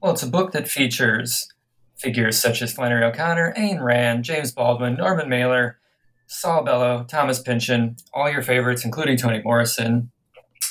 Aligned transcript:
Well, 0.00 0.12
it's 0.12 0.22
a 0.22 0.28
book 0.28 0.52
that 0.52 0.68
features 0.68 1.48
figures 1.96 2.38
such 2.40 2.62
as 2.62 2.72
Flannery 2.72 3.02
O'Connor, 3.02 3.52
Ayn 3.56 3.82
Rand, 3.82 4.22
James 4.22 4.52
Baldwin, 4.52 4.94
Norman 4.94 5.28
Mailer, 5.28 5.80
Saul 6.28 6.62
Bellow, 6.62 7.04
Thomas 7.08 7.40
Pynchon, 7.40 7.96
all 8.14 8.30
your 8.30 8.42
favorites, 8.42 8.84
including 8.84 9.16
Toni 9.16 9.42
Morrison. 9.42 10.12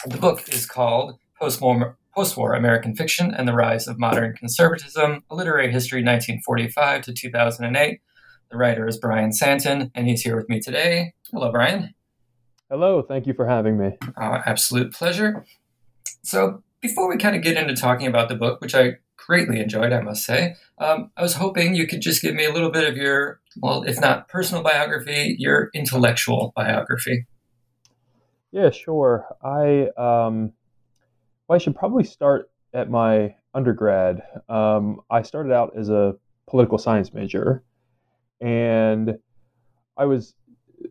The 0.05 0.17
book 0.17 0.47
is 0.53 0.65
called 0.65 1.19
Post-War, 1.41 1.97
Post-War 2.15 2.53
American 2.53 2.95
Fiction 2.95 3.33
and 3.33 3.45
the 3.45 3.53
Rise 3.53 3.85
of 3.89 3.99
Modern 3.99 4.33
Conservatism, 4.33 5.25
A 5.29 5.35
Literary 5.35 5.73
History 5.73 5.99
1945 5.99 7.01
to 7.01 7.13
2008. 7.13 7.99
The 8.49 8.57
writer 8.57 8.87
is 8.87 8.97
Bryan 8.97 9.33
Santin, 9.33 9.91
and 9.93 10.07
he's 10.07 10.21
here 10.21 10.37
with 10.37 10.47
me 10.47 10.61
today. 10.61 11.13
Hello, 11.33 11.51
Bryan. 11.51 11.93
Hello, 12.69 13.01
thank 13.01 13.27
you 13.27 13.33
for 13.33 13.45
having 13.45 13.77
me. 13.77 13.97
Uh, 14.15 14.39
absolute 14.45 14.93
pleasure. 14.93 15.45
So, 16.23 16.63
before 16.79 17.09
we 17.09 17.17
kind 17.17 17.35
of 17.35 17.41
get 17.41 17.57
into 17.57 17.75
talking 17.75 18.07
about 18.07 18.29
the 18.29 18.35
book, 18.35 18.61
which 18.61 18.73
I 18.73 18.97
greatly 19.27 19.59
enjoyed, 19.59 19.91
I 19.91 20.01
must 20.01 20.23
say. 20.25 20.55
Um, 20.79 21.11
I 21.17 21.21
was 21.21 21.33
hoping 21.33 21.75
you 21.75 21.85
could 21.85 22.01
just 22.01 22.21
give 22.21 22.33
me 22.33 22.45
a 22.45 22.53
little 22.53 22.71
bit 22.71 22.87
of 22.87 22.95
your, 22.95 23.41
well, 23.61 23.83
if 23.83 23.99
not 23.99 24.29
personal 24.29 24.63
biography, 24.63 25.35
your 25.37 25.69
intellectual 25.73 26.53
biography. 26.55 27.25
Yeah, 28.51 28.69
sure. 28.71 29.27
I 29.43 29.89
um, 29.97 30.53
well, 31.47 31.55
I 31.55 31.57
should 31.57 31.75
probably 31.75 32.05
start 32.05 32.49
at 32.73 32.89
my 32.89 33.35
undergrad. 33.53 34.21
Um, 34.47 35.01
I 35.09 35.21
started 35.21 35.51
out 35.51 35.73
as 35.77 35.89
a 35.89 36.15
political 36.47 36.77
science 36.77 37.13
major, 37.13 37.63
and 38.39 39.17
I 39.97 40.05
was 40.05 40.33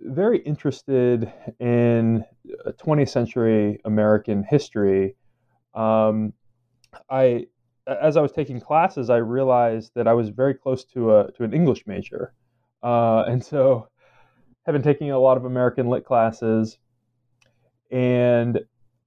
very 0.03 0.39
interested 0.39 1.33
in 1.59 2.25
20th 2.85 3.09
century 3.09 3.81
American 3.85 4.45
history. 4.45 5.17
Um, 5.75 6.33
I 7.11 7.47
as 7.87 8.17
I 8.17 8.21
was 8.21 8.33
taking 8.33 8.61
classes, 8.61 9.11
I 9.11 9.19
realized 9.19 9.93
that 9.95 10.09
I 10.09 10.15
was 10.15 10.29
very 10.31 10.55
close 10.55 10.85
to 10.87 11.17
a 11.17 11.33
to 11.33 11.45
an 11.45 11.53
English 11.53 11.87
major, 11.87 12.33
uh, 12.83 13.25
and 13.29 13.45
so 13.45 13.89
have 14.65 14.73
been 14.73 14.83
taking 14.83 15.11
a 15.11 15.19
lot 15.19 15.37
of 15.37 15.45
American 15.45 15.89
lit 15.89 16.05
classes, 16.05 16.79
and 17.91 18.61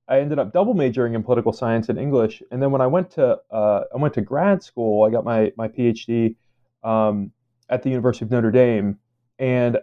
I 0.08 0.20
ended 0.20 0.40
up 0.40 0.54
double 0.54 0.74
majoring 0.74 1.14
in 1.14 1.24
political 1.24 1.52
science 1.52 1.90
and 1.90 2.00
English. 2.00 2.42
And 2.52 2.62
then 2.62 2.72
when 2.72 2.82
I 2.82 2.88
went 2.88 3.12
to 3.12 3.40
uh, 3.52 3.84
I 3.94 3.98
went 3.98 4.14
to 4.16 4.22
grad 4.22 4.64
school, 4.64 5.06
I 5.06 5.10
got 5.10 5.26
my 5.26 5.52
my 5.58 5.68
PhD 5.68 6.36
um, 6.84 7.32
at 7.70 7.84
the 7.84 7.90
University 7.90 8.26
of 8.26 8.32
Notre 8.32 8.52
Dame, 8.52 8.98
and 9.38 9.78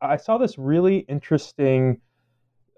I 0.00 0.16
saw 0.16 0.38
this 0.38 0.58
really 0.58 0.98
interesting 0.98 2.00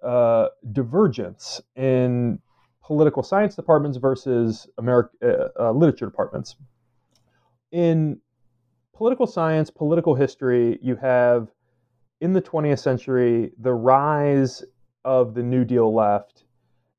uh, 0.03 0.49
divergence 0.73 1.61
in 1.75 2.39
political 2.87 3.23
science 3.23 3.57
departments 3.57 3.99
versus 3.99 4.69
American 4.79 5.19
uh, 5.23 5.49
uh, 5.59 5.73
literature 5.73 6.07
departments. 6.07 6.55
In 7.73 8.21
political 8.95 9.27
science, 9.27 9.71
political 9.71 10.15
history, 10.15 10.79
you 10.81 10.95
have 10.97 11.49
in 12.21 12.33
the 12.33 12.41
20th 12.41 12.79
century 12.79 13.51
the 13.59 13.73
rise 13.73 14.65
of 15.05 15.35
the 15.35 15.43
New 15.43 15.65
Deal 15.65 15.93
left, 15.93 16.45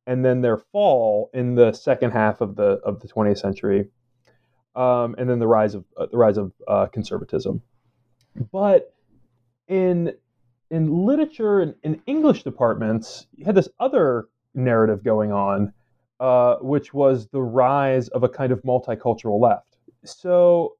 and 0.05 0.25
then 0.25 0.41
their 0.41 0.57
fall 0.57 1.29
in 1.33 1.55
the 1.55 1.71
second 1.71 2.11
half 2.11 2.41
of 2.41 2.57
the 2.57 2.79
of 2.83 2.99
the 2.99 3.07
20th 3.07 3.39
century, 3.39 3.89
um, 4.75 5.15
and 5.17 5.29
then 5.29 5.39
the 5.39 5.47
rise 5.47 5.73
of 5.73 5.85
uh, 5.95 6.07
the 6.11 6.17
rise 6.17 6.37
of 6.37 6.51
uh, 6.67 6.87
conservatism. 6.87 7.61
But 8.51 8.93
in 9.69 10.13
in 10.69 11.05
literature 11.05 11.61
and 11.61 11.75
in 11.81 12.01
English 12.05 12.43
departments, 12.43 13.25
you 13.33 13.45
had 13.45 13.55
this 13.55 13.69
other 13.79 14.27
narrative 14.53 15.03
going 15.03 15.31
on 15.31 15.71
uh, 16.19 16.55
which 16.61 16.93
was 16.93 17.27
the 17.27 17.41
rise 17.41 18.07
of 18.09 18.23
a 18.23 18.29
kind 18.29 18.51
of 18.51 18.61
multicultural 18.63 19.39
left. 19.39 19.77
So 20.03 20.75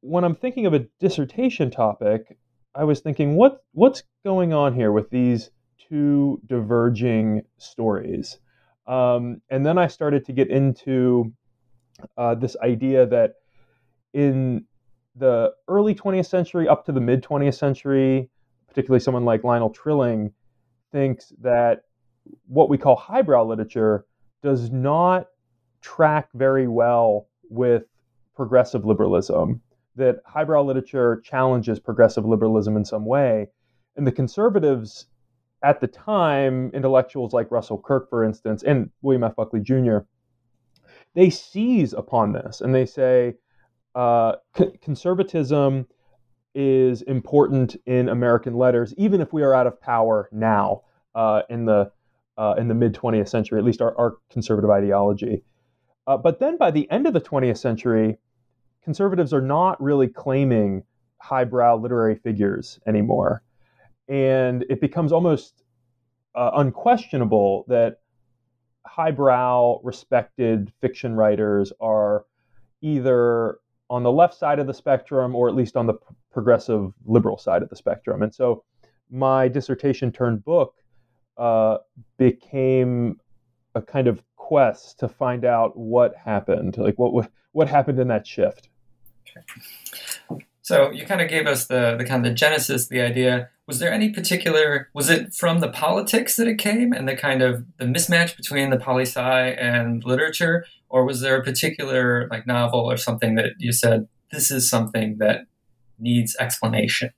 when 0.00 0.24
I'm 0.24 0.34
thinking 0.34 0.66
of 0.66 0.74
a 0.74 0.86
dissertation 1.00 1.70
topic, 1.70 2.38
I 2.74 2.84
was 2.84 3.00
thinking, 3.00 3.36
what 3.36 3.64
what's 3.72 4.02
going 4.24 4.52
on 4.52 4.74
here 4.74 4.92
with 4.92 5.10
these 5.10 5.50
two 5.88 6.40
diverging 6.46 7.42
stories? 7.58 8.38
Um, 8.86 9.40
and 9.50 9.64
then 9.64 9.78
I 9.78 9.86
started 9.88 10.24
to 10.26 10.32
get 10.32 10.48
into 10.48 11.32
uh, 12.16 12.34
this 12.34 12.56
idea 12.62 13.06
that 13.06 13.34
in 14.12 14.64
the 15.16 15.52
early 15.68 15.94
20th 15.94 16.26
century 16.26 16.68
up 16.68 16.84
to 16.86 16.92
the 16.92 17.00
mid 17.00 17.22
20th 17.22 17.56
century, 17.58 18.30
particularly 18.68 19.00
someone 19.00 19.24
like 19.24 19.44
Lionel 19.44 19.70
Trilling 19.70 20.32
thinks 20.92 21.32
that 21.40 21.82
what 22.46 22.68
we 22.68 22.78
call 22.78 22.96
highbrow 22.96 23.44
literature 23.44 24.05
does 24.42 24.70
not 24.70 25.26
track 25.80 26.28
very 26.34 26.68
well 26.68 27.28
with 27.48 27.84
progressive 28.34 28.84
liberalism, 28.84 29.62
that 29.96 30.20
highbrow 30.26 30.62
literature 30.62 31.20
challenges 31.24 31.80
progressive 31.80 32.26
liberalism 32.26 32.76
in 32.76 32.84
some 32.84 33.06
way. 33.06 33.48
And 33.96 34.06
the 34.06 34.12
conservatives 34.12 35.06
at 35.62 35.80
the 35.80 35.86
time, 35.86 36.70
intellectuals 36.74 37.32
like 37.32 37.50
Russell 37.50 37.80
Kirk, 37.80 38.10
for 38.10 38.22
instance, 38.22 38.62
and 38.62 38.90
William 39.02 39.24
F. 39.24 39.36
Buckley 39.36 39.60
Jr., 39.60 39.98
they 41.14 41.30
seize 41.30 41.94
upon 41.94 42.32
this 42.32 42.60
and 42.60 42.74
they 42.74 42.84
say 42.84 43.36
uh, 43.94 44.36
conservatism 44.82 45.86
is 46.54 47.02
important 47.02 47.76
in 47.86 48.08
American 48.08 48.54
letters, 48.54 48.94
even 48.96 49.20
if 49.20 49.32
we 49.32 49.42
are 49.42 49.54
out 49.54 49.66
of 49.66 49.80
power 49.80 50.28
now 50.30 50.82
uh, 51.14 51.42
in 51.48 51.64
the 51.64 51.90
uh, 52.38 52.54
in 52.58 52.68
the 52.68 52.74
mid 52.74 52.94
20th 52.94 53.28
century, 53.28 53.58
at 53.58 53.64
least 53.64 53.80
our, 53.80 53.96
our 53.98 54.16
conservative 54.30 54.70
ideology. 54.70 55.42
Uh, 56.06 56.16
but 56.16 56.38
then 56.38 56.56
by 56.56 56.70
the 56.70 56.88
end 56.90 57.06
of 57.06 57.12
the 57.14 57.20
20th 57.20 57.58
century, 57.58 58.18
conservatives 58.84 59.32
are 59.32 59.40
not 59.40 59.82
really 59.82 60.06
claiming 60.06 60.84
highbrow 61.20 61.76
literary 61.76 62.14
figures 62.14 62.78
anymore. 62.86 63.42
And 64.08 64.64
it 64.70 64.80
becomes 64.80 65.12
almost 65.12 65.64
uh, 66.36 66.52
unquestionable 66.54 67.64
that 67.68 67.98
highbrow, 68.86 69.80
respected 69.82 70.72
fiction 70.80 71.14
writers 71.14 71.72
are 71.80 72.24
either 72.82 73.58
on 73.90 74.02
the 74.02 74.12
left 74.12 74.34
side 74.34 74.58
of 74.58 74.66
the 74.66 74.74
spectrum 74.74 75.34
or 75.34 75.48
at 75.48 75.54
least 75.54 75.76
on 75.76 75.86
the 75.86 75.94
progressive 76.32 76.92
liberal 77.04 77.38
side 77.38 77.62
of 77.62 77.68
the 77.68 77.76
spectrum. 77.76 78.22
And 78.22 78.34
so 78.34 78.64
my 79.10 79.48
dissertation 79.48 80.12
turned 80.12 80.44
book 80.44 80.74
uh, 81.36 81.78
became 82.18 83.20
a 83.74 83.82
kind 83.82 84.08
of 84.08 84.22
quest 84.36 84.98
to 85.00 85.08
find 85.08 85.44
out 85.44 85.76
what 85.76 86.14
happened, 86.16 86.78
like 86.78 86.98
what 86.98 87.30
what 87.52 87.68
happened 87.68 87.98
in 87.98 88.08
that 88.08 88.26
shift. 88.26 88.68
Okay. 90.30 90.44
So 90.62 90.90
you 90.90 91.06
kind 91.06 91.20
of 91.20 91.28
gave 91.28 91.46
us 91.46 91.66
the 91.66 91.94
the 91.96 92.04
kind 92.04 92.26
of 92.26 92.32
the 92.32 92.34
genesis, 92.34 92.88
the 92.88 93.00
idea. 93.00 93.50
Was 93.68 93.78
there 93.78 93.92
any 93.92 94.10
particular? 94.10 94.88
Was 94.94 95.08
it 95.08 95.32
from 95.34 95.60
the 95.60 95.68
politics 95.68 96.36
that 96.36 96.48
it 96.48 96.58
came, 96.58 96.92
and 96.92 97.08
the 97.08 97.16
kind 97.16 97.42
of 97.42 97.64
the 97.78 97.84
mismatch 97.84 98.36
between 98.36 98.70
the 98.70 98.78
poli 98.78 99.02
sci 99.02 99.50
and 99.50 100.04
literature, 100.04 100.64
or 100.88 101.04
was 101.04 101.20
there 101.20 101.36
a 101.36 101.44
particular 101.44 102.28
like 102.30 102.46
novel 102.46 102.80
or 102.80 102.96
something 102.96 103.36
that 103.36 103.52
you 103.58 103.72
said 103.72 104.08
this 104.32 104.50
is 104.50 104.68
something 104.68 105.18
that 105.18 105.46
needs 105.98 106.36
explanation? 106.40 107.10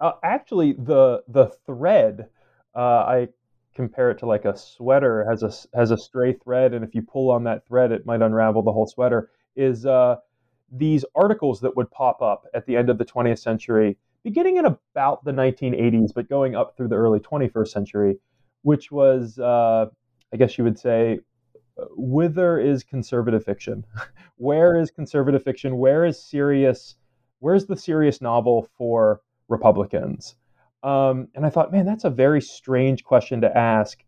Uh, 0.00 0.12
actually, 0.22 0.72
the 0.72 1.22
the 1.28 1.46
thread 1.64 2.28
uh, 2.74 2.78
I 2.78 3.28
compare 3.74 4.10
it 4.10 4.18
to 4.18 4.26
like 4.26 4.44
a 4.44 4.56
sweater 4.56 5.26
has 5.28 5.42
a 5.42 5.76
has 5.76 5.90
a 5.90 5.98
stray 5.98 6.32
thread, 6.32 6.74
and 6.74 6.84
if 6.84 6.94
you 6.94 7.02
pull 7.02 7.30
on 7.30 7.44
that 7.44 7.66
thread, 7.66 7.92
it 7.92 8.06
might 8.06 8.22
unravel 8.22 8.62
the 8.62 8.72
whole 8.72 8.86
sweater. 8.86 9.30
Is 9.56 9.86
uh, 9.86 10.16
these 10.70 11.04
articles 11.14 11.60
that 11.60 11.76
would 11.76 11.90
pop 11.90 12.22
up 12.22 12.46
at 12.54 12.66
the 12.66 12.76
end 12.76 12.90
of 12.90 12.98
the 12.98 13.04
20th 13.04 13.38
century, 13.38 13.96
beginning 14.22 14.56
in 14.56 14.64
about 14.64 15.24
the 15.24 15.32
1980s, 15.32 16.12
but 16.14 16.28
going 16.28 16.56
up 16.56 16.76
through 16.76 16.88
the 16.88 16.96
early 16.96 17.20
21st 17.20 17.68
century, 17.68 18.18
which 18.62 18.90
was, 18.90 19.38
uh, 19.38 19.86
I 20.32 20.36
guess 20.36 20.58
you 20.58 20.64
would 20.64 20.78
say, 20.78 21.20
whither 21.90 22.58
is 22.58 22.82
conservative 22.82 23.44
fiction? 23.44 23.84
Where 24.36 24.76
is 24.76 24.90
conservative 24.90 25.42
fiction? 25.42 25.78
Where 25.78 26.04
is 26.04 26.20
serious? 26.20 26.96
Where's 27.38 27.66
the 27.66 27.76
serious 27.76 28.20
novel 28.20 28.68
for 28.76 29.20
Republicans? 29.48 30.34
Um, 30.84 31.28
and 31.34 31.44
I 31.46 31.50
thought, 31.50 31.72
man, 31.72 31.86
that's 31.86 32.04
a 32.04 32.10
very 32.10 32.40
strange 32.42 33.02
question 33.02 33.40
to 33.40 33.56
ask. 33.56 33.98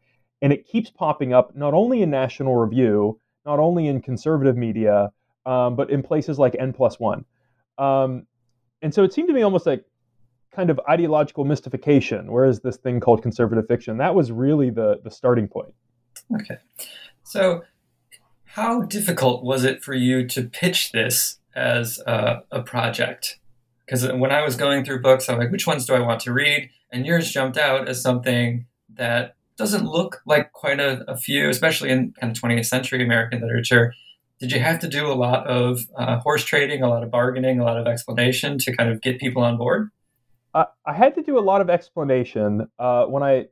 and 0.43 0.53
it 0.53 0.67
keeps 0.67 0.91
popping 0.91 1.33
up 1.33 1.57
not 1.57 1.75
only 1.75 2.03
in 2.03 2.11
National 2.11 2.57
Review, 2.57 3.19
not 3.45 3.59
only 3.59 3.87
in 3.89 4.03
conservative 4.03 4.57
media, 4.57 5.11
um, 5.47 5.77
but 5.77 5.91
in 5.91 6.03
places 6.03 6.39
like 6.39 6.55
N 6.59 6.73
plus 6.73 6.99
one. 7.01 7.25
Um, 7.79 8.27
and 8.83 8.93
so 8.93 9.03
it 9.05 9.13
seemed 9.13 9.29
to 9.29 9.35
me 9.35 9.43
almost 9.43 9.67
like 9.67 9.85
kind 10.53 10.71
of 10.71 10.81
ideological 10.89 11.45
mystification. 11.45 12.31
Where 12.31 12.45
is 12.45 12.61
this 12.61 12.77
thing 12.77 13.01
called 13.01 13.23
conservative 13.23 13.67
fiction? 13.67 13.97
That 13.99 14.15
was 14.15 14.31
really 14.31 14.71
the 14.71 15.01
the 15.03 15.11
starting 15.11 15.49
point. 15.49 15.75
Okay, 16.35 16.59
so 17.23 17.63
how 18.45 18.83
difficult 18.83 19.45
was 19.45 19.65
it 19.65 19.83
for 19.83 19.95
you 19.95 20.27
to 20.29 20.43
pitch 20.45 20.93
this 20.93 21.39
as 21.55 21.99
a, 22.07 22.43
a 22.51 22.63
project? 22.63 23.39
Because 23.87 24.11
when 24.13 24.33
I 24.33 24.43
was 24.43 24.57
going 24.57 24.85
through 24.85 25.03
books, 25.03 25.29
I'm 25.29 25.39
like, 25.39 25.53
which 25.53 25.67
ones 25.67 25.87
do 25.87 25.95
I 25.95 26.01
want 26.01 26.21
to 26.23 26.33
read? 26.33 26.71
And 26.91 27.07
yours 27.07 27.31
jumped 27.31 27.57
out 27.57 27.89
as 27.89 28.03
something 28.03 28.67
that 28.95 29.37
doesn't 29.57 29.87
look 29.87 30.21
like 30.27 30.53
quite 30.53 30.81
a, 30.81 31.05
a 31.09 31.17
few, 31.17 31.49
especially 31.49 31.91
in 31.91 32.13
kind 32.21 32.37
of 32.37 32.43
20th 32.43 32.67
century 32.67 33.03
American 33.03 33.41
literature. 33.41 33.95
Did 34.39 34.53
you 34.53 34.61
have 34.61 34.81
to 34.81 34.89
do 34.89 35.11
a 35.11 35.15
lot 35.15 35.47
of 35.47 35.87
uh, 35.97 36.19
horse 36.19 36.45
trading, 36.45 36.83
a 36.83 36.89
lot 36.89 37.03
of 37.03 37.11
bargaining, 37.11 37.59
a 37.59 37.65
lot 37.65 37.79
of 37.79 37.87
explanation 37.87 38.59
to 38.59 38.77
kind 38.77 38.91
of 38.91 39.01
get 39.01 39.19
people 39.19 39.43
on 39.43 39.57
board? 39.57 39.91
I, 40.53 40.67
I 40.85 40.93
had 40.93 41.15
to 41.15 41.23
do 41.23 41.39
a 41.39 41.41
lot 41.41 41.61
of 41.61 41.71
explanation 41.71 42.69
uh, 42.79 43.05
when 43.05 43.23
I 43.23 43.47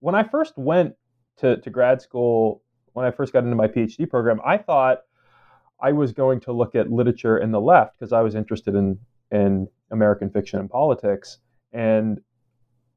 when 0.00 0.14
I 0.14 0.22
first 0.22 0.54
went 0.56 0.94
to, 1.38 1.58
to 1.58 1.70
grad 1.70 2.00
school. 2.00 2.62
When 2.94 3.06
I 3.06 3.10
first 3.10 3.32
got 3.32 3.44
into 3.44 3.56
my 3.56 3.68
PhD 3.68 4.08
program, 4.08 4.38
I 4.44 4.58
thought 4.58 4.98
I 5.80 5.92
was 5.92 6.12
going 6.12 6.40
to 6.40 6.52
look 6.52 6.74
at 6.74 6.90
literature 6.90 7.38
in 7.38 7.50
the 7.50 7.60
left 7.60 7.98
because 7.98 8.12
I 8.12 8.20
was 8.20 8.34
interested 8.34 8.74
in 8.74 8.98
in 9.32 9.66
American 9.90 10.30
fiction 10.30 10.60
and 10.60 10.70
politics, 10.70 11.38
and 11.72 12.20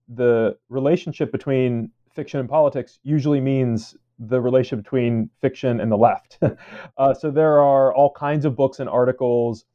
the 0.07 0.55
relationship 0.69 1.31
between 1.31 1.89
fiction 2.13 2.39
and 2.39 2.47
politics 2.47 2.99
usually 3.03 3.41
means 3.41 3.95
the 4.19 4.39
relationship 4.39 4.83
between 4.83 5.29
fiction 5.41 5.79
and 5.79 5.91
the 5.91 5.97
left. 5.97 6.39
uh, 6.97 7.13
so 7.13 7.31
there 7.31 7.59
are 7.59 7.93
all 7.93 8.11
kinds 8.11 8.45
of 8.45 8.55
books 8.55 8.79
and 8.79 8.89
articles 8.89 9.65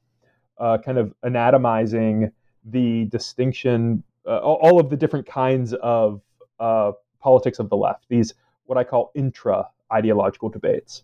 uh, 0.59 0.79
kind 0.79 0.99
of 0.99 1.13
anatomizing 1.23 2.31
the 2.65 3.07
distinction, 3.07 4.03
uh, 4.27 4.39
all 4.39 4.79
of 4.79 4.91
the 4.91 4.97
different 4.97 5.27
kinds 5.27 5.73
of 5.75 6.21
uh, 6.59 6.93
politics 7.21 7.59
of 7.59 7.71
the 7.71 7.77
left, 7.77 8.05
these 8.09 8.35
what 8.65 8.79
I 8.79 8.85
call 8.85 9.11
intra 9.15 9.67
ideological 9.93 10.49
debates. 10.49 11.03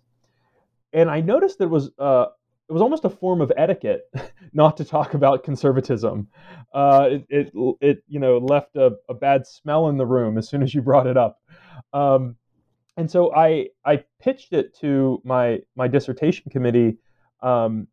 And 0.92 1.10
I 1.10 1.20
noticed 1.20 1.60
it 1.60 1.66
was 1.66 1.90
uh, 1.98 2.26
it 2.68 2.72
was 2.72 2.82
almost 2.82 3.04
a 3.04 3.10
form 3.10 3.40
of 3.40 3.52
etiquette 3.56 4.10
not 4.52 4.76
to 4.76 4.84
talk 4.84 5.14
about 5.14 5.44
conservatism. 5.44 6.28
Uh, 6.74 7.08
it, 7.10 7.26
it, 7.28 7.52
it, 7.80 8.02
you 8.08 8.18
know 8.18 8.38
left 8.38 8.76
a, 8.76 8.92
a, 9.08 9.14
bad 9.14 9.46
smell 9.46 9.88
in 9.88 9.96
the 9.96 10.06
room 10.06 10.36
as 10.36 10.48
soon 10.48 10.62
as 10.62 10.74
you 10.74 10.82
brought 10.82 11.06
it 11.06 11.16
up. 11.16 11.40
Um, 11.92 12.36
and 12.96 13.10
so 13.10 13.34
I 13.34 13.68
I 13.84 14.02
pitched 14.20 14.52
it 14.52 14.76
to 14.80 15.20
my 15.24 15.60
my 15.76 15.86
dissertation 15.86 16.50
committee, 16.50 16.98
um, 17.42 17.86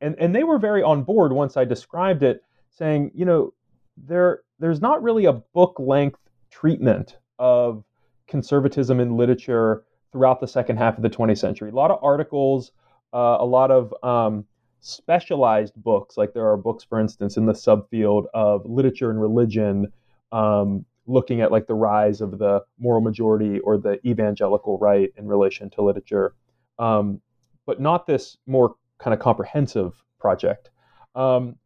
and 0.00 0.14
and 0.18 0.34
they 0.34 0.44
were 0.44 0.58
very 0.58 0.82
on 0.82 1.02
board 1.02 1.32
once 1.32 1.56
I 1.56 1.64
described 1.64 2.22
it, 2.22 2.42
saying 2.70 3.10
you 3.14 3.24
know 3.24 3.52
there 3.96 4.40
there's 4.58 4.80
not 4.80 5.02
really 5.02 5.26
a 5.26 5.32
book 5.32 5.76
length 5.78 6.20
treatment 6.50 7.18
of 7.38 7.84
conservatism 8.26 9.00
in 9.00 9.16
literature 9.16 9.84
throughout 10.12 10.40
the 10.40 10.48
second 10.48 10.76
half 10.76 10.96
of 10.96 11.02
the 11.02 11.10
20th 11.10 11.38
century. 11.38 11.70
A 11.70 11.74
lot 11.74 11.90
of 11.90 11.98
articles, 12.02 12.72
uh, 13.12 13.36
a 13.40 13.44
lot 13.44 13.70
of 13.70 13.94
um, 14.02 14.44
specialized 14.80 15.74
books, 15.76 16.16
like 16.16 16.32
there 16.32 16.48
are 16.48 16.56
books, 16.56 16.84
for 16.84 17.00
instance, 17.00 17.36
in 17.36 17.46
the 17.46 17.52
subfield 17.52 18.24
of 18.34 18.62
literature 18.64 19.10
and 19.10 19.20
religion, 19.20 19.92
um, 20.32 20.84
looking 21.06 21.40
at 21.40 21.50
like 21.50 21.66
the 21.66 21.74
rise 21.74 22.20
of 22.20 22.38
the 22.38 22.62
moral 22.78 23.00
majority 23.00 23.60
or 23.60 23.78
the 23.78 23.98
evangelical 24.06 24.78
right 24.78 25.12
in 25.16 25.26
relation 25.26 25.70
to 25.70 25.82
literature, 25.82 26.34
um, 26.78 27.20
but 27.66 27.80
not 27.80 28.06
this 28.06 28.36
more 28.46 28.74
kind 28.98 29.14
of 29.14 29.20
comprehensive 29.20 30.02
project. 30.18 30.70
Um, 31.14 31.56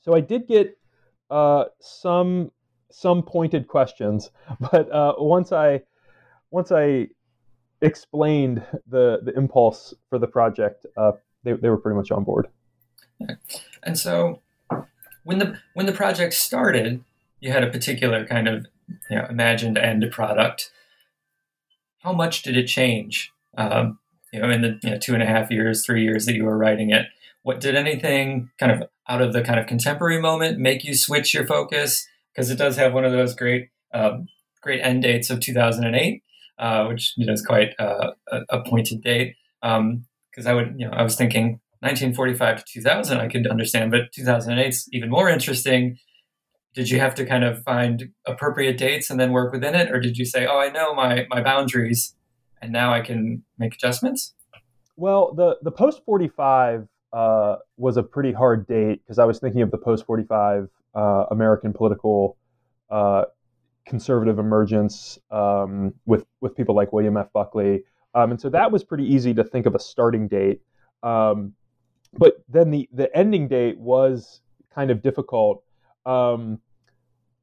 so 0.00 0.14
I 0.14 0.20
did 0.20 0.46
get 0.46 0.76
uh, 1.30 1.64
some 1.80 2.50
some 2.90 3.22
pointed 3.22 3.66
questions, 3.66 4.30
but 4.60 4.90
uh, 4.92 5.14
once 5.18 5.50
I 5.50 5.82
once 6.50 6.70
I 6.70 7.08
explained 7.84 8.64
the 8.86 9.20
the 9.22 9.32
impulse 9.36 9.94
for 10.08 10.18
the 10.18 10.26
project, 10.26 10.86
uh, 10.96 11.12
they, 11.42 11.52
they 11.52 11.68
were 11.68 11.78
pretty 11.78 11.96
much 11.96 12.10
on 12.10 12.24
board. 12.24 12.48
And 13.82 13.98
so, 13.98 14.40
when 15.22 15.38
the 15.38 15.58
when 15.74 15.86
the 15.86 15.92
project 15.92 16.34
started, 16.34 17.04
you 17.40 17.52
had 17.52 17.62
a 17.62 17.70
particular 17.70 18.26
kind 18.26 18.48
of 18.48 18.66
you 19.10 19.16
know, 19.16 19.26
imagined 19.28 19.78
end 19.78 20.04
product. 20.10 20.70
How 21.98 22.12
much 22.12 22.42
did 22.42 22.56
it 22.56 22.66
change? 22.66 23.32
Um, 23.56 23.98
you 24.32 24.40
know, 24.40 24.50
in 24.50 24.62
the 24.62 24.78
you 24.82 24.90
know, 24.90 24.98
two 24.98 25.14
and 25.14 25.22
a 25.22 25.26
half 25.26 25.50
years, 25.50 25.84
three 25.84 26.02
years 26.02 26.26
that 26.26 26.34
you 26.34 26.44
were 26.44 26.58
writing 26.58 26.90
it, 26.90 27.06
what 27.42 27.60
did 27.60 27.76
anything 27.76 28.50
kind 28.58 28.72
of 28.72 28.88
out 29.08 29.22
of 29.22 29.32
the 29.32 29.42
kind 29.42 29.60
of 29.60 29.66
contemporary 29.66 30.20
moment 30.20 30.58
make 30.58 30.84
you 30.84 30.94
switch 30.94 31.32
your 31.32 31.46
focus? 31.46 32.06
Because 32.32 32.50
it 32.50 32.58
does 32.58 32.76
have 32.76 32.92
one 32.92 33.04
of 33.04 33.12
those 33.12 33.34
great 33.34 33.68
um, 33.92 34.26
great 34.60 34.80
end 34.80 35.02
dates 35.02 35.30
of 35.30 35.40
2008 35.40 36.23
uh, 36.58 36.86
which 36.86 37.14
you 37.16 37.26
know 37.26 37.32
is 37.32 37.44
quite 37.44 37.74
uh, 37.78 38.12
a, 38.30 38.40
a, 38.50 38.62
pointed 38.64 39.02
date. 39.02 39.34
Because 39.60 39.76
um, 39.78 40.46
I 40.46 40.52
would, 40.52 40.74
you 40.76 40.86
know, 40.86 40.92
I 40.92 41.02
was 41.02 41.16
thinking 41.16 41.60
1945 41.80 42.64
to 42.64 42.72
2000, 42.72 43.18
I 43.18 43.28
could 43.28 43.46
understand, 43.46 43.90
but 43.90 44.12
2008 44.12 44.68
is 44.68 44.88
even 44.92 45.10
more 45.10 45.28
interesting. 45.28 45.98
Did 46.74 46.90
you 46.90 46.98
have 46.98 47.14
to 47.16 47.26
kind 47.26 47.44
of 47.44 47.62
find 47.62 48.10
appropriate 48.26 48.78
dates 48.78 49.10
and 49.10 49.20
then 49.20 49.32
work 49.32 49.52
within 49.52 49.74
it, 49.74 49.90
or 49.92 50.00
did 50.00 50.16
you 50.16 50.24
say, 50.24 50.46
"Oh, 50.46 50.58
I 50.58 50.70
know 50.70 50.94
my 50.94 51.26
my 51.30 51.42
boundaries, 51.42 52.16
and 52.60 52.72
now 52.72 52.92
I 52.92 53.00
can 53.00 53.44
make 53.58 53.74
adjustments"? 53.74 54.34
Well, 54.96 55.32
the 55.34 55.58
the 55.62 55.70
post 55.70 56.02
45 56.04 56.88
uh, 57.12 57.56
was 57.76 57.96
a 57.96 58.02
pretty 58.02 58.32
hard 58.32 58.66
date 58.66 59.02
because 59.04 59.18
I 59.18 59.24
was 59.24 59.38
thinking 59.38 59.62
of 59.62 59.70
the 59.70 59.78
post 59.78 60.04
45 60.04 60.68
uh, 60.94 61.26
American 61.30 61.72
political 61.72 62.36
uh, 62.90 63.24
conservative 63.86 64.38
emergence 64.38 65.18
um, 65.30 65.94
with 66.06 66.24
with 66.40 66.56
people 66.56 66.74
like 66.74 66.92
William 66.92 67.16
F. 67.16 67.32
Buckley, 67.32 67.84
um, 68.14 68.30
and 68.30 68.40
so 68.40 68.48
that 68.50 68.70
was 68.70 68.84
pretty 68.84 69.04
easy 69.04 69.34
to 69.34 69.44
think 69.44 69.66
of 69.66 69.74
a 69.74 69.78
starting 69.78 70.28
date. 70.28 70.60
Um, 71.02 71.54
but 72.12 72.44
then 72.48 72.70
the 72.70 72.88
the 72.92 73.14
ending 73.16 73.48
date 73.48 73.78
was 73.78 74.40
kind 74.74 74.90
of 74.90 75.02
difficult. 75.02 75.62
Um, 76.06 76.60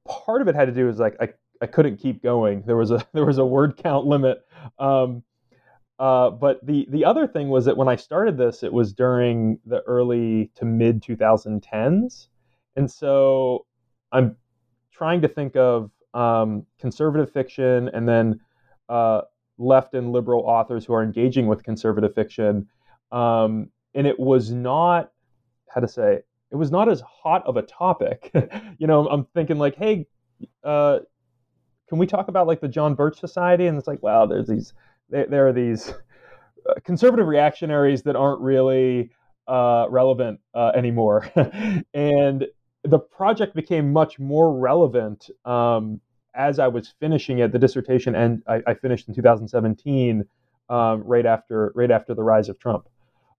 part 0.07 0.41
of 0.41 0.47
it 0.47 0.55
had 0.55 0.65
to 0.65 0.73
do 0.73 0.89
is 0.89 0.99
like 0.99 1.15
I, 1.19 1.29
I 1.61 1.67
couldn't 1.67 1.97
keep 1.97 2.23
going. 2.23 2.63
There 2.65 2.77
was 2.77 2.91
a 2.91 3.05
there 3.13 3.25
was 3.25 3.38
a 3.38 3.45
word 3.45 3.77
count 3.77 4.05
limit. 4.05 4.39
Um, 4.79 5.23
uh, 5.99 6.31
but 6.31 6.65
the 6.65 6.88
the 6.89 7.05
other 7.05 7.27
thing 7.27 7.49
was 7.49 7.65
that 7.65 7.77
when 7.77 7.88
I 7.88 7.95
started 7.95 8.38
this, 8.38 8.63
it 8.63 8.73
was 8.73 8.93
during 8.93 9.60
the 9.65 9.81
early 9.83 10.51
to 10.55 10.65
mid 10.65 11.03
2010s, 11.03 12.27
and 12.75 12.89
so 12.89 13.65
I'm 14.12 14.36
trying 14.91 15.21
to 15.21 15.27
think 15.27 15.55
of 15.55 15.91
um, 16.13 16.65
conservative 16.80 17.32
fiction 17.32 17.89
and 17.94 18.08
then 18.08 18.39
uh, 18.89 19.22
left 19.58 19.94
and 19.94 20.12
liberal 20.12 20.41
authors 20.41 20.86
who 20.86 20.94
are 20.94 21.03
engaging 21.03 21.48
with 21.48 21.63
conservative 21.63 22.13
fiction. 22.13 22.68
Um, 23.12 23.70
and 23.94 24.08
it 24.08 24.20
was 24.20 24.51
not, 24.51 25.12
how 25.70 25.82
to 25.82 25.88
say, 25.88 26.20
it 26.51 26.56
was 26.56 26.72
not 26.72 26.89
as 26.89 27.01
hot 27.01 27.46
of 27.46 27.58
a 27.58 27.62
topic. 27.62 28.32
you 28.77 28.88
know, 28.88 29.08
I'm 29.08 29.25
thinking 29.34 29.58
like, 29.58 29.75
hey, 29.75 30.08
uh, 30.63 31.00
can 31.88 31.98
we 31.98 32.08
talk 32.08 32.27
about 32.27 32.48
like 32.48 32.62
the 32.62 32.68
John 32.68 32.96
Birch 32.96 33.20
Society? 33.20 33.68
And 33.68 33.77
it's 33.77 33.88
like, 33.88 34.01
wow, 34.03 34.25
there's 34.25 34.48
these, 34.48 34.74
there, 35.10 35.27
there 35.27 35.48
are 35.48 35.53
these 35.53 35.94
uh, 36.70 36.74
conservative 36.84 37.27
reactionaries 37.27 38.03
that 38.03 38.15
aren't 38.15 38.41
really 38.41 39.12
uh, 39.48 39.88
relevant 39.89 40.39
uh, 40.53 40.72
anymore. 40.75 41.30
and 41.94 42.48
the 42.91 43.00
project 43.00 43.55
became 43.55 43.93
much 43.93 44.19
more 44.19 44.53
relevant 44.53 45.29
um, 45.45 46.01
as 46.36 46.60
I 46.60 46.67
was 46.67 46.93
finishing 47.00 47.39
it. 47.39 47.53
The 47.53 47.60
dissertation, 47.60 48.15
and 48.15 48.43
I, 48.48 48.62
I 48.67 48.74
finished 48.74 49.07
in 49.07 49.15
2017, 49.15 50.25
um, 50.69 51.03
right 51.03 51.25
after 51.25 51.71
right 51.74 51.89
after 51.89 52.13
the 52.13 52.21
rise 52.21 52.50
of 52.50 52.60
Trump. 52.60 52.89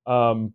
Um, 0.06 0.54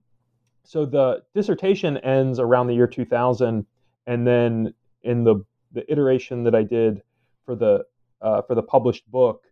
so 0.64 0.86
the 0.86 1.24
dissertation 1.36 1.98
ends 1.98 2.40
around 2.40 2.68
the 2.68 2.74
year 2.74 2.88
2000, 2.88 3.66
and 4.08 4.28
then 4.28 4.74
in 5.04 5.24
the 5.24 5.46
the 5.74 5.90
iteration 5.92 6.44
that 6.46 6.56
I 6.56 6.64
did 6.64 7.04
for 7.46 7.56
the 7.56 7.86
uh, 8.22 8.42
for 8.42 8.56
the 8.56 8.64
published 8.64 9.10
book 9.12 9.44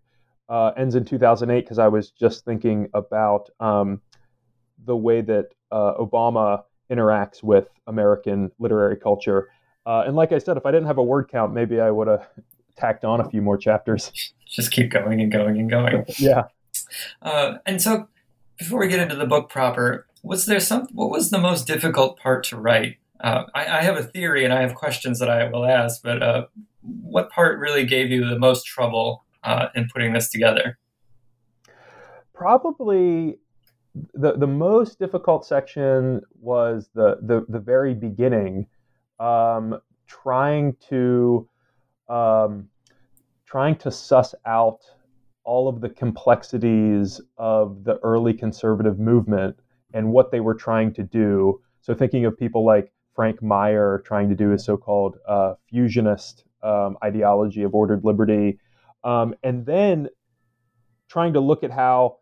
uh, 0.49 0.71
ends 0.75 0.95
in 0.95 1.05
2008 1.05 1.61
because 1.61 1.77
I 1.77 1.87
was 1.87 2.09
just 2.09 2.45
thinking 2.45 2.89
about 2.95 3.51
um, 3.59 4.01
the 4.85 4.95
way 4.95 5.21
that 5.21 5.49
uh, 5.71 5.93
Obama 5.99 6.63
interacts 6.91 7.43
with 7.43 7.67
American 7.87 8.51
literary 8.59 8.97
culture. 8.97 9.49
Uh, 9.85 10.03
and 10.05 10.15
like 10.15 10.31
I 10.31 10.39
said, 10.39 10.57
if 10.57 10.65
I 10.65 10.71
didn't 10.71 10.87
have 10.87 10.97
a 10.97 11.03
word 11.03 11.29
count, 11.29 11.53
maybe 11.53 11.79
I 11.79 11.91
would 11.91 12.07
have 12.07 12.27
tacked 12.75 13.05
on 13.05 13.19
a 13.21 13.29
few 13.29 13.41
more 13.41 13.57
chapters. 13.57 14.11
Just 14.47 14.71
keep 14.71 14.91
going 14.91 15.21
and 15.21 15.31
going 15.31 15.59
and 15.59 15.69
going. 15.69 16.05
yeah. 16.19 16.45
Uh, 17.21 17.55
and 17.65 17.81
so, 17.81 18.07
before 18.57 18.79
we 18.79 18.87
get 18.87 18.99
into 18.99 19.15
the 19.15 19.25
book 19.25 19.49
proper, 19.49 20.07
was 20.23 20.45
there 20.45 20.59
some? 20.59 20.87
What 20.93 21.09
was 21.09 21.29
the 21.29 21.39
most 21.39 21.67
difficult 21.67 22.19
part 22.19 22.43
to 22.45 22.57
write? 22.57 22.97
Uh, 23.21 23.43
I, 23.53 23.79
I, 23.79 23.81
have 23.83 23.97
a 23.97 24.03
theory 24.03 24.43
and 24.43 24.53
I 24.53 24.61
have 24.61 24.75
questions 24.75 25.19
that 25.19 25.29
I 25.29 25.47
will 25.49 25.65
ask, 25.65 26.01
but 26.03 26.21
uh, 26.21 26.47
what 26.81 27.29
part 27.29 27.59
really 27.59 27.85
gave 27.85 28.11
you 28.11 28.27
the 28.27 28.37
most 28.37 28.65
trouble 28.65 29.23
uh, 29.43 29.67
in 29.73 29.87
putting 29.91 30.13
this 30.13 30.29
together? 30.29 30.77
Probably 32.33 33.39
the 34.13 34.33
the 34.33 34.47
most 34.47 34.99
difficult 34.99 35.45
section 35.45 36.21
was 36.39 36.89
the 36.93 37.17
the, 37.21 37.45
the 37.49 37.59
very 37.59 37.93
beginning, 37.93 38.67
um, 39.19 39.79
trying 40.07 40.75
to 40.89 41.47
um, 42.09 42.67
trying 43.45 43.75
to 43.77 43.91
suss 43.91 44.35
out 44.45 44.79
all 45.43 45.67
of 45.69 45.79
the 45.79 45.89
complexities 45.89 47.21
of 47.37 47.83
the 47.83 47.99
early 48.03 48.33
conservative 48.33 48.99
movement 48.99 49.59
and 49.93 50.11
what 50.11 50.31
they 50.31 50.39
were 50.39 50.55
trying 50.55 50.93
to 50.93 51.03
do. 51.03 51.61
So 51.81 51.93
thinking 51.93 52.25
of 52.25 52.37
people 52.37 52.65
like 52.65 52.91
Frank 53.15 53.41
Meyer 53.41 54.01
trying 54.05 54.27
to 54.29 54.35
do 54.35 54.49
his 54.49 54.65
so-called 54.65 55.17
uh, 55.27 55.53
fusionist 55.71 56.43
um, 56.63 56.97
ideology 57.03 57.63
of 57.63 57.75
ordered 57.75 58.03
liberty, 58.03 58.59
um, 59.03 59.35
and 59.43 59.65
then 59.65 60.09
trying 61.07 61.33
to 61.33 61.39
look 61.39 61.63
at 61.63 61.71
how 61.71 62.17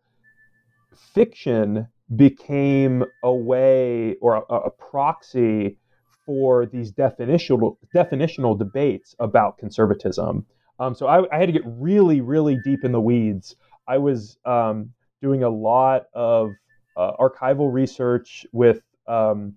fiction 1.14 1.88
became 2.16 3.04
a 3.24 3.34
way 3.34 4.16
or 4.22 4.36
a, 4.50 4.54
a 4.54 4.70
proxy 4.70 5.78
for 6.26 6.66
these 6.66 6.92
definitional 6.92 7.78
definitional 7.94 8.58
debates 8.58 9.16
about 9.20 9.58
conservatism. 9.58 10.46
Um, 10.80 10.96
so 10.96 11.08
I, 11.08 11.24
I, 11.34 11.40
had 11.40 11.48
to 11.48 11.52
get 11.52 11.64
really, 11.66 12.22
really 12.22 12.58
deep 12.64 12.84
in 12.84 12.92
the 12.92 13.00
weeds. 13.00 13.56
I 13.88 13.98
was 13.98 14.38
um, 14.46 14.92
doing 15.22 15.44
a 15.44 15.50
lot 15.50 16.04
of 16.14 16.52
uh, 16.98 17.12
archival 17.20 17.72
research 17.72 18.46
with 18.52 18.82
um, 19.08 19.56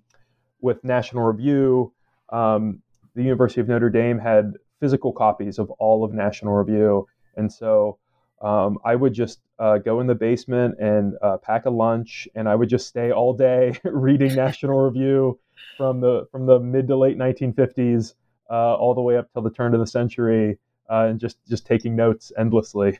with 0.60 0.82
National 0.84 1.24
Review. 1.24 1.92
Um, 2.30 2.82
the 3.14 3.22
University 3.22 3.60
of 3.60 3.68
Notre 3.68 3.90
Dame 3.90 4.18
had 4.18 4.54
physical 4.80 5.12
copies 5.12 5.58
of 5.58 5.70
all 5.72 6.04
of 6.04 6.12
National 6.12 6.54
Review, 6.54 7.06
and 7.36 7.50
so 7.50 7.98
um, 8.42 8.78
I 8.84 8.94
would 8.94 9.14
just 9.14 9.40
uh, 9.58 9.78
go 9.78 10.00
in 10.00 10.06
the 10.06 10.14
basement 10.14 10.76
and 10.78 11.14
uh, 11.22 11.36
pack 11.38 11.66
a 11.66 11.70
lunch, 11.70 12.28
and 12.34 12.48
I 12.48 12.54
would 12.54 12.68
just 12.68 12.86
stay 12.86 13.10
all 13.10 13.32
day 13.32 13.78
reading 13.84 14.34
National 14.34 14.78
Review 14.80 15.38
from 15.76 16.00
the 16.00 16.26
from 16.30 16.46
the 16.46 16.58
mid 16.58 16.88
to 16.88 16.96
late 16.96 17.18
1950s 17.18 18.14
uh, 18.50 18.74
all 18.74 18.94
the 18.94 19.00
way 19.00 19.16
up 19.16 19.32
till 19.32 19.42
the 19.42 19.50
turn 19.50 19.74
of 19.74 19.80
the 19.80 19.86
century, 19.86 20.58
uh, 20.90 21.06
and 21.06 21.20
just 21.20 21.38
just 21.48 21.66
taking 21.66 21.96
notes 21.96 22.32
endlessly. 22.38 22.98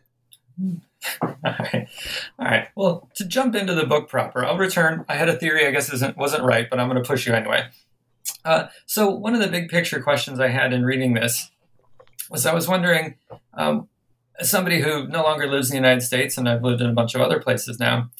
All 1.22 1.36
right. 1.42 1.88
All 2.38 2.46
right. 2.46 2.68
Well, 2.74 3.10
to 3.14 3.26
jump 3.26 3.54
into 3.54 3.74
the 3.74 3.86
book 3.86 4.08
proper, 4.08 4.44
I'll 4.44 4.56
return. 4.56 5.04
I 5.08 5.16
had 5.16 5.28
a 5.28 5.36
theory, 5.36 5.66
I 5.66 5.70
guess 5.70 5.92
isn't 5.92 6.16
wasn't 6.16 6.44
right, 6.44 6.68
but 6.68 6.80
I'm 6.80 6.88
going 6.88 7.02
to 7.02 7.06
push 7.06 7.26
you 7.26 7.34
anyway. 7.34 7.68
Uh, 8.44 8.68
so 8.86 9.10
one 9.10 9.34
of 9.34 9.40
the 9.40 9.48
big 9.48 9.68
picture 9.68 10.00
questions 10.00 10.40
I 10.40 10.48
had 10.48 10.72
in 10.72 10.84
reading 10.84 11.14
this 11.14 11.50
was 12.30 12.46
I 12.46 12.54
was 12.54 12.68
wondering, 12.68 13.16
um, 13.54 13.88
as 14.38 14.50
somebody 14.50 14.80
who 14.80 15.06
no 15.08 15.22
longer 15.22 15.46
lives 15.46 15.70
in 15.70 15.74
the 15.74 15.76
United 15.76 16.02
States 16.02 16.36
and 16.36 16.48
I've 16.48 16.62
lived 16.62 16.80
in 16.80 16.88
a 16.88 16.92
bunch 16.92 17.14
of 17.14 17.20
other 17.20 17.40
places 17.40 17.78
now, 17.78 18.10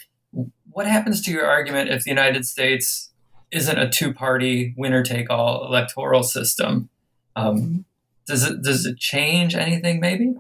what 0.71 0.87
happens 0.87 1.23
to 1.23 1.31
your 1.31 1.47
argument 1.47 1.91
if 1.91 2.05
the 2.05 2.11
United 2.11 2.47
States 2.47 3.11
isn't 3.51 3.79
a 3.79 3.89
two-party 3.89 4.75
winner-take-all 4.77 5.67
electoral 5.67 6.23
system? 6.23 6.89
Um, 7.35 7.85
does 8.27 8.45
it 8.45 8.63
does 8.63 8.87
it 8.87 8.99
change 8.99 9.55
anything? 9.55 10.01
Maybe. 10.01 10.35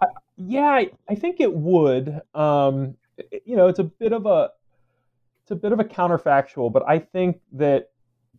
Uh, 0.00 0.06
yeah, 0.36 0.70
I, 0.70 0.90
I, 1.08 1.14
think 1.14 1.40
it 1.40 1.52
would. 1.52 2.20
Um, 2.34 2.96
you 3.44 3.56
know, 3.56 3.68
it's 3.68 3.78
a 3.78 3.84
bit 3.84 4.12
of 4.12 4.24
a 4.24 4.50
it's 5.42 5.50
a 5.50 5.56
bit 5.56 5.72
of 5.72 5.80
a 5.80 5.84
counterfactual, 5.84 6.72
but 6.72 6.82
I 6.88 6.98
think 6.98 7.40
that 7.52 7.90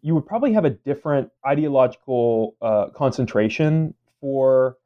you 0.02 0.16
would 0.16 0.26
probably 0.26 0.54
have 0.54 0.66
a 0.66 0.70
different 0.72 1.30
ideological 1.46 2.56
uh, 2.62 2.88
concentration 2.96 3.94
for 4.20 4.78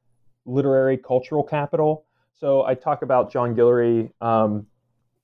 literary 0.45 0.97
cultural 0.97 1.43
capital. 1.43 2.05
So 2.33 2.63
I 2.63 2.75
talk 2.75 3.01
about 3.01 3.31
John 3.31 3.55
Guillory. 3.55 4.11
Um, 4.21 4.67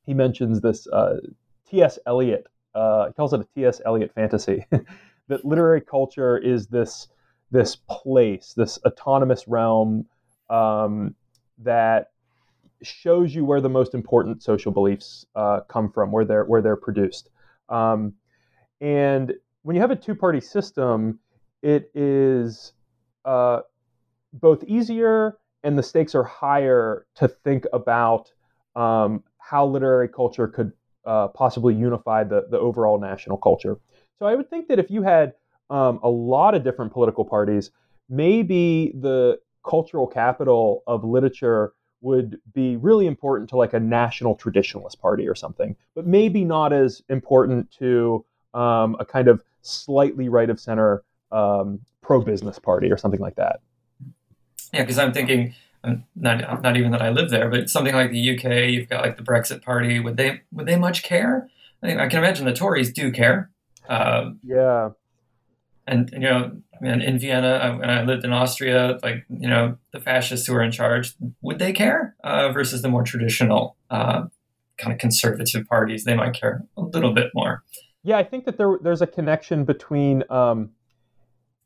he 0.05 0.13
mentions 0.13 0.62
this 0.62 0.88
uh, 0.88 1.17
T.S. 1.69 2.00
Eliot. 2.05 2.47
Uh, 2.75 3.07
he 3.07 3.13
calls 3.13 3.33
it 3.33 3.41
a 3.41 3.47
T.S. 3.55 3.81
Eliot 3.86 4.13
fantasy. 4.13 4.65
that 5.27 5.43
literary 5.45 5.81
culture 5.81 6.38
is 6.38 6.67
this 6.67 7.07
this 7.50 7.77
place, 7.89 8.53
this 8.57 8.77
autonomous 8.86 9.47
realm 9.47 10.05
um, 10.50 11.15
that 11.59 12.12
shows 12.83 13.33
you 13.33 13.45
where 13.45 13.62
the 13.62 13.69
most 13.69 13.93
important 13.93 14.43
social 14.43 14.71
beliefs 14.71 15.25
uh, 15.36 15.62
come 15.62 15.91
from, 15.91 16.12
where 16.12 16.25
they're 16.25 16.45
where 16.45 16.62
they're 16.62 16.75
produced. 16.75 17.29
Um, 17.69 18.13
and 18.79 19.33
when 19.63 19.75
you 19.75 19.81
have 19.81 19.91
a 19.91 19.95
two-party 19.95 20.41
system, 20.41 21.19
it 21.62 21.89
is 21.95 22.74
uh, 23.25 23.62
both 24.34 24.63
easier 24.65 25.38
and 25.63 25.77
the 25.77 25.84
stakes 25.84 26.15
are 26.15 26.24
higher 26.24 27.05
to 27.15 27.27
think 27.27 27.65
about 27.74 28.31
um, 28.75 29.24
how 29.39 29.65
literary 29.65 30.07
culture 30.07 30.48
could 30.48 30.72
uh, 31.05 31.27
possibly 31.29 31.74
unify 31.74 32.24
the, 32.24 32.46
the 32.51 32.60
overall 32.60 33.00
national 33.00 33.38
culture. 33.38 33.77
So 34.19 34.25
I 34.25 34.36
would 34.36 34.50
think 34.50 34.67
that 34.67 34.79
if 34.79 34.91
you 34.91 35.03
had 35.03 35.34
um, 35.69 36.00
a 36.03 36.10
lot 36.10 36.53
of 36.53 36.63
different 36.63 36.91
political 36.91 37.25
parties, 37.25 37.72
maybe 38.10 38.93
the 39.00 39.39
cultural 39.67 40.07
capital 40.07 40.84
of 40.88 41.03
literature 41.03 41.74
would 42.01 42.39
be 42.53 42.77
really 42.77 43.07
important 43.07 43.50
to 43.50 43.57
like 43.57 43.74
a 43.74 43.79
national 43.79 44.38
traditionalist 44.38 45.00
party 45.00 45.27
or 45.27 45.36
something, 45.36 45.75
but 45.96 46.05
maybe 46.05 46.43
not 46.43 46.72
as 46.72 47.01
important 47.10 47.69
to 47.72 48.24
um, 48.53 48.96
a 49.00 49.05
kind 49.05 49.27
of 49.27 49.41
slightly 49.62 50.29
right 50.29 50.50
of 50.50 50.60
center 50.60 51.03
um, 51.31 51.79
pro 52.01 52.22
business 52.22 52.60
party 52.60 52.91
or 52.91 52.98
something 52.98 53.19
like 53.19 53.36
that. 53.36 53.60
Yeah, 54.74 54.81
because 54.81 55.00
I'm 55.00 55.13
thinking, 55.13 55.53
um, 55.83 56.03
not 56.15 56.62
not 56.62 56.77
even 56.77 56.91
that 56.91 57.01
I 57.01 57.09
live 57.09 57.29
there, 57.29 57.50
but 57.50 57.69
something 57.69 57.95
like 57.95 58.12
the 58.12 58.38
UK, 58.38 58.69
you've 58.69 58.89
got 58.89 59.03
like 59.03 59.17
the 59.17 59.24
Brexit 59.24 59.63
Party. 59.63 60.00
Would 60.00 60.17
they 60.17 60.41
would 60.51 60.65
they 60.65 60.75
much 60.75 61.03
care? 61.03 61.50
I, 61.81 61.88
mean, 61.88 62.00
I 62.00 62.07
can 62.07 62.19
imagine 62.19 62.45
the 62.45 62.53
Tories 62.53 62.91
do 62.91 63.12
care. 63.12 63.50
Um, 63.88 64.39
yeah, 64.43 64.89
and 65.88 66.09
you 66.12 66.19
know, 66.19 66.51
in 66.81 67.17
Vienna, 67.17 67.47
uh, 67.47 67.77
when 67.77 67.89
I 67.89 68.03
lived 68.03 68.25
in 68.25 68.33
Austria, 68.33 69.00
like 69.01 69.25
you 69.29 69.47
know, 69.47 69.77
the 69.93 70.00
fascists 70.00 70.45
who 70.45 70.53
are 70.53 70.62
in 70.62 70.71
charge, 70.71 71.15
would 71.41 71.59
they 71.59 71.71
care 71.71 72.15
uh, 72.24 72.51
versus 72.51 72.81
the 72.81 72.89
more 72.89 73.03
traditional 73.03 73.77
uh, 73.89 74.25
kind 74.77 74.93
of 74.93 75.00
conservative 75.00 75.65
parties? 75.67 76.03
They 76.03 76.15
might 76.15 76.33
care 76.33 76.65
a 76.75 76.81
little 76.81 77.13
bit 77.13 77.31
more. 77.33 77.63
Yeah, 78.03 78.17
I 78.17 78.24
think 78.24 78.45
that 78.45 78.57
there 78.57 78.77
there's 78.81 79.01
a 79.01 79.07
connection 79.07 79.63
between 79.63 80.24
um, 80.29 80.71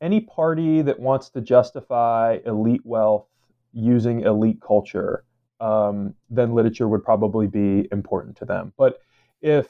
any 0.02 0.20
party 0.20 0.82
that 0.82 0.98
wants 0.98 1.30
to 1.30 1.40
justify 1.40 2.38
elite 2.44 2.84
wealth 2.84 3.26
using 3.72 4.20
elite 4.22 4.60
culture, 4.60 5.24
um, 5.60 6.12
then 6.28 6.52
literature 6.54 6.88
would 6.88 7.04
probably 7.04 7.46
be 7.46 7.88
important 7.92 8.36
to 8.36 8.44
them. 8.44 8.72
But 8.76 8.98
if 9.40 9.68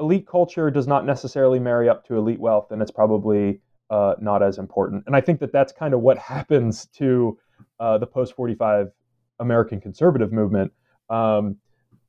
elite 0.00 0.26
culture 0.26 0.70
does 0.70 0.88
not 0.88 1.04
necessarily 1.04 1.60
marry 1.60 1.88
up 1.88 2.06
to 2.06 2.16
elite 2.16 2.40
wealth, 2.40 2.68
then 2.70 2.80
it's 2.80 2.90
probably 2.90 3.60
uh, 3.90 4.14
not 4.18 4.42
as 4.42 4.58
important. 4.58 5.04
And 5.06 5.14
I 5.14 5.20
think 5.20 5.40
that 5.40 5.52
that's 5.52 5.72
kind 5.72 5.92
of 5.92 6.00
what 6.00 6.18
happens 6.34 6.86
to 6.96 7.38
uh, 7.78 7.98
the 7.98 8.06
post 8.06 8.34
45 8.34 8.90
American 9.40 9.80
conservative 9.80 10.32
movement. 10.32 10.72
Um, 11.10 11.56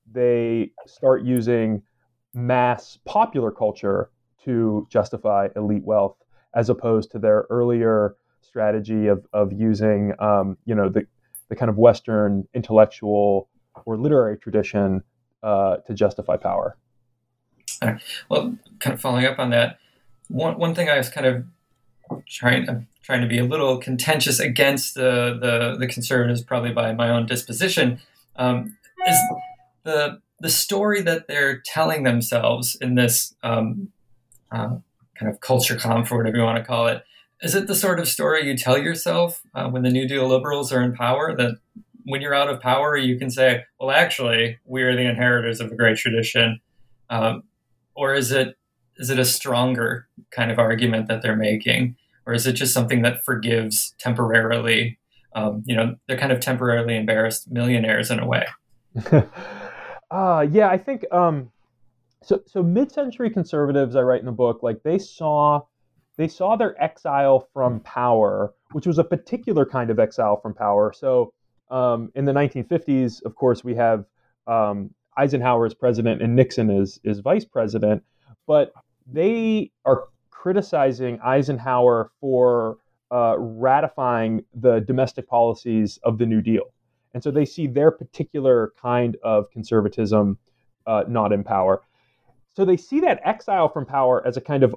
they 0.10 0.72
start 0.88 1.24
using 1.24 1.82
mass 2.34 2.98
popular 3.06 3.52
culture 3.52 4.10
to 4.46 4.88
justify 4.90 5.50
elite 5.56 5.84
wealth 5.84 6.16
as 6.56 6.70
opposed 6.70 7.12
to 7.12 7.20
their 7.20 7.46
earlier 7.50 8.16
strategy 8.42 9.08
of, 9.08 9.26
of 9.34 9.52
using 9.52 10.14
um, 10.20 10.58
you 10.66 10.74
know 10.74 10.90
the, 10.90 11.06
the 11.50 11.56
kind 11.56 11.70
of 11.70 11.78
Western 11.78 12.48
intellectual 12.54 13.50
or 13.86 13.98
literary 13.98 14.38
tradition 14.38 15.04
uh, 15.44 15.78
to 15.78 15.94
justify 15.94 16.38
power. 16.38 16.78
Well, 18.30 18.56
kind 18.80 18.94
of 18.94 19.02
following 19.02 19.26
up 19.26 19.38
on 19.38 19.50
that, 19.50 19.80
one, 20.30 20.58
one 20.58 20.74
thing 20.74 20.90
I 20.90 20.98
was 20.98 21.10
kind 21.10 21.28
of 21.28 21.44
trying 22.28 22.88
trying 23.04 23.22
to 23.22 23.28
be 23.28 23.38
a 23.38 23.44
little 23.44 23.78
contentious 23.78 24.40
against 24.40 24.96
the 24.96 25.38
the, 25.40 25.78
the 25.78 25.88
conservatives, 25.88 26.42
probably 26.42 26.72
by 26.72 26.94
my 26.94 27.10
own 27.10 27.26
disposition, 27.26 28.00
um, 28.38 28.78
is 29.08 29.18
the 29.84 30.22
the 30.40 30.50
story 30.50 31.02
that 31.02 31.28
they're 31.28 31.60
telling 31.60 32.04
themselves 32.04 32.76
in 32.76 32.96
this 32.96 33.36
um, 33.44 33.92
uh, 34.52 34.78
kind 35.18 35.32
of 35.32 35.40
culture 35.40 35.76
comp 35.76 36.12
or 36.12 36.18
whatever 36.18 36.38
you 36.38 36.44
want 36.44 36.58
to 36.58 36.64
call 36.64 36.88
it. 36.88 37.04
Is 37.42 37.56
it 37.56 37.68
the 37.68 37.76
sort 37.76 38.00
of 38.00 38.08
story 38.08 38.48
you 38.48 38.58
tell 38.58 38.78
yourself 38.78 39.42
uh, 39.54 39.70
when 39.70 39.84
the 39.84 39.90
New 39.90 40.08
Deal 40.08 40.28
liberals 40.28 40.72
are 40.72 40.82
in 40.82 40.94
power 40.94 41.36
that 41.36 41.58
when 42.06 42.22
you're 42.22 42.34
out 42.34 42.50
of 42.50 42.62
power, 42.62 42.96
you 42.96 43.18
can 43.18 43.30
say, 43.30 43.64
well, 43.80 43.92
actually, 43.92 44.60
we 44.66 44.84
are 44.84 44.96
the 44.96 45.08
inheritors 45.08 45.60
of 45.60 45.72
a 45.72 45.76
great 45.76 45.98
tradition? 45.98 46.60
Um, 47.10 47.44
or 47.96 48.14
is 48.14 48.32
it 48.32 48.58
is 48.98 49.10
it 49.10 49.20
a 49.20 49.26
stronger 49.26 50.08
kind 50.32 50.52
of 50.52 50.60
argument 50.60 51.08
that 51.08 51.22
they're 51.22 51.36
making? 51.36 51.98
Or 52.26 52.34
is 52.34 52.48
it 52.48 52.54
just 52.54 52.74
something 52.74 53.02
that 53.02 53.24
forgives 53.24 53.94
temporarily? 54.00 54.98
Um, 55.36 55.64
you 55.66 55.76
know, 55.76 55.96
they're 56.08 56.18
kind 56.18 56.32
of 56.32 56.40
temporarily 56.40 56.96
embarrassed 56.96 57.52
millionaires 57.52 58.10
in 58.10 58.20
a 58.20 58.26
way. 58.26 58.46
uh, 60.12 60.48
yeah, 60.50 60.70
I 60.70 60.78
think 60.78 61.04
um, 61.12 61.52
so 62.26 62.42
so 62.46 62.64
mid-century 62.64 63.30
conservatives 63.30 63.96
i 63.96 64.02
write 64.02 64.20
in 64.20 64.26
the 64.26 64.32
book 64.32 64.64
like 64.64 64.82
they 64.84 64.98
saw 64.98 65.62
they 66.18 66.28
saw 66.28 66.56
their 66.56 66.82
exile 66.84 67.48
from 67.54 67.80
power 67.82 68.54
which 68.72 68.88
was 68.88 68.98
a 69.00 69.04
particular 69.04 69.66
kind 69.66 69.90
of 69.90 70.00
exile 70.00 70.38
from 70.42 70.54
power 70.54 70.92
so 70.94 71.32
Um, 71.70 72.12
in 72.16 72.26
the 72.26 72.32
1950s, 72.34 73.24
of 73.26 73.36
course, 73.36 73.64
we 73.64 73.76
have 73.76 74.06
um, 74.48 74.92
Eisenhower 75.18 75.66
as 75.66 75.74
president 75.74 76.22
and 76.22 76.36
Nixon 76.36 76.70
as, 76.70 77.00
as 77.06 77.20
vice 77.20 77.46
president, 77.46 78.04
but 78.46 78.72
they 79.12 79.72
are 79.84 80.04
criticizing 80.30 81.20
Eisenhower 81.22 82.12
for 82.20 82.78
uh, 83.12 83.36
ratifying 83.40 84.44
the 84.54 84.80
domestic 84.82 85.28
policies 85.28 85.98
of 86.04 86.18
the 86.18 86.26
New 86.26 86.42
Deal. 86.42 86.66
And 87.14 87.24
so 87.24 87.32
they 87.32 87.46
see 87.46 87.68
their 87.68 87.92
particular 87.92 88.74
kind 88.80 89.18
of 89.24 89.50
conservatism 89.52 90.38
uh, 90.86 91.04
not 91.08 91.32
in 91.32 91.44
power. 91.44 91.82
So 92.56 92.66
they 92.66 92.78
see 92.78 93.02
that 93.02 93.20
exile 93.24 93.70
from 93.70 93.86
power 93.86 94.26
as 94.26 94.38
a 94.38 94.42
kind 94.42 94.64
of 94.64 94.76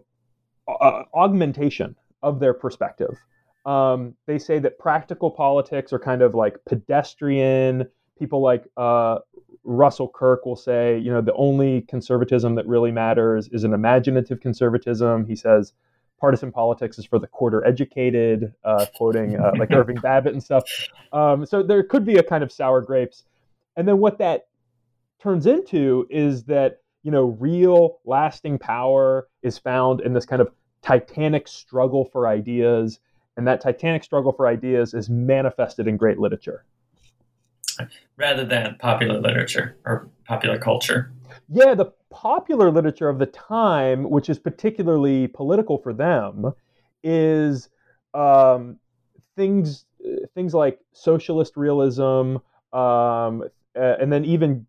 uh, 0.66 1.02
augmentation 1.14 1.94
of 2.22 2.40
their 2.40 2.54
perspective. 2.54 3.16
Um, 3.64 4.14
they 4.26 4.38
say 4.38 4.58
that 4.60 4.78
practical 4.78 5.30
politics 5.30 5.92
are 5.92 5.98
kind 5.98 6.22
of 6.22 6.34
like 6.34 6.56
pedestrian. 6.66 7.86
People 8.18 8.42
like 8.42 8.64
uh, 8.76 9.18
Russell 9.62 10.08
Kirk 10.08 10.44
will 10.44 10.56
say, 10.56 10.98
you 10.98 11.12
know, 11.12 11.20
the 11.20 11.34
only 11.34 11.82
conservatism 11.82 12.54
that 12.56 12.66
really 12.66 12.90
matters 12.90 13.48
is 13.52 13.64
an 13.64 13.74
imaginative 13.74 14.40
conservatism. 14.40 15.26
He 15.26 15.36
says 15.36 15.72
partisan 16.18 16.50
politics 16.50 16.98
is 16.98 17.04
for 17.04 17.18
the 17.18 17.26
quarter 17.26 17.64
educated, 17.64 18.52
uh, 18.64 18.86
quoting 18.96 19.38
uh, 19.38 19.52
like 19.56 19.70
Irving 19.72 19.96
Babbitt 19.96 20.32
and 20.32 20.42
stuff. 20.42 20.64
Um, 21.12 21.46
so 21.46 21.62
there 21.62 21.82
could 21.84 22.04
be 22.04 22.16
a 22.16 22.22
kind 22.22 22.42
of 22.42 22.50
sour 22.50 22.80
grapes. 22.80 23.24
And 23.76 23.86
then 23.86 23.98
what 23.98 24.18
that 24.18 24.48
turns 25.20 25.46
into 25.46 26.06
is 26.10 26.44
that, 26.44 26.80
you 27.02 27.10
know, 27.10 27.36
real 27.38 27.98
lasting 28.04 28.58
power 28.58 29.28
is 29.42 29.58
found 29.58 30.00
in 30.00 30.12
this 30.12 30.26
kind 30.26 30.42
of 30.42 30.50
titanic 30.82 31.48
struggle 31.48 32.08
for 32.12 32.26
ideas. 32.26 33.00
And 33.36 33.46
that 33.46 33.60
titanic 33.60 34.02
struggle 34.02 34.32
for 34.32 34.48
ideas 34.48 34.94
is 34.94 35.08
manifested 35.08 35.86
in 35.86 35.96
great 35.96 36.18
literature 36.18 36.64
rather 38.16 38.44
than 38.44 38.76
popular 38.78 39.20
literature 39.20 39.76
or 39.84 40.08
popular 40.26 40.58
culture. 40.58 41.12
Yeah, 41.48 41.74
the 41.74 41.92
popular 42.10 42.70
literature 42.70 43.08
of 43.08 43.18
the 43.18 43.26
time, 43.26 44.10
which 44.10 44.28
is 44.28 44.38
particularly 44.38 45.28
political 45.28 45.78
for 45.78 45.92
them, 45.92 46.52
is 47.02 47.68
um, 48.14 48.78
things 49.36 49.84
things 50.34 50.54
like 50.54 50.78
socialist 50.92 51.56
realism, 51.56 52.36
um, 52.72 53.44
and 53.74 54.12
then 54.12 54.24
even 54.24 54.66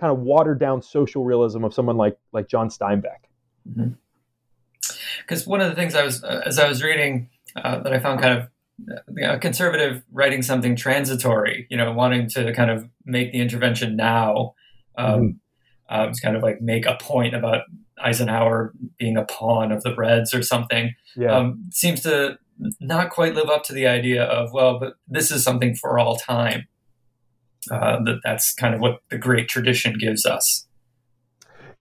kind 0.00 0.12
of 0.12 0.20
watered 0.20 0.58
down 0.58 0.82
social 0.82 1.24
realism 1.24 1.64
of 1.64 1.74
someone 1.74 1.96
like 1.96 2.18
like 2.32 2.48
John 2.48 2.68
Steinbeck. 2.68 3.28
Because 3.66 5.42
mm-hmm. 5.42 5.50
one 5.50 5.60
of 5.60 5.68
the 5.68 5.76
things 5.76 5.94
I 5.94 6.02
was 6.02 6.24
uh, 6.24 6.42
as 6.46 6.58
I 6.58 6.68
was 6.68 6.82
reading 6.82 7.28
uh, 7.56 7.80
that 7.80 7.92
I 7.92 7.98
found 7.98 8.20
kind 8.20 8.38
of 8.38 8.48
you 9.14 9.26
know, 9.26 9.38
conservative 9.38 10.02
writing 10.12 10.42
something 10.42 10.76
transitory, 10.76 11.66
you 11.70 11.76
know, 11.76 11.92
wanting 11.92 12.28
to 12.30 12.52
kind 12.52 12.70
of 12.70 12.88
make 13.04 13.32
the 13.32 13.40
intervention 13.40 13.96
now, 13.96 14.54
um, 14.96 15.38
mm-hmm. 15.90 16.00
um, 16.00 16.12
kind 16.22 16.36
of 16.36 16.42
like 16.42 16.60
make 16.60 16.86
a 16.86 16.96
point 17.00 17.34
about 17.34 17.64
Eisenhower 18.02 18.72
being 18.98 19.16
a 19.16 19.24
pawn 19.24 19.72
of 19.72 19.82
the 19.82 19.94
Reds 19.94 20.32
or 20.32 20.42
something, 20.42 20.94
yeah. 21.16 21.36
um, 21.36 21.68
seems 21.70 22.00
to 22.02 22.38
not 22.80 23.10
quite 23.10 23.34
live 23.34 23.48
up 23.48 23.64
to 23.64 23.72
the 23.72 23.86
idea 23.86 24.24
of 24.24 24.52
well, 24.52 24.78
but 24.78 24.94
this 25.08 25.30
is 25.30 25.42
something 25.42 25.74
for 25.74 25.98
all 25.98 26.16
time. 26.16 26.66
Uh, 27.70 28.02
that 28.04 28.20
that's 28.24 28.54
kind 28.54 28.74
of 28.74 28.80
what 28.80 29.00
the 29.10 29.18
great 29.18 29.48
tradition 29.48 29.94
gives 29.98 30.24
us. 30.24 30.66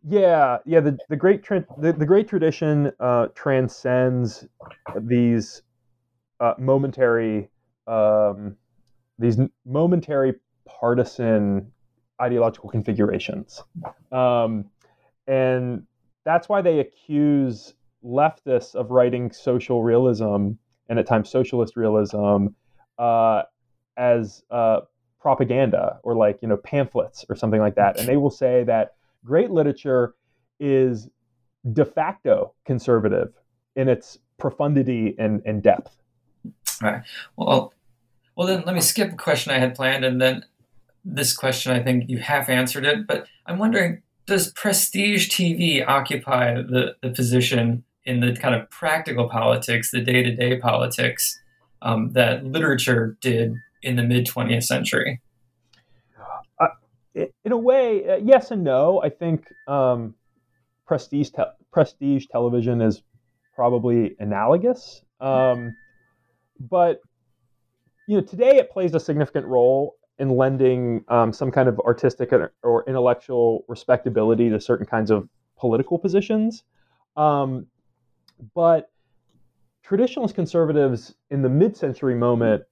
Yeah, 0.07 0.57
yeah. 0.65 0.79
The 0.79 0.97
the 1.09 1.15
great 1.15 1.43
tra- 1.43 1.65
the, 1.77 1.93
the 1.93 2.05
great 2.05 2.27
tradition 2.27 2.91
uh, 2.99 3.27
transcends 3.35 4.45
these 4.99 5.61
uh, 6.39 6.53
momentary 6.57 7.49
um, 7.87 8.55
these 9.17 9.37
momentary 9.65 10.35
partisan 10.65 11.71
ideological 12.21 12.69
configurations, 12.69 13.63
um, 14.11 14.65
and 15.27 15.83
that's 16.25 16.49
why 16.49 16.61
they 16.61 16.79
accuse 16.79 17.73
leftists 18.03 18.75
of 18.75 18.91
writing 18.91 19.31
social 19.31 19.83
realism 19.83 20.51
and 20.87 20.99
at 20.99 21.05
times 21.05 21.29
socialist 21.29 21.75
realism 21.75 22.47
uh, 22.97 23.43
as 23.97 24.43
uh, 24.49 24.79
propaganda 25.19 25.99
or 26.03 26.15
like 26.15 26.41
you 26.41 26.47
know 26.47 26.57
pamphlets 26.57 27.25
or 27.29 27.35
something 27.35 27.59
like 27.59 27.75
that, 27.75 27.99
and 27.99 28.07
they 28.07 28.17
will 28.17 28.29
say 28.29 28.63
that 28.63 28.95
great 29.25 29.51
literature 29.51 30.15
is 30.59 31.09
de 31.73 31.85
facto 31.85 32.53
conservative 32.65 33.33
in 33.75 33.87
its 33.87 34.17
profundity 34.37 35.15
and, 35.19 35.41
and 35.45 35.61
depth. 35.61 35.97
All 36.81 36.91
right. 36.91 37.03
Well, 37.35 37.73
well 38.35 38.47
then 38.47 38.63
let 38.65 38.73
me 38.73 38.81
skip 38.81 39.13
a 39.13 39.17
question 39.17 39.51
I 39.51 39.59
had 39.59 39.75
planned, 39.75 40.05
and 40.05 40.21
then 40.21 40.45
this 41.03 41.35
question 41.35 41.71
I 41.71 41.81
think 41.81 42.09
you 42.09 42.17
half 42.19 42.49
answered 42.49 42.85
it, 42.85 43.07
but 43.07 43.27
I'm 43.45 43.57
wondering 43.57 44.01
does 44.25 44.53
prestige 44.53 45.29
TV 45.29 45.83
occupy 45.85 46.53
the, 46.53 46.95
the 47.01 47.09
position 47.09 47.83
in 48.05 48.19
the 48.19 48.35
kind 48.35 48.53
of 48.53 48.69
practical 48.69 49.27
politics, 49.27 49.91
the 49.91 50.01
day 50.01 50.23
to 50.23 50.35
day 50.35 50.57
politics 50.57 51.39
um, 51.81 52.11
that 52.13 52.45
literature 52.45 53.17
did 53.21 53.55
in 53.81 53.95
the 53.95 54.03
mid 54.03 54.27
20th 54.27 54.63
century? 54.63 55.21
Uh, 56.59 56.67
in 57.15 57.51
a 57.51 57.57
way, 57.57 58.07
uh, 58.09 58.17
yes 58.17 58.51
and 58.51 58.63
no. 58.63 59.01
I 59.01 59.09
think 59.09 59.45
um, 59.67 60.15
prestige 60.85 61.29
te- 61.29 61.43
prestige 61.71 62.25
television 62.31 62.81
is 62.81 63.03
probably 63.55 64.15
analogous. 64.19 65.01
Um, 65.19 65.75
but 66.59 67.01
you 68.07 68.17
know, 68.17 68.23
today 68.23 68.57
it 68.57 68.71
plays 68.71 68.93
a 68.95 68.99
significant 68.99 69.45
role 69.45 69.95
in 70.17 70.35
lending 70.35 71.03
um, 71.07 71.31
some 71.31 71.51
kind 71.51 71.69
of 71.69 71.79
artistic 71.79 72.31
or 72.63 72.83
intellectual 72.87 73.63
respectability 73.67 74.49
to 74.49 74.59
certain 74.59 74.85
kinds 74.85 75.11
of 75.11 75.29
political 75.57 75.97
positions. 75.97 76.63
Um, 77.15 77.67
but 78.55 78.89
traditionalist 79.87 80.35
conservatives 80.35 81.15
in 81.29 81.41
the 81.41 81.49
mid-century 81.49 82.15
moment, 82.15 82.63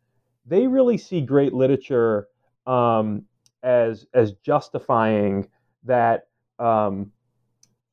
they 0.47 0.67
really 0.67 0.97
see 0.97 1.21
great 1.21 1.53
literature 1.53 2.27
um, 2.65 3.23
as 3.63 4.05
as 4.13 4.33
justifying 4.43 5.47
that 5.83 6.27
um, 6.59 7.11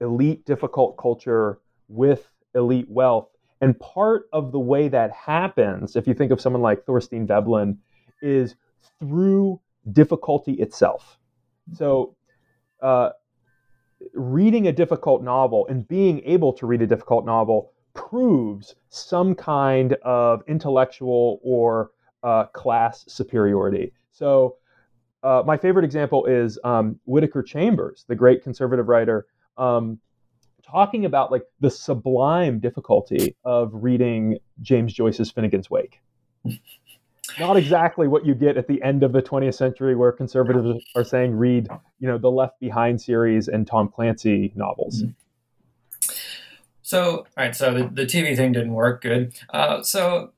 elite, 0.00 0.44
difficult 0.44 0.96
culture 0.96 1.60
with 1.88 2.30
elite 2.54 2.88
wealth 2.88 3.28
and 3.60 3.78
part 3.80 4.28
of 4.32 4.52
the 4.52 4.58
way 4.58 4.88
that 4.88 5.10
happens, 5.12 5.96
if 5.96 6.06
you 6.06 6.12
think 6.12 6.30
of 6.32 6.40
someone 6.40 6.60
like 6.60 6.84
Thorstein 6.84 7.26
Veblen, 7.26 7.78
is 8.20 8.56
through 9.00 9.60
difficulty 9.92 10.52
itself. 10.52 11.18
So, 11.72 12.14
uh, 12.82 13.10
reading 14.12 14.66
a 14.66 14.72
difficult 14.72 15.22
novel 15.22 15.66
and 15.68 15.88
being 15.88 16.20
able 16.26 16.52
to 16.52 16.66
read 16.66 16.82
a 16.82 16.86
difficult 16.86 17.24
novel 17.24 17.72
proves 17.94 18.74
some 18.90 19.34
kind 19.34 19.94
of 20.02 20.42
intellectual 20.46 21.40
or 21.42 21.90
uh, 22.24 22.46
class 22.46 23.04
superiority. 23.06 23.92
So, 24.10 24.56
uh, 25.22 25.42
my 25.46 25.56
favorite 25.56 25.84
example 25.84 26.26
is 26.26 26.58
um, 26.64 26.98
Whittaker 27.06 27.42
Chambers, 27.42 28.04
the 28.08 28.14
great 28.14 28.42
conservative 28.42 28.88
writer. 28.88 29.26
Um, 29.56 30.00
talking 30.66 31.04
about 31.04 31.30
like 31.30 31.44
the 31.60 31.70
sublime 31.70 32.58
difficulty 32.58 33.36
of 33.44 33.70
reading 33.72 34.38
James 34.60 34.92
Joyce's 34.92 35.32
Finnegans 35.32 35.70
Wake. 35.70 36.00
Not 37.40 37.56
exactly 37.56 38.06
what 38.06 38.26
you 38.26 38.34
get 38.34 38.56
at 38.56 38.68
the 38.68 38.82
end 38.82 39.02
of 39.02 39.12
the 39.12 39.22
20th 39.22 39.54
century, 39.54 39.96
where 39.96 40.12
conservatives 40.12 40.84
are 40.94 41.04
saying 41.04 41.34
read, 41.34 41.68
you 41.98 42.06
know, 42.06 42.18
the 42.18 42.30
Left 42.30 42.60
Behind 42.60 43.00
series 43.00 43.48
and 43.48 43.66
Tom 43.66 43.88
Clancy 43.88 44.52
novels. 44.54 45.02
Mm-hmm. 45.02 46.14
So, 46.82 47.16
all 47.16 47.26
right, 47.38 47.56
so 47.56 47.72
the, 47.72 47.88
the 47.90 48.04
TV 48.04 48.36
thing 48.36 48.52
didn't 48.52 48.74
work 48.74 49.00
good. 49.00 49.34
Uh, 49.48 49.82
so, 49.82 50.32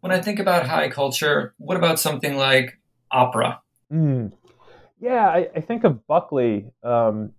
when 0.00 0.12
I 0.12 0.20
think 0.20 0.38
about 0.38 0.66
high 0.66 0.88
culture, 0.88 1.54
what 1.58 1.76
about 1.76 2.00
something 2.00 2.36
like 2.36 2.78
opera? 3.10 3.60
Mm. 3.92 4.32
Yeah, 5.00 5.28
I, 5.28 5.48
I, 5.56 5.60
think 5.60 5.84
of 5.84 6.06
Buckley, 6.06 6.70
um, 6.82 7.32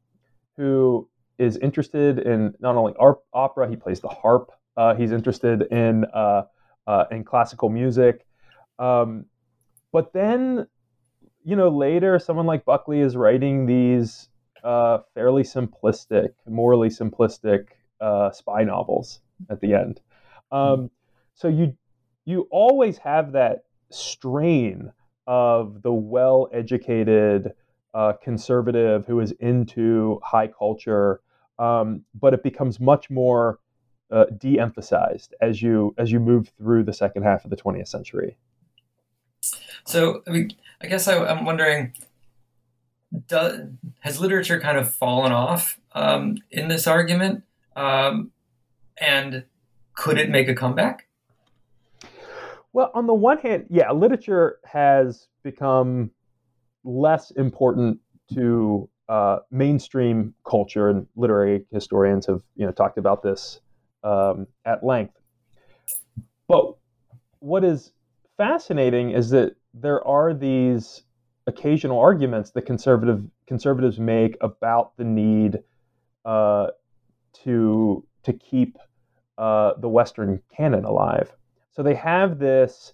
who 0.58 1.08
is 1.38 1.58
interested 1.58 2.19
in 2.19 2.54
not 2.60 2.76
only 2.76 2.93
art, 3.00 3.19
opera, 3.34 3.69
he 3.69 3.76
plays 3.76 4.00
the 4.00 4.08
harp. 4.08 4.52
Uh, 4.78 4.95
he's 4.95 5.12
interested 5.12 5.63
in 5.71 6.06
uh, 6.13 6.43
uh, 6.88 7.06
in 7.12 7.24
classical 7.24 7.69
music, 7.69 8.26
um, 8.80 9.26
but 9.91 10.13
then, 10.13 10.65
you 11.43 11.56
know, 11.56 11.69
later 11.69 12.17
someone 12.19 12.45
like 12.45 12.65
Buckley 12.65 13.02
is 13.02 13.15
writing 13.15 13.65
these 13.65 14.30
uh, 14.63 15.00
fairly 15.13 15.43
simplistic, 15.43 16.30
morally 16.47 16.89
simplistic 16.89 17.67
uh, 18.00 18.32
spy 18.32 18.63
novels 18.63 19.19
at 19.50 19.60
the 19.62 19.74
end. 19.74 20.00
Um, 20.52 20.89
so 21.34 21.47
you 21.47 21.76
you 22.25 22.47
always 22.51 22.97
have 22.99 23.31
that 23.34 23.63
strain 23.89 24.91
of 25.27 25.81
the 25.81 25.91
well-educated 25.91 27.53
uh, 27.93 28.13
conservative 28.23 29.05
who 29.05 29.19
is 29.19 29.31
into 29.39 30.19
high 30.23 30.47
culture 30.47 31.21
um, 31.62 32.03
but 32.15 32.34
it 32.34 32.41
becomes 32.41 32.79
much 32.79 33.10
more 33.10 33.60
uh, 34.12 34.25
de-emphasized 34.38 35.36
as 35.41 35.62
you 35.62 35.93
as 35.97 36.12
you 36.12 36.19
move 36.19 36.51
through 36.57 36.84
the 36.84 36.93
second 36.93 37.23
half 37.23 37.45
of 37.45 37.51
the 37.51 37.55
20th 37.55 37.88
century. 37.88 38.36
So, 39.86 40.21
I, 40.27 40.31
mean, 40.31 40.51
I 40.81 40.88
guess 40.88 41.07
I, 41.07 41.15
am 41.31 41.45
wondering, 41.45 41.93
has 43.29 44.19
literature 44.19 44.60
kind 44.60 44.77
of 44.77 44.93
fallen 44.93 45.31
off 45.31 45.79
um, 45.93 46.38
in 46.51 46.67
this 46.67 46.88
argument? 46.88 47.43
Um, 47.75 48.31
and 48.97 49.45
could 49.95 50.17
it 50.17 50.29
make 50.29 50.47
a 50.47 50.53
comeback? 50.53 51.07
Well, 52.73 52.91
on 52.93 53.07
the 53.07 53.13
one 53.13 53.38
hand, 53.38 53.65
yeah, 53.69 53.91
literature 53.91 54.60
has 54.65 55.27
become 55.43 56.12
less 56.84 57.31
important 57.31 57.99
to 58.34 58.89
uh, 59.10 59.39
mainstream 59.51 60.34
culture, 60.47 60.89
and 60.89 61.05
literary 61.15 61.65
historians 61.71 62.25
have 62.27 62.41
you 62.55 62.65
know 62.65 62.71
talked 62.71 62.97
about 62.97 63.23
this 63.23 63.60
um, 64.03 64.47
at 64.65 64.84
length. 64.84 65.15
But 66.47 66.75
what 67.39 67.65
is 67.65 67.91
fascinating 68.38 69.12
is 69.12 69.29
that 69.31 69.55
there 69.73 70.05
are 70.07 70.34
these 70.34 71.03
occasional 71.47 71.99
arguments 71.99 72.51
that 72.51 72.63
conservative 72.63 73.23
conservatives 73.47 73.99
make 73.99 74.38
about 74.41 74.95
the 74.97 75.03
need 75.03 75.60
uh, 76.23 76.67
to 77.43 78.05
to 78.23 78.34
keep 78.34 78.77
uh, 79.38 79.73
the 79.79 79.89
Western 79.89 80.41
canon 80.55 80.86
alive. 80.86 81.36
So 81.71 81.84
they 81.84 81.95
have 81.95 82.39
this 82.39 82.93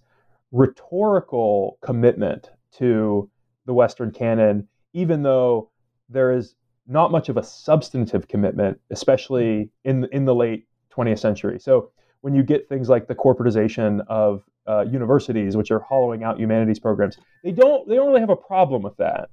rhetorical 0.52 1.78
commitment 1.82 2.52
to 2.74 3.30
the 3.66 3.74
Western 3.74 4.12
canon, 4.12 4.68
even 4.94 5.24
though 5.24 5.70
there 6.10 6.32
is 6.32 6.56
not 6.88 7.12
much 7.12 7.30
of 7.30 7.38
a 7.38 7.44
substantive 7.44 8.28
commitment, 8.28 8.80
especially 8.92 9.70
in 9.84 10.08
in 10.12 10.26
the 10.26 10.36
late 10.36 10.68
20th 10.96 11.20
century. 11.20 11.60
So 11.60 11.92
when 12.22 12.34
you 12.34 12.44
get 12.44 12.68
things 12.70 12.90
like 12.90 13.08
the 13.08 13.16
corporatization 13.16 14.02
of 14.08 14.44
uh, 14.68 14.82
universities, 14.82 15.56
which 15.56 15.72
are 15.72 15.80
hollowing 15.80 16.24
out 16.24 16.40
humanities 16.40 16.80
programs, 16.80 17.18
they 17.44 17.52
don't 17.52 17.88
they 17.88 17.96
don't 17.96 18.08
really 18.08 18.22
have 18.22 18.30
a 18.30 18.36
problem 18.36 18.82
with 18.82 18.96
that, 18.98 19.30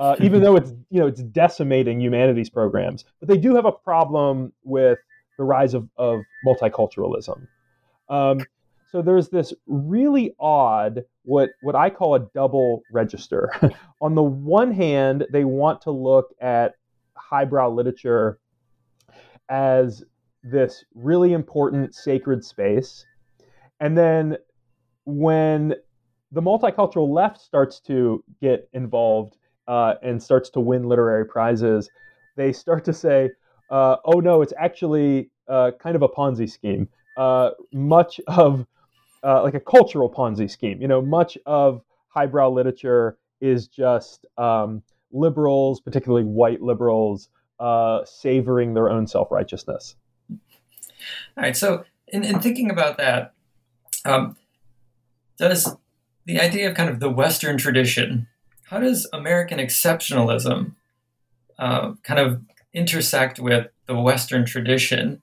uh, 0.00 0.16
even 0.20 0.42
though 0.42 0.56
it's 0.56 0.72
you 0.90 1.00
know 1.00 1.06
it's 1.06 1.22
decimating 1.22 2.00
humanities 2.00 2.50
programs. 2.50 3.04
But 3.20 3.28
they 3.28 3.38
do 3.38 3.54
have 3.54 3.64
a 3.64 3.72
problem 3.72 4.52
with 4.64 4.98
the 5.38 5.44
rise 5.44 5.72
of, 5.72 5.88
of 5.96 6.20
multiculturalism. 6.46 7.46
Um, 8.08 8.40
so 8.90 9.02
there's 9.02 9.28
this 9.28 9.52
really 9.66 10.34
odd 10.40 11.04
what 11.24 11.50
what 11.60 11.74
I 11.74 11.90
call 11.90 12.14
a 12.14 12.20
double 12.34 12.82
register. 12.90 13.50
On 14.00 14.14
the 14.14 14.22
one 14.22 14.72
hand, 14.72 15.26
they 15.30 15.44
want 15.44 15.82
to 15.82 15.90
look 15.90 16.34
at 16.40 16.74
highbrow 17.16 17.70
literature 17.70 18.38
as 19.48 20.04
this 20.42 20.84
really 20.94 21.32
important 21.32 21.94
sacred 21.94 22.44
space. 22.44 23.04
And 23.80 23.96
then 23.96 24.38
when 25.04 25.74
the 26.32 26.42
multicultural 26.42 27.08
left 27.08 27.40
starts 27.40 27.80
to 27.80 28.24
get 28.40 28.68
involved 28.72 29.36
uh, 29.66 29.94
and 30.02 30.22
starts 30.22 30.50
to 30.50 30.60
win 30.60 30.84
literary 30.84 31.26
prizes, 31.26 31.90
they 32.36 32.52
start 32.52 32.84
to 32.86 32.92
say, 32.92 33.30
uh, 33.70 33.96
oh 34.04 34.20
no, 34.20 34.40
it's 34.42 34.52
actually 34.58 35.30
uh, 35.48 35.72
kind 35.78 35.96
of 35.96 36.02
a 36.02 36.08
Ponzi 36.08 36.50
scheme. 36.50 36.88
Uh, 37.16 37.50
much 37.72 38.20
of 38.28 38.66
uh, 39.22 39.42
like 39.42 39.54
a 39.54 39.60
cultural 39.60 40.10
Ponzi 40.10 40.50
scheme. 40.50 40.80
You 40.80 40.88
know, 40.88 41.02
much 41.02 41.38
of 41.46 41.82
highbrow 42.08 42.50
literature 42.50 43.18
is 43.40 43.68
just 43.68 44.26
um, 44.36 44.82
liberals, 45.12 45.80
particularly 45.80 46.24
white 46.24 46.60
liberals, 46.62 47.28
uh, 47.60 48.04
savoring 48.04 48.74
their 48.74 48.90
own 48.90 49.06
self 49.06 49.30
righteousness. 49.30 49.96
All 50.30 50.38
right. 51.36 51.56
So, 51.56 51.84
in, 52.08 52.24
in 52.24 52.40
thinking 52.40 52.70
about 52.70 52.96
that, 52.98 53.34
um, 54.04 54.36
does 55.36 55.76
the 56.24 56.40
idea 56.40 56.68
of 56.68 56.74
kind 56.74 56.90
of 56.90 57.00
the 57.00 57.10
Western 57.10 57.56
tradition, 57.56 58.26
how 58.64 58.80
does 58.80 59.08
American 59.12 59.58
exceptionalism 59.58 60.72
uh, 61.58 61.92
kind 62.02 62.20
of 62.20 62.42
intersect 62.72 63.38
with 63.38 63.68
the 63.86 63.98
Western 63.98 64.44
tradition? 64.44 65.22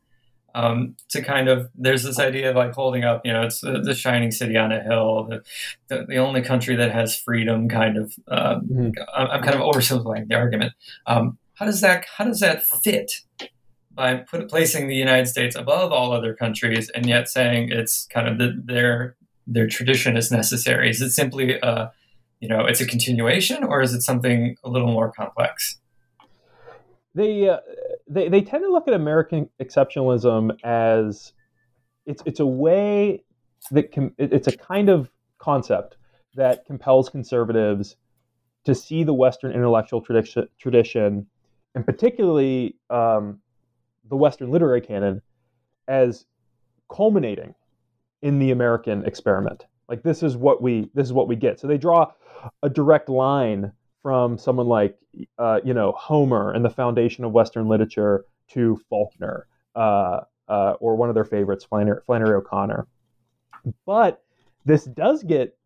Um, 0.56 0.96
to 1.10 1.22
kind 1.22 1.50
of 1.50 1.70
there's 1.76 2.04
this 2.04 2.18
idea 2.18 2.50
of 2.50 2.56
like 2.56 2.74
holding 2.74 3.04
up 3.04 3.22
you 3.26 3.34
know 3.34 3.44
it's 3.44 3.60
the, 3.60 3.82
the 3.82 3.94
shining 3.94 4.32
city 4.32 4.56
on 4.56 4.72
a 4.72 4.82
hill 4.82 5.28
the, 5.30 5.44
the, 5.90 6.06
the, 6.06 6.18
only 6.18 6.42
country 6.42 6.78
that 6.78 6.92
has 6.92 7.16
freedom 7.16 7.68
kind 7.68 7.98
of 7.98 8.14
um, 8.30 8.62
mm-hmm. 8.62 8.90
I'm, 9.14 9.44
kind 9.44 9.56
of 9.56 9.62
oversimplifying 9.62 10.30
the 10.30 10.36
argument. 10.36 10.74
Um, 11.06 11.38
how 11.56 11.66
does 11.66 11.82
that 11.82 12.06
how 12.18 12.24
does 12.24 12.40
that 12.40 12.64
fit 12.64 13.12
by 13.94 14.16
put, 14.16 14.50
placing 14.50 14.88
the 14.88 14.96
United 14.96 15.28
States 15.28 15.56
above 15.58 15.92
all 15.92 16.14
other 16.14 16.34
countries 16.34 16.90
and 16.90 17.06
yet 17.06 17.30
saying 17.30 17.70
it's 17.72 18.08
kind 18.08 18.28
of 18.28 18.38
the, 18.38 18.60
their 18.64 19.18
their 19.46 19.68
tradition 19.68 20.16
is 20.16 20.32
necessary? 20.32 20.90
Is 20.90 21.02
it 21.02 21.12
simply 21.12 21.60
a 21.62 21.92
you 22.40 22.48
know 22.48 22.66
it's 22.66 22.80
a 22.80 22.86
continuation 22.86 23.62
or 23.66 23.82
is 23.82 23.94
it 23.94 24.04
something 24.04 24.56
a 24.64 24.70
little 24.70 24.92
more 24.92 25.12
complex? 25.12 25.80
They 27.14 27.50
uh, 27.50 27.58
they 28.08 28.30
they 28.30 28.42
tend 28.42 28.64
to 28.64 28.72
look 28.72 28.88
at 28.88 28.94
American 28.94 29.50
exceptionalism 29.62 30.58
as 30.64 31.34
it's 32.06 32.22
it's 32.26 32.40
a 32.40 32.46
way 32.46 33.24
that 33.72 33.92
com- 33.94 34.14
it's 34.18 34.48
a 34.48 34.56
kind 34.56 34.90
of 34.90 35.10
concept 35.40 35.98
that 36.36 36.66
compels 36.66 37.10
conservatives 37.10 37.96
to 38.66 38.76
see 38.76 39.04
the 39.04 39.14
Western 39.14 39.52
intellectual 39.52 40.02
tradition, 40.02 40.48
tradition 40.60 41.28
and 41.76 41.86
particularly 41.86 42.76
um, 42.90 43.40
the 44.10 44.16
Western 44.16 44.50
literary 44.50 44.82
canon, 44.82 45.22
as 45.88 46.26
culminating 46.90 47.54
in 48.22 48.40
the 48.40 48.52
American 48.52 49.06
experiment. 49.06 49.66
Like 49.90 50.04
this 50.04 50.24
is 50.24 50.38
what 50.38 50.62
we 50.62 50.90
this 50.94 51.06
is 51.06 51.14
what 51.14 51.28
we 51.28 51.36
get. 51.36 51.60
So 51.60 51.68
they 51.68 51.78
draw 51.78 52.12
a 52.64 52.70
direct 52.70 53.10
line 53.10 53.72
from 54.06 54.38
someone 54.38 54.68
like 54.68 54.96
uh, 55.40 55.60
you 55.64 55.74
know 55.74 55.92
Homer 55.94 56.52
and 56.52 56.64
the 56.64 56.70
foundation 56.70 57.26
of 57.26 57.32
Western 57.32 57.68
literature 57.68 58.24
to 58.50 58.80
Faulkner 58.88 59.48
uh, 59.76 60.20
uh, 60.48 60.74
or 60.80 60.96
one 60.96 61.10
of 61.10 61.16
their 61.16 61.26
favorites, 61.26 61.66
Flannery, 61.66 62.02
Flannery 62.06 62.36
O'Connor. 62.36 62.86
But 63.84 64.22
this 64.64 64.84
does 64.84 65.24
get 65.24 65.58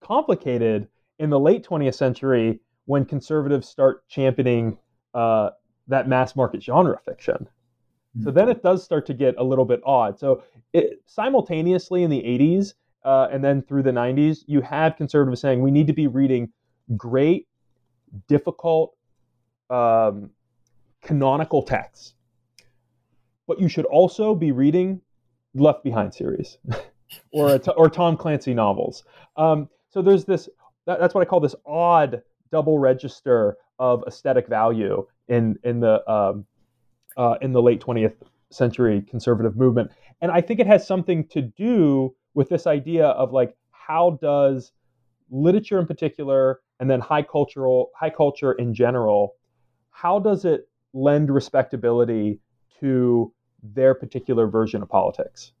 complicated 0.00 0.88
in 1.18 1.28
the 1.28 1.38
late 1.38 1.66
20th 1.66 1.94
century 1.94 2.60
when 2.86 3.04
conservatives 3.04 3.68
start 3.68 4.08
championing 4.08 4.78
uh, 5.12 5.50
that 5.88 6.08
mass 6.08 6.34
market 6.34 6.62
genre 6.62 6.98
fiction. 7.04 7.46
So 8.24 8.30
then 8.30 8.48
it 8.48 8.62
does 8.62 8.82
start 8.82 9.04
to 9.06 9.14
get 9.14 9.34
a 9.36 9.44
little 9.44 9.66
bit 9.66 9.82
odd. 9.84 10.18
So 10.18 10.42
it, 10.72 11.02
simultaneously 11.04 12.04
in 12.04 12.10
the 12.10 12.22
80s 12.22 12.72
uh, 13.04 13.28
and 13.30 13.44
then 13.44 13.60
through 13.60 13.82
the 13.82 13.90
90s, 13.90 14.44
you 14.46 14.62
have 14.62 14.96
conservatives 14.96 15.42
saying 15.42 15.60
we 15.60 15.70
need 15.70 15.88
to 15.88 15.92
be 15.92 16.06
reading 16.06 16.50
great 16.96 17.48
difficult 18.28 18.94
um, 19.70 20.30
canonical 21.02 21.62
texts. 21.62 22.14
But 23.46 23.60
you 23.60 23.68
should 23.68 23.84
also 23.86 24.34
be 24.34 24.52
reading 24.52 25.00
Left 25.54 25.82
Behind 25.84 26.14
series 26.14 26.58
or 27.32 27.60
or 27.76 27.90
Tom 27.90 28.16
Clancy 28.16 28.54
novels. 28.54 29.04
Um, 29.36 29.68
so 29.90 30.02
there's 30.02 30.24
this. 30.24 30.48
That, 30.86 30.98
that's 30.98 31.14
what 31.14 31.20
I 31.20 31.24
call 31.24 31.40
this 31.40 31.54
odd 31.66 32.22
double 32.50 32.78
register 32.78 33.56
of 33.78 34.04
aesthetic 34.06 34.48
value 34.48 35.06
in 35.28 35.58
in 35.64 35.80
the 35.80 36.08
um, 36.10 36.46
uh, 37.16 37.36
in 37.40 37.52
the 37.52 37.60
late 37.60 37.80
20th 37.80 38.14
century 38.50 39.02
conservative 39.02 39.56
movement, 39.56 39.90
and 40.20 40.30
I 40.30 40.40
think 40.40 40.60
it 40.60 40.66
has 40.66 40.86
something 40.86 41.26
to 41.28 41.42
do 41.42 42.14
with 42.34 42.48
this 42.48 42.66
idea 42.66 43.06
of 43.08 43.32
like 43.32 43.56
how 43.70 44.18
does 44.22 44.72
literature 45.30 45.78
in 45.78 45.86
particular 45.86 46.60
and 46.82 46.90
then 46.90 47.00
high 47.00 47.22
cultural 47.22 47.92
high 47.96 48.10
culture 48.10 48.52
in 48.52 48.74
general 48.74 49.36
how 49.90 50.18
does 50.18 50.44
it 50.44 50.68
lend 50.92 51.30
respectability 51.30 52.40
to 52.80 53.32
their 53.62 53.94
particular 53.94 54.48
version 54.48 54.82
of 54.82 54.88
politics? 54.88 55.52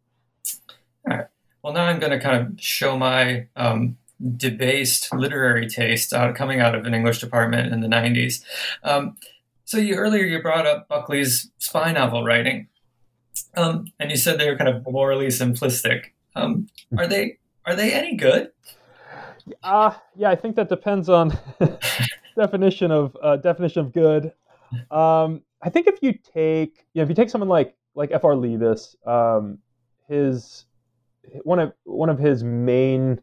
All 1.08 1.16
right. 1.16 1.26
Well 1.62 1.72
now 1.72 1.84
i'm 1.84 2.00
going 2.00 2.10
to 2.10 2.18
kind 2.18 2.44
of 2.44 2.60
show 2.60 2.98
my 2.98 3.46
um, 3.54 3.96
debased 4.36 5.14
literary 5.14 5.68
taste 5.68 6.12
out, 6.12 6.34
coming 6.34 6.60
out 6.60 6.74
of 6.74 6.84
an 6.84 6.92
english 6.92 7.20
department 7.20 7.72
in 7.72 7.80
the 7.80 7.88
90s 7.88 8.42
um, 8.82 9.16
so 9.64 9.78
you 9.78 9.94
earlier 9.94 10.24
you 10.24 10.42
brought 10.42 10.66
up 10.66 10.88
buckley's 10.88 11.50
spy 11.58 11.92
novel 11.92 12.24
writing 12.24 12.66
um, 13.56 13.86
and 13.98 14.10
you 14.10 14.16
said 14.16 14.38
they 14.38 14.50
were 14.50 14.56
kind 14.56 14.68
of 14.68 14.86
morally 14.90 15.28
simplistic. 15.28 16.06
Um, 16.34 16.68
are 16.96 17.06
they 17.06 17.38
are 17.66 17.74
they 17.74 17.92
any 17.92 18.16
good 18.16 18.50
uh, 19.62 19.94
yeah, 20.16 20.30
I 20.30 20.36
think 20.36 20.56
that 20.56 20.68
depends 20.68 21.08
on 21.08 21.36
definition 22.36 22.90
of 22.90 23.16
uh, 23.22 23.36
definition 23.36 23.80
of 23.86 23.92
good. 23.92 24.32
Um, 24.90 25.42
I 25.62 25.70
think 25.70 25.86
if 25.86 26.02
you 26.02 26.12
take, 26.12 26.86
you 26.94 27.00
know, 27.00 27.02
if 27.02 27.08
you 27.08 27.14
take 27.14 27.30
someone 27.30 27.48
like 27.48 27.74
like 27.94 28.10
F.R. 28.12 28.34
Leavis, 28.34 28.96
um, 29.06 29.58
his 30.08 30.66
one 31.44 31.58
of 31.58 31.72
one 31.84 32.08
of 32.08 32.18
his 32.18 32.42
main 32.42 33.20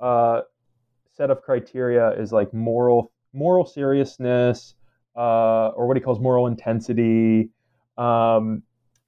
uh, 0.00 0.42
set 1.16 1.30
of 1.30 1.42
criteria 1.42 2.10
is 2.12 2.32
like 2.32 2.52
moral 2.54 3.12
moral 3.32 3.66
seriousness, 3.66 4.74
uh, 5.16 5.68
or 5.68 5.86
what 5.86 5.96
he 5.96 6.02
calls 6.02 6.20
moral 6.20 6.46
intensity, 6.46 7.50
um, 7.96 8.62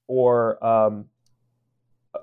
or 0.07 0.63
um, 0.65 1.05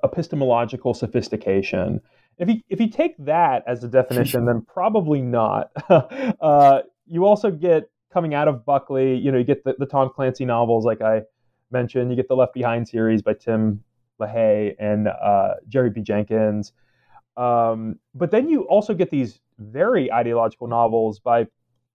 epistemological 0.04 0.94
sophistication. 0.94 2.00
If 2.38 2.48
you 2.48 2.61
if 2.68 2.81
you 2.81 2.88
take 2.88 3.16
that 3.18 3.64
as 3.66 3.83
a 3.85 3.88
definition, 3.88 4.46
then 4.46 4.62
probably 4.72 5.20
not. 5.20 5.70
uh, 5.88 6.81
you 7.07 7.24
also 7.24 7.51
get 7.51 7.90
coming 8.12 8.35
out 8.35 8.48
of 8.48 8.64
Buckley, 8.64 9.16
you 9.16 9.31
know, 9.31 9.38
you 9.38 9.44
get 9.44 9.64
the, 9.64 9.74
the 9.79 9.87
Tom 9.87 10.11
Clancy 10.14 10.44
novels, 10.44 10.85
like 10.85 11.03
I 11.03 11.22
mentioned. 11.70 12.11
You 12.11 12.16
get 12.16 12.29
the 12.29 12.37
Left 12.37 12.55
Behind 12.55 12.88
series 12.88 13.22
by 13.22 13.35
Tim 13.35 13.83
LaHaye 14.20 14.74
and 14.79 15.09
uh, 15.09 15.55
Jerry 15.68 15.90
B. 15.90 16.01
Jenkins. 16.01 16.72
Um, 17.37 17.98
but 18.14 18.31
then 18.31 18.48
you 18.48 18.62
also 18.62 18.94
get 18.94 19.11
these 19.11 19.40
very 19.59 20.12
ideological 20.12 20.66
novels 20.66 21.20
by 21.20 21.46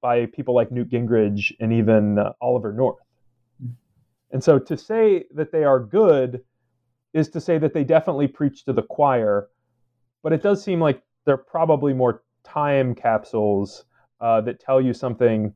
by 0.01 0.25
people 0.27 0.53
like 0.53 0.71
Newt 0.71 0.89
Gingrich 0.89 1.53
and 1.59 1.71
even 1.71 2.19
uh, 2.19 2.33
Oliver 2.41 2.73
North. 2.73 2.99
And 4.31 4.43
so 4.43 4.59
to 4.59 4.75
say 4.75 5.25
that 5.33 5.51
they 5.51 5.63
are 5.63 5.79
good 5.79 6.41
is 7.13 7.29
to 7.29 7.39
say 7.39 7.57
that 7.59 7.73
they 7.73 7.83
definitely 7.83 8.27
preach 8.27 8.65
to 8.65 8.73
the 8.73 8.81
choir, 8.81 9.47
but 10.23 10.33
it 10.33 10.41
does 10.41 10.63
seem 10.63 10.79
like 10.79 11.01
they're 11.25 11.37
probably 11.37 11.93
more 11.93 12.23
time 12.43 12.95
capsules 12.95 13.85
uh, 14.21 14.41
that 14.41 14.59
tell 14.59 14.81
you 14.81 14.93
something 14.93 15.53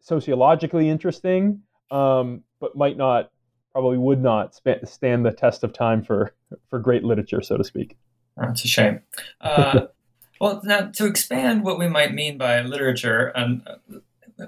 sociologically 0.00 0.88
interesting, 0.88 1.62
um, 1.90 2.42
but 2.60 2.76
might 2.76 2.96
not, 2.96 3.30
probably 3.72 3.98
would 3.98 4.22
not 4.22 4.54
stand 4.84 5.24
the 5.24 5.32
test 5.32 5.64
of 5.64 5.72
time 5.72 6.02
for 6.02 6.34
for 6.68 6.78
great 6.78 7.04
literature, 7.04 7.42
so 7.42 7.56
to 7.56 7.64
speak. 7.64 7.96
That's 8.36 8.64
a 8.64 8.68
shame. 8.68 9.00
Uh, 9.40 9.86
well, 10.40 10.60
now 10.64 10.90
to 10.94 11.06
expand 11.06 11.64
what 11.64 11.78
we 11.78 11.88
might 11.88 12.14
mean 12.14 12.38
by 12.38 12.60
literature, 12.62 13.26
and 13.34 13.62
uh, 13.66 13.98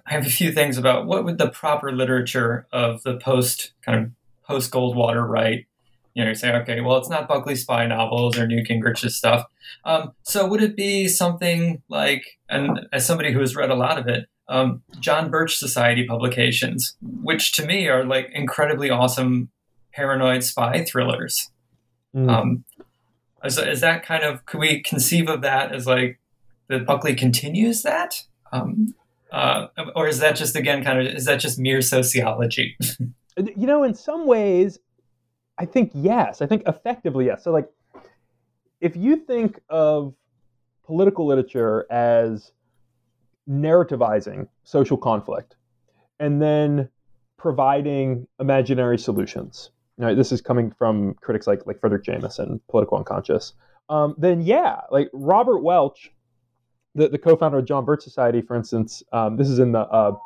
I 0.07 0.13
have 0.13 0.27
a 0.27 0.31
few 0.31 0.53
things 0.53 0.79
about 0.79 1.07
what 1.07 1.25
would 1.25 1.39
the 1.39 1.51
proper 1.51 1.93
literature 1.93 2.67
of 2.73 3.03
the 3.03 3.17
post 3.17 3.73
kind 3.83 4.05
of 4.05 4.11
post 4.45 4.71
Goldwater 4.71 5.27
right. 5.27 5.67
You 6.21 6.27
know, 6.27 6.33
you 6.33 6.35
say, 6.35 6.53
okay, 6.53 6.83
well, 6.83 6.99
it's 6.99 7.09
not 7.09 7.29
Buckley 7.29 7.57
spy 7.57 7.87
novels 7.87 8.37
or 8.39 8.47
Newt 8.47 8.69
Gingrich's 8.69 9.17
stuff. 9.17 9.47
Um, 9.87 10.13
so 10.23 10.47
would 10.47 10.63
it 10.63 10.77
be 10.77 11.09
something 11.09 11.81
like, 11.89 12.39
and 12.51 12.81
as 12.93 13.07
somebody 13.07 13.33
who 13.33 13.41
has 13.41 13.57
read 13.57 13.71
a 13.71 13.75
lot 13.75 13.99
of 13.99 14.07
it, 14.07 14.27
um, 14.51 14.83
John 14.99 15.31
Birch 15.31 15.57
Society 15.57 16.05
publications, 16.07 16.95
which 17.01 17.53
to 17.53 17.65
me 17.65 17.89
are 17.89 18.05
like 18.05 18.31
incredibly 18.35 18.91
awesome 18.91 19.49
paranoid 19.95 20.45
spy 20.45 20.85
thrillers. 20.85 21.51
Mm. 22.15 22.31
Um, 22.31 22.65
is, 23.43 23.57
is, 23.57 23.81
that 23.81 24.05
kind 24.05 24.23
of 24.23 24.45
could 24.45 24.61
we 24.61 24.83
conceive 24.83 25.31
of 25.31 25.41
that 25.41 25.73
as 25.73 25.87
like 25.87 26.21
that 26.69 26.85
Buckley 26.85 27.15
continues 27.15 27.83
that, 27.83 28.25
um, 28.53 28.95
uh, 29.33 29.69
or 29.97 30.09
is 30.09 30.19
that 30.19 30.37
just 30.37 30.55
again 30.55 30.85
kind 30.85 30.99
of 30.99 31.07
is 31.15 31.25
that 31.25 31.41
just 31.41 31.59
mere 31.59 31.81
sociology? 31.81 32.77
you 33.57 33.67
know, 33.67 33.85
in 33.85 33.95
some 33.95 34.27
ways, 34.27 34.79
I 35.61 35.67
think 35.67 35.93
yes. 35.95 36.43
I 36.43 36.47
think 36.47 36.63
effectively 36.67 37.27
yes. 37.27 37.45
So 37.45 37.53
like, 37.53 37.69
if 38.81 38.97
you 38.97 39.17
think 39.17 39.61
of 39.69 40.15
political 40.85 41.27
literature 41.27 41.87
as 41.91 42.53
narrativizing 43.49 44.49
social 44.65 44.97
conflict 44.97 45.57
and 46.19 46.41
then 46.41 46.89
providing 47.37 48.27
imaginary 48.39 48.99
solutions. 48.99 49.71
Right, 49.99 50.17
this 50.17 50.33
is 50.33 50.41
coming 50.41 50.73
from 50.73 51.15
critics 51.15 51.47
like 51.47 51.67
like 51.67 51.79
Fredric 51.79 52.05
Jameson, 52.05 52.61
Political 52.71 52.99
Unconscious. 52.99 53.53
Um, 53.91 54.15
then 54.17 54.41
yeah, 54.41 54.81
like 54.91 55.11
Robert 55.13 55.59
Welch, 55.59 56.11
the, 56.95 57.09
the 57.09 57.19
co-founder 57.19 57.59
of 57.59 57.67
John 57.67 57.85
Birch 57.85 58.03
Society, 58.03 58.41
for 58.41 58.57
instance. 58.57 59.03
Um, 59.13 59.37
this 59.37 59.49
is 59.51 59.59
in 59.59 59.73
the 59.73 59.81
uh, 59.81 60.17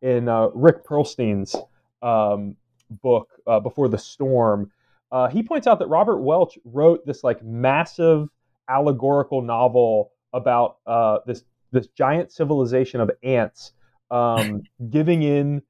in 0.00 0.28
uh, 0.30 0.48
Rick 0.54 0.84
Perlstein's 0.84 1.54
um, 2.00 2.56
book 2.90 3.28
uh, 3.46 3.60
Before 3.60 3.88
the 3.88 3.98
Storm. 3.98 4.70
Uh, 5.10 5.28
he 5.28 5.42
points 5.42 5.66
out 5.66 5.78
that 5.78 5.88
Robert 5.88 6.18
Welch 6.18 6.58
wrote 6.64 7.06
this 7.06 7.24
like 7.24 7.42
massive 7.42 8.28
allegorical 8.68 9.42
novel 9.42 10.12
about 10.32 10.78
uh, 10.86 11.18
this 11.26 11.44
this 11.72 11.86
giant 11.88 12.32
civilization 12.32 13.00
of 13.00 13.10
ants 13.22 13.72
um, 14.10 14.62
giving 14.90 15.22
in 15.22 15.62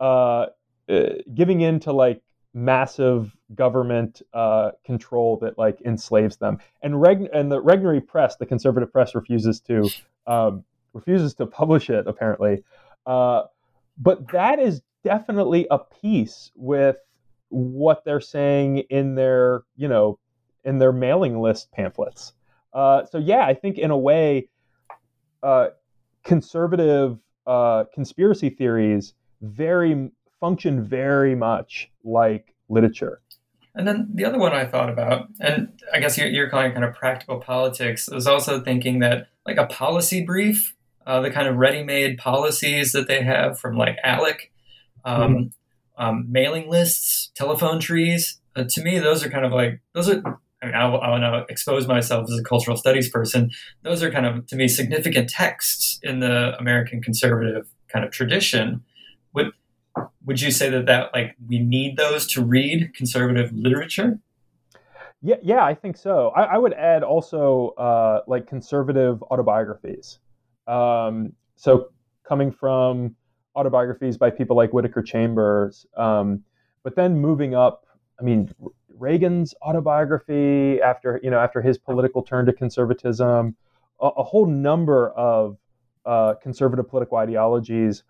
uh, 0.00 0.46
uh, 0.88 1.02
giving 1.34 1.60
in 1.60 1.80
to 1.80 1.92
like 1.92 2.22
massive 2.54 3.36
government 3.54 4.22
uh, 4.32 4.70
control 4.84 5.38
that 5.38 5.58
like 5.58 5.78
enslaves 5.82 6.38
them. 6.38 6.58
And 6.82 7.00
Reg- 7.00 7.28
and 7.32 7.52
the 7.52 7.62
Regnery 7.62 8.04
Press, 8.04 8.36
the 8.36 8.46
conservative 8.46 8.90
press, 8.92 9.14
refuses 9.14 9.60
to 9.62 9.90
um, 10.26 10.64
refuses 10.92 11.34
to 11.34 11.46
publish 11.46 11.90
it 11.90 12.06
apparently. 12.06 12.64
Uh, 13.04 13.42
but 13.98 14.30
that 14.32 14.58
is 14.58 14.82
definitely 15.04 15.66
a 15.70 15.78
piece 15.78 16.50
with 16.56 16.96
what 17.48 18.04
they're 18.04 18.20
saying 18.20 18.78
in 18.90 19.14
their 19.14 19.62
you 19.76 19.88
know 19.88 20.18
in 20.64 20.78
their 20.78 20.92
mailing 20.92 21.40
list 21.40 21.70
pamphlets. 21.72 22.32
Uh, 22.72 23.04
so 23.06 23.18
yeah, 23.18 23.46
I 23.46 23.54
think 23.54 23.78
in 23.78 23.90
a 23.90 23.96
way 23.98 24.48
uh, 25.42 25.68
conservative 26.24 27.18
uh, 27.46 27.84
conspiracy 27.94 28.50
theories 28.50 29.14
very 29.40 30.10
function 30.40 30.84
very 30.84 31.34
much 31.34 31.90
like 32.04 32.54
literature. 32.68 33.20
And 33.74 33.86
then 33.86 34.08
the 34.12 34.24
other 34.24 34.38
one 34.38 34.52
I 34.52 34.64
thought 34.64 34.88
about, 34.88 35.28
and 35.38 35.68
I 35.92 36.00
guess 36.00 36.16
you're, 36.16 36.28
you're 36.28 36.48
calling 36.48 36.72
kind 36.72 36.84
of 36.84 36.94
practical 36.94 37.38
politics, 37.38 38.08
I 38.08 38.14
was 38.14 38.26
also 38.26 38.60
thinking 38.60 39.00
that 39.00 39.28
like 39.44 39.58
a 39.58 39.66
policy 39.66 40.24
brief, 40.24 40.74
uh, 41.06 41.20
the 41.20 41.30
kind 41.30 41.46
of 41.46 41.56
ready-made 41.56 42.18
policies 42.18 42.92
that 42.92 43.06
they 43.06 43.22
have 43.22 43.58
from 43.58 43.76
like 43.76 43.98
ALEC, 44.02 44.50
um, 45.04 45.20
mm-hmm. 45.20 45.42
Um, 45.96 46.26
mailing 46.28 46.68
lists, 46.68 47.30
telephone 47.34 47.80
trees. 47.80 48.40
Uh, 48.54 48.64
to 48.68 48.82
me, 48.82 48.98
those 48.98 49.24
are 49.24 49.30
kind 49.30 49.44
of 49.44 49.52
like 49.52 49.80
those 49.94 50.08
are 50.08 50.22
I 50.62 50.66
mean, 50.66 50.74
I, 50.74 50.86
I 50.86 51.10
want 51.10 51.22
to 51.22 51.44
expose 51.52 51.86
myself 51.86 52.28
as 52.30 52.38
a 52.38 52.42
cultural 52.42 52.76
studies 52.76 53.10
person. 53.10 53.50
Those 53.82 54.02
are 54.02 54.10
kind 54.10 54.26
of, 54.26 54.46
to 54.46 54.56
me, 54.56 54.68
significant 54.68 55.28
texts 55.28 56.00
in 56.02 56.20
the 56.20 56.56
American 56.58 57.02
conservative 57.02 57.68
kind 57.88 58.04
of 58.04 58.10
tradition. 58.10 58.82
Would 59.34 59.52
would 60.24 60.40
you 60.40 60.50
say 60.50 60.68
that 60.70 60.86
that 60.86 61.10
like 61.14 61.36
we 61.46 61.58
need 61.58 61.96
those 61.96 62.26
to 62.28 62.44
read 62.44 62.94
conservative 62.94 63.52
literature? 63.52 64.18
Yeah, 65.22 65.36
yeah, 65.42 65.64
I 65.64 65.74
think 65.74 65.96
so. 65.96 66.28
I, 66.30 66.42
I 66.42 66.58
would 66.58 66.74
add 66.74 67.02
also 67.02 67.68
uh, 67.78 68.20
like 68.26 68.46
conservative 68.46 69.22
autobiographies. 69.24 70.18
Um, 70.66 71.32
so 71.56 71.88
coming 72.26 72.52
from 72.52 73.16
autobiographies 73.56 74.16
by 74.16 74.30
people 74.30 74.56
like 74.56 74.72
Whittaker 74.72 75.02
Chambers, 75.02 75.86
um, 75.96 76.44
but 76.82 76.94
then 76.94 77.18
moving 77.18 77.54
up. 77.54 77.86
I 78.20 78.22
mean, 78.22 78.52
Reagan's 78.98 79.54
autobiography, 79.62 80.80
after 80.80 81.20
you 81.22 81.30
know 81.30 81.38
after 81.38 81.60
his 81.60 81.78
political 81.78 82.22
turn 82.22 82.46
to 82.46 82.52
conservatism, 82.52 83.56
a, 84.00 84.06
a 84.06 84.22
whole 84.22 84.46
number 84.46 85.10
of 85.10 85.58
uh, 86.04 86.34
conservative 86.42 86.88
political 86.88 87.18
ideologies 87.18 88.04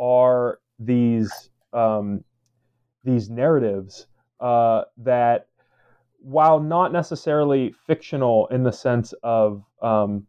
are 0.00 0.60
these 0.78 1.50
um, 1.72 2.24
these 3.04 3.28
narratives 3.28 4.06
uh, 4.40 4.82
that, 4.96 5.48
while 6.18 6.58
not 6.58 6.92
necessarily 6.92 7.74
fictional 7.86 8.46
in 8.48 8.62
the 8.62 8.72
sense 8.72 9.12
of 9.22 9.62
um, 9.82 10.26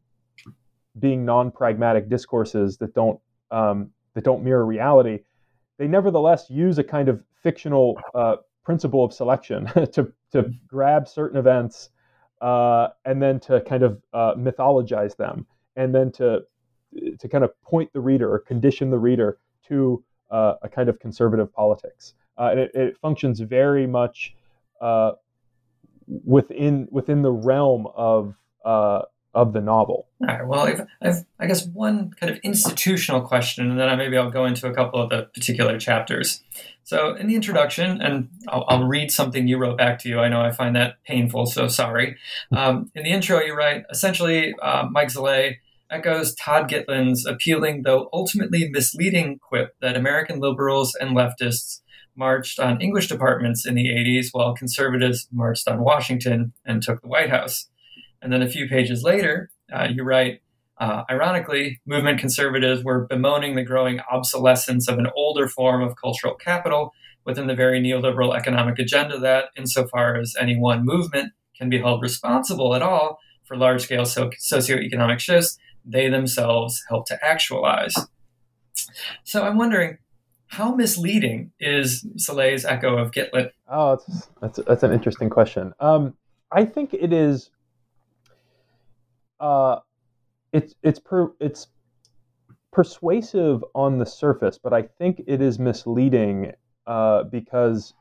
being 0.99 1.25
non-pragmatic 1.25 2.09
discourses 2.09 2.77
that 2.77 2.93
don't 2.93 3.19
um, 3.51 3.91
that 4.15 4.23
don't 4.23 4.43
mirror 4.43 4.65
reality, 4.65 5.19
they 5.77 5.87
nevertheless 5.87 6.49
use 6.49 6.77
a 6.79 6.83
kind 6.83 7.09
of 7.09 7.23
fictional 7.43 7.99
uh, 8.15 8.37
principle 8.63 9.03
of 9.03 9.13
selection 9.13 9.65
to 9.93 10.11
to 10.31 10.51
grab 10.67 11.07
certain 11.07 11.37
events 11.37 11.89
uh, 12.41 12.87
and 13.05 13.21
then 13.21 13.39
to 13.39 13.61
kind 13.61 13.83
of 13.83 14.01
uh, 14.13 14.33
mythologize 14.35 15.15
them 15.15 15.45
and 15.75 15.93
then 15.93 16.11
to 16.11 16.41
to 17.19 17.27
kind 17.27 17.43
of 17.43 17.51
point 17.61 17.91
the 17.93 17.99
reader 17.99 18.31
or 18.33 18.39
condition 18.39 18.89
the 18.89 18.97
reader 18.97 19.37
to 19.67 20.03
uh, 20.31 20.55
a 20.61 20.69
kind 20.69 20.89
of 20.89 20.99
conservative 20.99 21.53
politics. 21.53 22.13
Uh, 22.37 22.49
and 22.51 22.59
it, 22.59 22.71
it, 22.73 22.97
functions 22.97 23.39
very 23.39 23.87
much 23.87 24.35
uh, 24.81 25.11
within 26.07 26.87
within 26.91 27.21
the 27.21 27.31
realm 27.31 27.87
of 27.95 28.35
uh, 28.65 29.01
of 29.35 29.53
the 29.53 29.61
novel. 29.61 30.07
All 30.21 30.27
right. 30.27 30.47
Well, 30.47 30.61
I've, 30.61 30.87
I've, 31.01 31.25
i 31.39 31.45
guess 31.45 31.67
one 31.67 32.11
kind 32.19 32.31
of 32.31 32.39
institutional 32.39 33.21
question, 33.21 33.69
and 33.69 33.79
then 33.79 33.95
maybe 33.97 34.17
I'll 34.17 34.31
go 34.31 34.45
into 34.45 34.67
a 34.67 34.73
couple 34.73 35.01
of 35.01 35.09
the 35.09 35.23
particular 35.33 35.77
chapters. 35.77 36.41
So, 36.83 37.15
in 37.15 37.27
the 37.27 37.35
introduction, 37.35 38.01
and 38.01 38.29
I'll, 38.47 38.65
I'll 38.67 38.87
read 38.87 39.11
something 39.11 39.47
you 39.47 39.57
wrote 39.57 39.77
back 39.77 39.99
to 39.99 40.09
you. 40.09 40.19
I 40.19 40.29
know 40.29 40.41
I 40.41 40.51
find 40.51 40.75
that 40.75 41.03
painful, 41.05 41.45
so 41.47 41.67
sorry. 41.67 42.17
Um, 42.55 42.91
in 42.95 43.03
the 43.03 43.11
intro, 43.11 43.41
you 43.41 43.55
write 43.55 43.83
essentially, 43.91 44.55
uh, 44.61 44.87
Mike 44.89 45.09
Szalay 45.09 45.57
echoes 45.91 46.33
Todd 46.35 46.69
Gitlin's 46.69 47.25
appealing, 47.25 47.83
though 47.83 48.09
ultimately 48.13 48.69
misleading, 48.71 49.39
quip 49.39 49.75
that 49.81 49.97
American 49.97 50.39
liberals 50.39 50.95
and 50.99 51.15
leftists 51.15 51.81
marched 52.15 52.59
on 52.59 52.81
English 52.81 53.07
departments 53.07 53.65
in 53.65 53.75
the 53.75 53.87
80s 53.87 54.27
while 54.31 54.55
conservatives 54.55 55.27
marched 55.31 55.67
on 55.67 55.83
Washington 55.83 56.53
and 56.65 56.81
took 56.81 57.01
the 57.01 57.07
White 57.07 57.29
House. 57.29 57.67
And 58.25 58.33
then 58.33 58.41
a 58.41 58.49
few 58.49 58.67
pages 58.67 59.03
later, 59.03 59.51
uh, 59.71 59.87
you 59.93 60.01
write, 60.01 60.41
uh, 60.79 61.03
ironically, 61.11 61.79
movement 61.85 62.19
conservatives 62.19 62.83
were 62.83 63.05
bemoaning 63.05 63.55
the 63.55 63.63
growing 63.63 63.99
obsolescence 64.11 64.87
of 64.87 64.97
an 64.97 65.09
older 65.15 65.47
form 65.47 65.83
of 65.83 65.95
cultural 65.95 66.33
capital 66.33 66.91
within 67.23 67.45
the 67.45 67.53
very 67.53 67.79
neoliberal 67.79 68.35
economic 68.35 68.79
agenda 68.79 69.19
that, 69.19 69.49
insofar 69.55 70.17
as 70.17 70.33
any 70.39 70.57
one 70.57 70.83
movement 70.83 71.33
can 71.55 71.69
be 71.69 71.77
held 71.77 72.01
responsible 72.01 72.73
at 72.73 72.81
all 72.81 73.19
for 73.43 73.55
large 73.55 73.83
scale 73.83 74.05
so- 74.05 74.31
socioeconomic 74.41 75.19
shifts 75.19 75.59
they 75.85 76.09
themselves 76.09 76.83
help 76.89 77.05
to 77.05 77.23
actualize. 77.23 77.93
So 79.23 79.43
I'm 79.43 79.59
wondering, 79.59 79.99
how 80.47 80.73
misleading 80.73 81.51
is 81.59 82.03
Szalay's 82.17 82.65
echo 82.65 82.97
of 82.97 83.11
Gitlin? 83.11 83.51
Oh, 83.67 83.97
that's 83.97 84.29
that's, 84.41 84.59
that's 84.67 84.83
an 84.83 84.93
interesting 84.93 85.29
question. 85.29 85.73
Um, 85.79 86.15
I 86.51 86.65
think 86.65 86.95
it 86.95 87.13
is. 87.13 87.51
Uh, 89.39 89.77
it's 90.53 90.75
it's 90.83 90.99
per, 90.99 91.31
it's 91.39 91.67
persuasive 92.71 93.63
on 93.73 93.99
the 93.99 94.05
surface, 94.05 94.59
but 94.61 94.73
I 94.73 94.83
think 94.83 95.23
it 95.27 95.41
is 95.41 95.59
misleading 95.59 96.53
uh, 96.87 97.23
because 97.23 97.93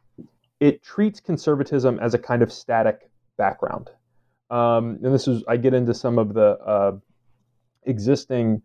it 0.61 0.83
treats 0.83 1.20
conservatism 1.20 1.99
as 2.01 2.14
a 2.14 2.18
kind 2.18 2.42
of 2.42 2.53
static 2.53 3.11
background. 3.37 3.90
Um, 4.51 4.99
and 5.03 5.14
this 5.14 5.27
is 5.27 5.42
I 5.49 5.57
get 5.57 5.75
into 5.75 5.94
some 5.94 6.18
of 6.18 6.35
the 6.35 6.59
uh, 6.59 6.92
existing 7.85 8.62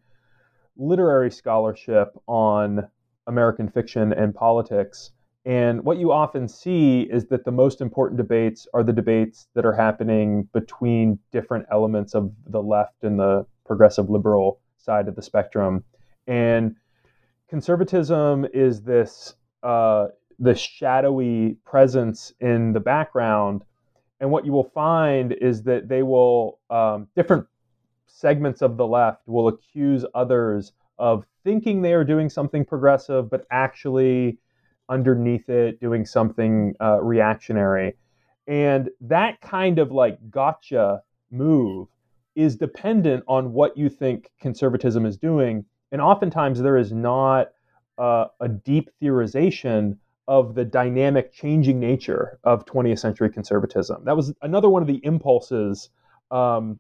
literary 0.78 1.32
scholarship 1.32 2.10
on 2.28 2.88
American 3.28 3.70
fiction 3.70 4.14
and 4.14 4.34
politics. 4.34 5.12
And 5.46 5.84
what 5.84 5.98
you 5.98 6.12
often 6.12 6.48
see 6.48 7.02
is 7.02 7.26
that 7.28 7.46
the 7.46 7.52
most 7.52 7.82
important 7.82 8.18
debates 8.18 8.68
are 8.74 8.84
the 8.84 8.94
debates 8.94 9.48
that 9.56 9.66
are 9.66 9.74
happening 9.74 10.48
between 10.54 11.20
different 11.32 11.66
elements 11.72 12.14
of 12.14 12.32
the 12.48 12.62
left 12.62 13.04
and 13.04 13.18
the 13.18 13.46
progressive 13.66 14.10
liberal 14.10 14.60
side 14.78 15.08
of 15.08 15.16
the 15.16 15.22
spectrum. 15.22 15.84
And 16.28 16.76
conservatism 17.50 18.46
is 18.54 18.82
this 18.82 19.36
uh, 19.64 20.08
this 20.38 20.60
shadowy 20.60 21.58
presence 21.66 22.34
in 22.40 22.72
the 22.74 22.80
background. 22.80 23.64
And 24.22 24.32
what 24.32 24.46
you 24.46 24.52
will 24.52 24.70
find 24.74 25.34
is 25.34 25.64
that 25.64 25.88
they 25.90 26.04
will 26.04 26.60
um, 26.70 27.08
different 27.16 27.46
segments 28.08 28.62
of 28.62 28.78
the 28.78 28.88
left 28.88 29.28
will 29.28 29.48
accuse 29.48 30.06
others 30.14 30.74
of 30.98 31.26
thinking 31.44 31.82
they 31.82 31.94
are 31.94 32.04
doing 32.04 32.30
something 32.30 32.66
progressive, 32.66 33.30
but 33.30 33.46
actually 33.52 34.38
underneath 34.90 35.50
it 35.50 35.80
doing 35.80 36.06
something 36.06 36.74
uh, 36.82 37.02
reactionary. 37.02 37.96
And 38.48 38.90
that 39.02 39.40
kind 39.42 39.80
of 39.80 39.92
like 39.92 40.18
gotcha 40.32 41.02
move 41.32 41.88
is 42.36 42.56
dependent 42.56 43.24
on 43.28 43.54
what 43.54 43.78
you 43.78 43.90
think 43.90 44.32
conservatism 44.42 45.06
is 45.06 45.18
doing. 45.18 45.66
And 45.92 46.02
oftentimes 46.02 46.60
there 46.60 46.78
is 46.78 46.92
not 46.92 47.50
uh, 47.98 48.26
a 48.40 48.50
deep 48.50 48.90
theorization 49.02 49.98
of 50.28 50.56
the 50.56 50.64
dynamic 50.64 51.34
changing 51.34 51.80
nature 51.80 52.40
of 52.44 52.66
20th 52.66 53.00
century 53.00 53.30
conservatism. 53.30 54.04
That 54.06 54.16
was 54.16 54.34
another 54.42 54.70
one 54.70 54.82
of 54.82 54.88
the 54.88 55.02
impulses 55.04 55.90
um, 56.32 56.80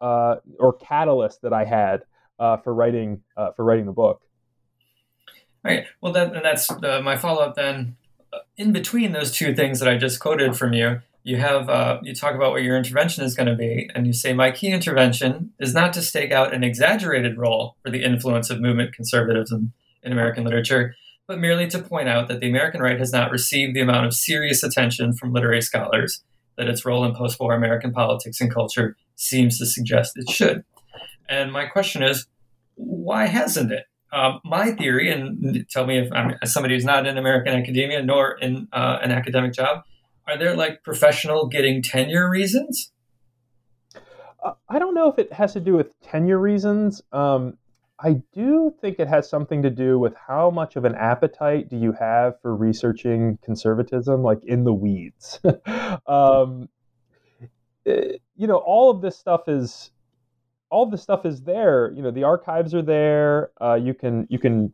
uh, 0.00 0.36
or 0.58 0.74
catalyst 0.74 1.42
that 1.42 1.52
I 1.52 1.64
had 1.64 2.02
uh, 2.38 2.58
for 2.58 2.74
writing 2.74 3.22
uh, 3.36 3.52
for 3.52 3.64
writing 3.64 3.86
the 3.86 3.92
book. 3.92 4.22
All 5.64 5.70
right. 5.70 5.86
Well, 6.00 6.12
then 6.12 6.32
that's 6.42 6.70
uh, 6.70 7.00
my 7.02 7.16
follow 7.16 7.42
up. 7.42 7.54
Then, 7.54 7.96
in 8.56 8.72
between 8.72 9.12
those 9.12 9.32
two 9.32 9.54
things 9.54 9.80
that 9.80 9.88
I 9.88 9.98
just 9.98 10.20
quoted 10.20 10.56
from 10.56 10.72
you, 10.72 11.00
you 11.22 11.36
have 11.36 11.68
uh, 11.68 11.98
you 12.02 12.14
talk 12.14 12.34
about 12.34 12.52
what 12.52 12.62
your 12.62 12.76
intervention 12.76 13.24
is 13.24 13.34
going 13.34 13.48
to 13.48 13.54
be, 13.54 13.90
and 13.94 14.06
you 14.06 14.12
say 14.12 14.32
my 14.32 14.50
key 14.50 14.68
intervention 14.68 15.52
is 15.58 15.74
not 15.74 15.92
to 15.94 16.02
stake 16.02 16.32
out 16.32 16.54
an 16.54 16.64
exaggerated 16.64 17.36
role 17.36 17.76
for 17.82 17.90
the 17.90 18.02
influence 18.02 18.48
of 18.48 18.60
movement 18.60 18.94
conservatism 18.94 19.72
in 20.02 20.12
American 20.12 20.44
literature, 20.44 20.94
but 21.26 21.38
merely 21.38 21.66
to 21.68 21.78
point 21.78 22.08
out 22.08 22.28
that 22.28 22.40
the 22.40 22.48
American 22.48 22.80
right 22.80 22.98
has 22.98 23.12
not 23.12 23.30
received 23.30 23.76
the 23.76 23.80
amount 23.80 24.06
of 24.06 24.14
serious 24.14 24.62
attention 24.62 25.12
from 25.12 25.32
literary 25.32 25.60
scholars 25.60 26.22
that 26.56 26.68
its 26.68 26.84
role 26.84 27.04
in 27.04 27.14
post-war 27.14 27.54
American 27.54 27.92
politics 27.92 28.40
and 28.40 28.52
culture 28.52 28.96
seems 29.16 29.58
to 29.58 29.66
suggest 29.66 30.12
it 30.16 30.30
should. 30.30 30.64
And 31.28 31.52
my 31.52 31.66
question 31.66 32.02
is, 32.02 32.26
why 32.74 33.26
hasn't 33.26 33.72
it? 33.72 33.84
Um, 34.12 34.40
my 34.44 34.72
theory, 34.72 35.10
and 35.10 35.66
tell 35.70 35.86
me 35.86 35.98
if 35.98 36.12
I'm 36.12 36.34
somebody 36.44 36.74
who's 36.74 36.84
not 36.84 37.06
in 37.06 37.16
American 37.16 37.54
academia 37.54 38.02
nor 38.02 38.32
in 38.38 38.66
uh, 38.72 38.98
an 39.02 39.12
academic 39.12 39.52
job, 39.52 39.84
are 40.26 40.36
there 40.36 40.56
like 40.56 40.82
professional 40.82 41.46
getting 41.46 41.82
tenure 41.82 42.28
reasons? 42.28 42.92
Uh, 44.42 44.52
I 44.68 44.78
don't 44.78 44.94
know 44.94 45.08
if 45.08 45.18
it 45.18 45.32
has 45.32 45.52
to 45.52 45.60
do 45.60 45.74
with 45.74 45.88
tenure 46.00 46.38
reasons. 46.38 47.02
Um, 47.12 47.58
I 48.02 48.22
do 48.32 48.74
think 48.80 48.98
it 48.98 49.08
has 49.08 49.28
something 49.28 49.62
to 49.62 49.70
do 49.70 49.98
with 49.98 50.14
how 50.14 50.50
much 50.50 50.76
of 50.76 50.84
an 50.84 50.94
appetite 50.94 51.68
do 51.68 51.76
you 51.76 51.92
have 51.92 52.40
for 52.40 52.56
researching 52.56 53.38
conservatism, 53.42 54.22
like 54.22 54.42
in 54.44 54.64
the 54.64 54.72
weeds. 54.72 55.38
um, 56.06 56.68
eh, 57.84 58.12
you 58.36 58.46
know, 58.46 58.56
all 58.56 58.90
of 58.90 59.02
this 59.02 59.18
stuff 59.18 59.48
is 59.48 59.90
all 60.70 60.86
this 60.86 61.02
stuff 61.02 61.26
is 61.26 61.42
there. 61.42 61.92
You 61.92 62.02
know, 62.02 62.10
the 62.10 62.24
archives 62.24 62.74
are 62.74 62.82
there. 62.82 63.50
Uh, 63.60 63.74
you 63.74 63.94
can 63.94 64.26
you 64.30 64.38
can 64.38 64.72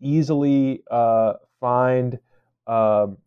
easily 0.00 0.82
uh, 0.90 1.34
find 1.60 2.18
um, 2.66 3.18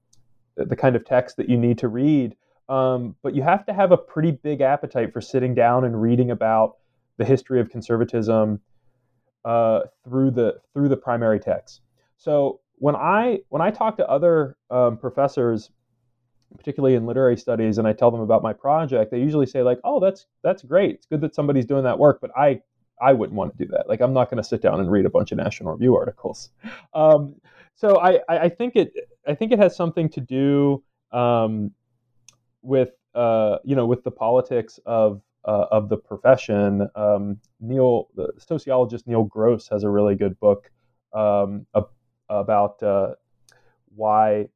the 0.56 0.76
kind 0.76 0.96
of 0.96 1.06
text 1.06 1.38
that 1.38 1.50
you 1.50 1.58
need 1.58 1.78
to 1.80 1.88
read. 1.88 2.36
Um, 2.70 3.16
but 3.22 3.36
you 3.36 3.44
have 3.44 3.66
to 3.66 3.74
have 3.74 3.92
a 3.92 3.98
pretty 3.98 4.32
big 4.32 4.62
appetite 4.62 5.12
for 5.12 5.22
sitting 5.22 5.54
down 5.54 5.84
and 5.84 6.02
reading 6.02 6.32
about 6.32 6.78
the 7.18 7.26
history 7.26 7.60
of 7.60 7.70
conservatism 7.70 8.62
uh, 9.46 9.82
through 10.04 10.32
the 10.32 10.60
through 10.74 10.90
the 10.90 10.98
primary 10.98 11.40
text. 11.40 11.82
So 12.18 12.62
when 12.78 12.96
I 12.96 13.40
when 13.50 13.62
I 13.62 13.72
talk 13.72 13.98
to 13.98 14.10
other 14.10 14.56
um, 14.70 14.98
professors 14.98 15.70
particularly 16.58 16.96
in 16.96 17.06
literary 17.06 17.38
studies, 17.38 17.78
and 17.78 17.88
I 17.88 17.94
tell 17.94 18.12
them 18.12 18.22
about 18.22 18.44
my 18.44 18.54
project, 18.54 19.12
they 19.12 19.20
usually 19.20 19.46
say 19.46 19.62
like, 19.64 19.80
"Oh, 19.84 20.00
that's 20.00 20.26
that's 20.44 20.64
great. 20.64 20.96
It's 20.96 21.06
good 21.06 21.22
that 21.22 21.36
somebody's 21.36 21.66
doing 21.66 21.84
that 21.84 22.00
work, 22.00 22.20
but 22.22 22.32
I 22.38 22.62
I 23.02 23.14
wouldn't 23.14 23.36
want 23.36 23.58
to 23.58 23.66
do 23.66 23.72
that. 23.72 23.90
Like, 23.90 24.02
I'm 24.02 24.14
not 24.14 24.30
going 24.30 24.42
to 24.42 24.48
sit 24.48 24.62
down 24.62 24.80
and 24.80 24.92
read 24.92 25.06
a 25.06 25.10
bunch 25.10 25.32
of 25.32 25.38
National 25.38 25.74
Review 25.74 25.96
articles." 25.96 26.50
Um, 26.94 27.36
so 27.76 28.00
I, 28.00 28.20
I 28.30 28.50
think 28.50 28.76
it 28.76 28.94
I 29.28 29.34
think 29.34 29.52
it 29.52 29.60
has 29.60 29.76
something 29.76 30.08
to 30.10 30.22
do 30.22 30.84
um, 31.12 31.72
with 32.62 32.92
uh, 33.16 33.58
you 33.64 33.76
know 33.76 33.86
with 33.86 34.04
the 34.04 34.12
politics 34.12 34.80
of 34.86 35.22
uh, 35.46 35.66
of 35.72 35.90
the 35.90 35.98
profession. 35.98 36.88
Um, 36.96 37.40
Neil, 37.60 38.10
the 38.16 38.32
sociologist 38.38 39.08
Neil 39.08 39.24
Gross, 39.24 39.68
has 39.70 39.84
a 39.84 39.90
really 39.90 40.16
good 40.16 40.40
book 40.40 40.70
um, 41.14 41.66
about 42.30 42.82
uh, 42.84 43.14
why 43.96 44.48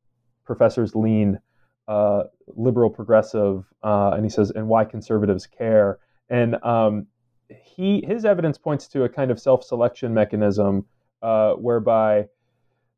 professors 0.46 0.96
lean 0.96 1.40
uh, 1.88 2.24
liberal 2.56 2.90
progressive, 2.90 3.66
uh, 3.84 4.12
and 4.12 4.24
he 4.24 4.30
says, 4.30 4.52
and 4.52 4.68
why 4.68 4.86
conservatives 4.86 5.48
care. 5.48 6.00
And 6.30 6.62
um, 6.64 7.08
he 7.50 8.04
his 8.06 8.26
evidence 8.26 8.58
points 8.58 8.88
to 8.90 9.04
a 9.04 9.10
kind 9.10 9.32
of 9.32 9.40
self 9.40 9.64
selection 9.64 10.14
mechanism 10.14 10.86
uh, 11.22 11.54
whereby 11.54 12.28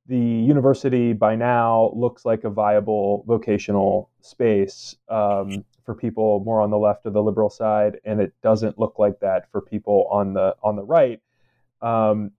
the 0.08 0.17
university 0.17 1.13
by 1.13 1.36
now 1.36 1.91
looks 1.95 2.25
like 2.25 2.43
a 2.43 2.49
viable 2.49 3.23
vocational 3.28 4.10
space 4.21 4.95
um, 5.08 5.63
for 5.86 5.93
people 5.93 6.41
more 6.43 6.62
on 6.62 6.71
the 6.71 6.80
left 6.80 7.06
of 7.06 7.13
the 7.13 7.21
liberal 7.21 7.49
side, 7.49 7.99
and 8.06 8.19
it 8.19 8.34
doesn't 8.41 8.80
look 8.80 8.97
like 8.97 9.19
that 9.19 9.52
for 9.52 9.62
people 9.62 10.08
on 10.12 10.34
the 10.34 10.56
on 10.63 10.75
the 10.75 10.84
right. 10.84 11.21
Um, 11.82 12.32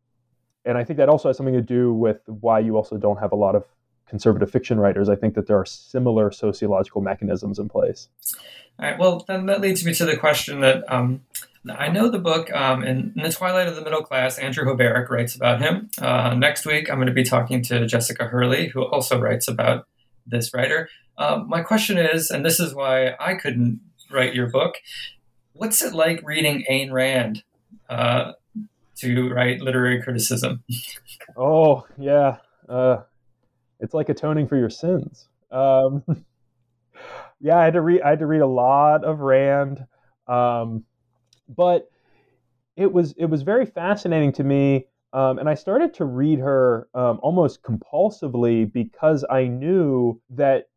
and 0.64 0.76
I 0.76 0.84
think 0.84 0.98
that 0.98 1.08
also 1.08 1.28
has 1.28 1.36
something 1.36 1.54
to 1.54 1.62
do 1.62 1.92
with 1.92 2.20
why 2.26 2.58
you 2.58 2.76
also 2.76 2.96
don't 2.98 3.18
have 3.18 3.32
a 3.32 3.36
lot 3.36 3.54
of 3.54 3.64
conservative 4.10 4.50
fiction 4.50 4.78
writers, 4.78 5.08
I 5.08 5.16
think 5.16 5.34
that 5.34 5.46
there 5.46 5.56
are 5.56 5.64
similar 5.64 6.30
sociological 6.30 7.00
mechanisms 7.00 7.58
in 7.58 7.68
place. 7.68 8.08
All 8.78 8.90
right. 8.90 8.98
Well, 8.98 9.24
then 9.26 9.46
that 9.46 9.60
leads 9.60 9.84
me 9.84 9.94
to 9.94 10.04
the 10.04 10.16
question 10.16 10.60
that 10.60 10.84
um, 10.92 11.22
I 11.68 11.88
know 11.88 12.10
the 12.10 12.18
book 12.18 12.52
um, 12.52 12.82
in, 12.82 13.12
in, 13.16 13.22
the 13.22 13.32
Twilight 13.32 13.68
of 13.68 13.76
the 13.76 13.82
Middle 13.82 14.02
Class. 14.02 14.38
Andrew 14.38 14.64
Hoberek 14.64 15.08
writes 15.10 15.34
about 15.34 15.60
him. 15.60 15.90
Uh, 16.00 16.34
next 16.34 16.66
week, 16.66 16.90
I'm 16.90 16.96
going 16.96 17.06
to 17.06 17.12
be 17.12 17.24
talking 17.24 17.62
to 17.64 17.86
Jessica 17.86 18.24
Hurley, 18.24 18.68
who 18.68 18.84
also 18.84 19.18
writes 19.20 19.46
about 19.48 19.86
this 20.26 20.52
writer. 20.54 20.88
Uh, 21.18 21.42
my 21.46 21.60
question 21.60 21.98
is, 21.98 22.30
and 22.30 22.44
this 22.44 22.58
is 22.60 22.74
why 22.74 23.14
I 23.20 23.34
couldn't 23.34 23.80
write 24.10 24.34
your 24.34 24.48
book. 24.48 24.76
What's 25.52 25.82
it 25.82 25.92
like 25.92 26.22
reading 26.24 26.64
Ayn 26.70 26.90
Rand 26.90 27.44
uh, 27.90 28.32
to 28.96 29.28
write 29.28 29.60
literary 29.60 30.02
criticism? 30.02 30.64
oh 31.36 31.86
yeah, 31.98 32.38
uh, 32.68 33.02
it's 33.80 33.94
like 33.94 34.08
atoning 34.08 34.46
for 34.46 34.56
your 34.56 34.70
sins. 34.70 35.28
Um, 35.50 36.04
yeah, 37.40 37.58
I 37.58 37.64
had 37.64 37.74
to 37.74 37.80
read. 37.80 38.02
I 38.02 38.10
had 38.10 38.18
to 38.20 38.26
read 38.26 38.42
a 38.42 38.46
lot 38.46 39.04
of 39.04 39.20
Rand, 39.20 39.84
um, 40.26 40.84
but 41.48 41.90
it 42.76 42.92
was 42.92 43.12
it 43.16 43.26
was 43.26 43.42
very 43.42 43.66
fascinating 43.66 44.32
to 44.32 44.44
me. 44.44 44.86
Um, 45.12 45.38
and 45.38 45.48
I 45.48 45.54
started 45.54 45.92
to 45.94 46.04
read 46.04 46.38
her 46.38 46.88
um, 46.94 47.18
almost 47.22 47.62
compulsively 47.62 48.72
because 48.72 49.24
I 49.28 49.48
knew 49.48 50.20
that 50.30 50.68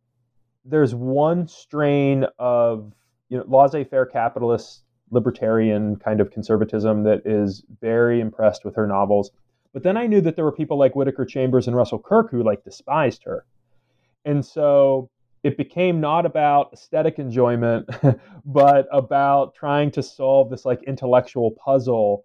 there's 0.66 0.96
one 0.96 1.48
strain 1.48 2.26
of 2.40 2.94
you 3.30 3.38
know 3.38 3.46
laissez-faire 3.48 4.08
capitalist 4.08 4.84
libertarian 5.12 5.98
kind 5.98 6.20
of 6.20 6.32
conservatism 6.32 7.04
that 7.04 7.22
is 7.26 7.64
very 7.80 8.20
impressed 8.20 8.66
with 8.66 8.76
her 8.76 8.88
novels 8.88 9.30
but 9.74 9.84
then 9.84 9.98
I 9.98 10.08
knew 10.08 10.22
that 10.22 10.36
there 10.36 10.46
were 10.46 10.52
people 10.52 10.78
like 10.78 10.96
Whittaker 10.96 11.26
Chambers 11.26 11.68
and 11.68 11.76
Russell 11.76 12.00
Kirk 12.00 12.30
who 12.32 12.44
like 12.44 12.64
despised 12.64 13.24
her. 13.24 13.46
And 14.24 14.46
so 14.46 15.10
it 15.44 15.58
became 15.58 16.00
not 16.00 16.26
about 16.26 16.72
aesthetic 16.74 17.20
enjoyment, 17.20 17.90
but 18.46 18.88
about 18.92 19.56
trying 19.56 19.92
to 19.92 20.04
solve 20.04 20.50
this 20.50 20.64
like 20.64 20.82
intellectual 20.84 21.52
puzzle 21.52 22.24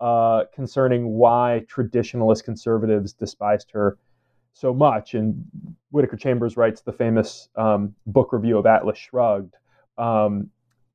uh, 0.00 0.44
concerning 0.54 1.08
why 1.08 1.64
traditionalist 1.68 2.44
conservatives 2.44 3.12
despised 3.12 3.70
her 3.72 3.98
so 4.52 4.72
much. 4.72 5.14
And 5.14 5.44
Whittaker 5.90 6.16
Chambers 6.16 6.56
writes 6.56 6.82
the 6.82 6.92
famous 6.92 7.48
um, 7.56 7.94
book 8.06 8.32
review 8.32 8.58
of 8.58 8.66
Atlas 8.66 8.98
Shrugged, 8.98 9.56
um, 9.98 10.50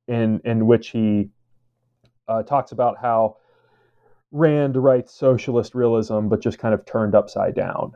in 0.08 0.40
in 0.44 0.66
which 0.66 0.88
he 0.88 1.28
uh, 2.28 2.42
talks 2.42 2.72
about 2.72 2.96
how 3.00 3.36
Rand 4.36 4.76
writes 4.76 5.14
socialist 5.14 5.74
realism, 5.74 6.28
but 6.28 6.40
just 6.40 6.58
kind 6.58 6.74
of 6.74 6.84
turned 6.84 7.14
upside 7.14 7.54
down. 7.54 7.92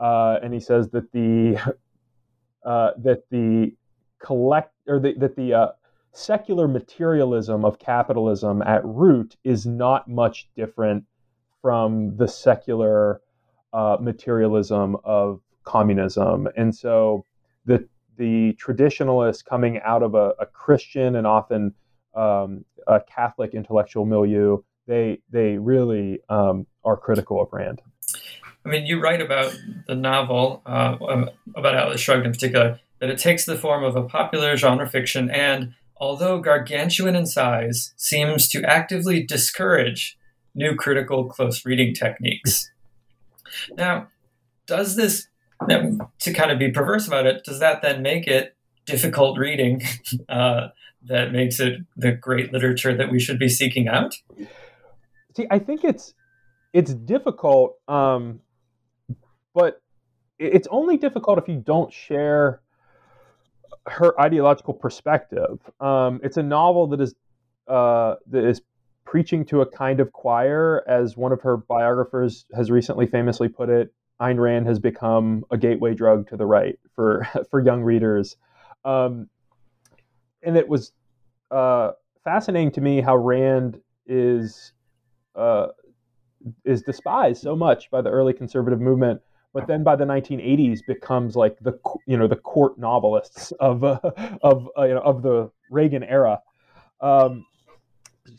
Uh, 0.00 0.38
and 0.42 0.52
he 0.52 0.60
says 0.60 0.90
that 0.90 1.12
the 1.12 1.56
uh, 2.64 2.90
that 2.98 3.22
the 3.30 3.72
collect 4.18 4.72
or 4.88 4.98
the, 4.98 5.14
that 5.18 5.36
the 5.36 5.54
uh, 5.54 5.68
secular 6.12 6.66
materialism 6.66 7.64
of 7.64 7.78
capitalism 7.78 8.62
at 8.62 8.84
root 8.84 9.36
is 9.44 9.64
not 9.66 10.08
much 10.08 10.48
different 10.56 11.04
from 11.62 12.16
the 12.16 12.26
secular 12.26 13.20
uh, 13.72 13.96
materialism 14.00 14.96
of 15.04 15.40
communism, 15.64 16.48
and 16.56 16.74
so 16.74 17.24
the 17.64 17.88
the 18.16 18.54
traditionalists 18.54 19.42
coming 19.42 19.80
out 19.84 20.02
of 20.02 20.14
a, 20.14 20.32
a 20.40 20.46
Christian 20.46 21.16
and 21.16 21.26
often 21.26 21.74
um, 22.14 22.64
a 22.86 23.00
Catholic 23.00 23.54
intellectual 23.54 24.06
milieu, 24.06 24.58
they 24.86 25.18
they 25.30 25.58
really 25.58 26.20
um, 26.28 26.66
are 26.84 26.96
critical 26.96 27.40
of 27.40 27.48
Rand. 27.52 27.82
I 28.64 28.68
mean, 28.68 28.86
you 28.86 29.00
write 29.00 29.20
about 29.20 29.56
the 29.86 29.94
novel 29.94 30.62
uh, 30.66 30.96
about 31.54 31.76
Atlas 31.76 32.00
Shrugged 32.00 32.26
in 32.26 32.32
particular 32.32 32.80
that 32.98 33.10
it 33.10 33.18
takes 33.18 33.44
the 33.44 33.56
form 33.56 33.84
of 33.84 33.94
a 33.94 34.02
popular 34.02 34.56
genre 34.56 34.88
fiction 34.88 35.30
and, 35.30 35.74
although 35.96 36.40
gargantuan 36.40 37.14
in 37.14 37.26
size, 37.26 37.92
seems 37.96 38.48
to 38.48 38.64
actively 38.64 39.22
discourage 39.22 40.18
new 40.54 40.74
critical 40.74 41.26
close 41.26 41.64
reading 41.64 41.94
techniques. 41.94 42.70
Now, 43.76 44.08
does 44.66 44.96
this, 44.96 45.28
to 45.68 46.32
kind 46.32 46.50
of 46.50 46.58
be 46.58 46.70
perverse 46.70 47.06
about 47.06 47.26
it, 47.26 47.44
does 47.44 47.60
that 47.60 47.82
then 47.82 48.02
make 48.02 48.26
it 48.26 48.56
difficult 48.86 49.38
reading 49.38 49.82
uh, 50.28 50.68
that 51.04 51.32
makes 51.32 51.60
it 51.60 51.80
the 51.96 52.12
great 52.12 52.52
literature 52.52 52.96
that 52.96 53.12
we 53.12 53.20
should 53.20 53.38
be 53.38 53.48
seeking 53.48 53.88
out? 53.88 54.14
See, 55.36 55.46
I 55.50 55.58
think 55.58 55.84
it's 55.84 56.14
it's 56.72 56.94
difficult, 56.94 57.76
um, 57.88 58.40
but 59.54 59.82
it's 60.38 60.66
only 60.70 60.96
difficult 60.96 61.38
if 61.38 61.46
you 61.46 61.56
don't 61.56 61.92
share 61.92 62.62
her 63.86 64.18
ideological 64.18 64.72
perspective. 64.72 65.58
Um, 65.78 66.20
it's 66.24 66.38
a 66.38 66.42
novel 66.42 66.86
that 66.86 67.02
is 67.02 67.14
uh, 67.68 68.14
that 68.30 68.44
is 68.44 68.62
preaching 69.04 69.44
to 69.46 69.60
a 69.60 69.66
kind 69.66 70.00
of 70.00 70.10
choir, 70.12 70.82
as 70.88 71.18
one 71.18 71.32
of 71.32 71.42
her 71.42 71.58
biographers 71.58 72.46
has 72.56 72.70
recently 72.70 73.06
famously 73.06 73.48
put 73.48 73.68
it. 73.68 73.92
Ayn 74.22 74.40
Rand 74.40 74.66
has 74.66 74.78
become 74.78 75.44
a 75.50 75.58
gateway 75.58 75.92
drug 75.92 76.30
to 76.30 76.38
the 76.38 76.46
right 76.46 76.78
for 76.94 77.28
for 77.50 77.60
young 77.60 77.82
readers, 77.82 78.38
um, 78.86 79.28
and 80.42 80.56
it 80.56 80.66
was 80.66 80.92
uh, 81.50 81.90
fascinating 82.24 82.70
to 82.70 82.80
me 82.80 83.02
how 83.02 83.18
Rand 83.18 83.82
is 84.06 84.72
uh, 85.36 85.68
is 86.64 86.82
despised 86.82 87.42
so 87.42 87.56
much 87.56 87.90
by 87.90 88.00
the 88.00 88.10
early 88.10 88.32
conservative 88.32 88.80
movement 88.80 89.20
but 89.56 89.66
then 89.66 89.82
by 89.82 89.96
the 89.96 90.04
1980s 90.04 90.80
becomes 90.86 91.34
like 91.34 91.56
the 91.62 91.78
you 92.06 92.18
know 92.18 92.28
the 92.28 92.36
court 92.36 92.78
novelists 92.78 93.52
of 93.52 93.82
uh, 93.82 93.98
of 94.42 94.68
uh, 94.76 94.84
you 94.84 94.92
know, 94.92 95.00
of 95.00 95.22
the 95.22 95.50
Reagan 95.70 96.02
era. 96.02 96.42
Um, 97.00 97.46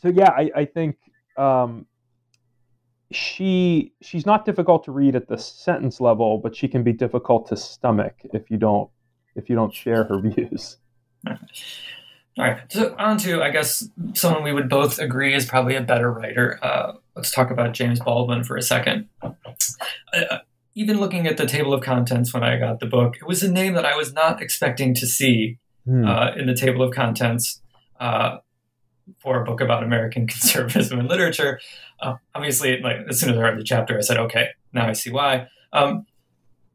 so 0.00 0.10
yeah, 0.10 0.30
I, 0.30 0.50
I 0.54 0.64
think 0.64 0.96
um, 1.36 1.86
she 3.10 3.94
she's 4.00 4.26
not 4.26 4.44
difficult 4.44 4.84
to 4.84 4.92
read 4.92 5.16
at 5.16 5.26
the 5.26 5.38
sentence 5.38 6.00
level, 6.00 6.38
but 6.38 6.54
she 6.54 6.68
can 6.68 6.84
be 6.84 6.92
difficult 6.92 7.48
to 7.48 7.56
stomach 7.56 8.14
if 8.32 8.48
you 8.48 8.56
don't 8.56 8.88
if 9.34 9.50
you 9.50 9.56
don't 9.56 9.74
share 9.74 10.04
her 10.04 10.20
views. 10.22 10.76
All 12.38 12.44
right. 12.44 12.60
So 12.70 12.94
on 12.98 13.18
to 13.18 13.42
I 13.42 13.50
guess 13.50 13.88
someone 14.14 14.44
we 14.44 14.52
would 14.52 14.68
both 14.68 15.00
agree 15.00 15.34
is 15.34 15.44
probably 15.44 15.74
a 15.74 15.80
better 15.80 16.10
writer. 16.10 16.58
Uh, 16.62 16.92
let's 17.16 17.32
talk 17.32 17.50
about 17.50 17.72
James 17.72 17.98
Baldwin 17.98 18.44
for 18.44 18.56
a 18.56 18.62
second. 18.62 19.08
Uh, 19.20 20.38
even 20.76 21.00
looking 21.00 21.26
at 21.26 21.36
the 21.36 21.46
table 21.46 21.74
of 21.74 21.82
contents 21.82 22.32
when 22.32 22.44
I 22.44 22.56
got 22.56 22.78
the 22.78 22.86
book, 22.86 23.16
it 23.16 23.26
was 23.26 23.42
a 23.42 23.50
name 23.50 23.74
that 23.74 23.84
I 23.84 23.96
was 23.96 24.12
not 24.12 24.40
expecting 24.40 24.94
to 24.94 25.06
see 25.06 25.58
hmm. 25.84 26.06
uh, 26.06 26.30
in 26.36 26.46
the 26.46 26.54
table 26.54 26.82
of 26.82 26.94
contents 26.94 27.60
uh, 27.98 28.38
for 29.20 29.42
a 29.42 29.44
book 29.44 29.60
about 29.60 29.82
American 29.82 30.26
conservatism 30.28 31.00
and 31.00 31.08
literature. 31.08 31.58
Uh, 32.00 32.14
obviously, 32.36 32.80
like 32.80 32.98
as 33.08 33.18
soon 33.18 33.30
as 33.30 33.36
I 33.36 33.42
read 33.42 33.58
the 33.58 33.64
chapter, 33.64 33.98
I 33.98 34.00
said, 34.00 34.16
"Okay, 34.16 34.50
now 34.72 34.86
I 34.86 34.92
see 34.92 35.10
why." 35.10 35.48
Um, 35.72 36.06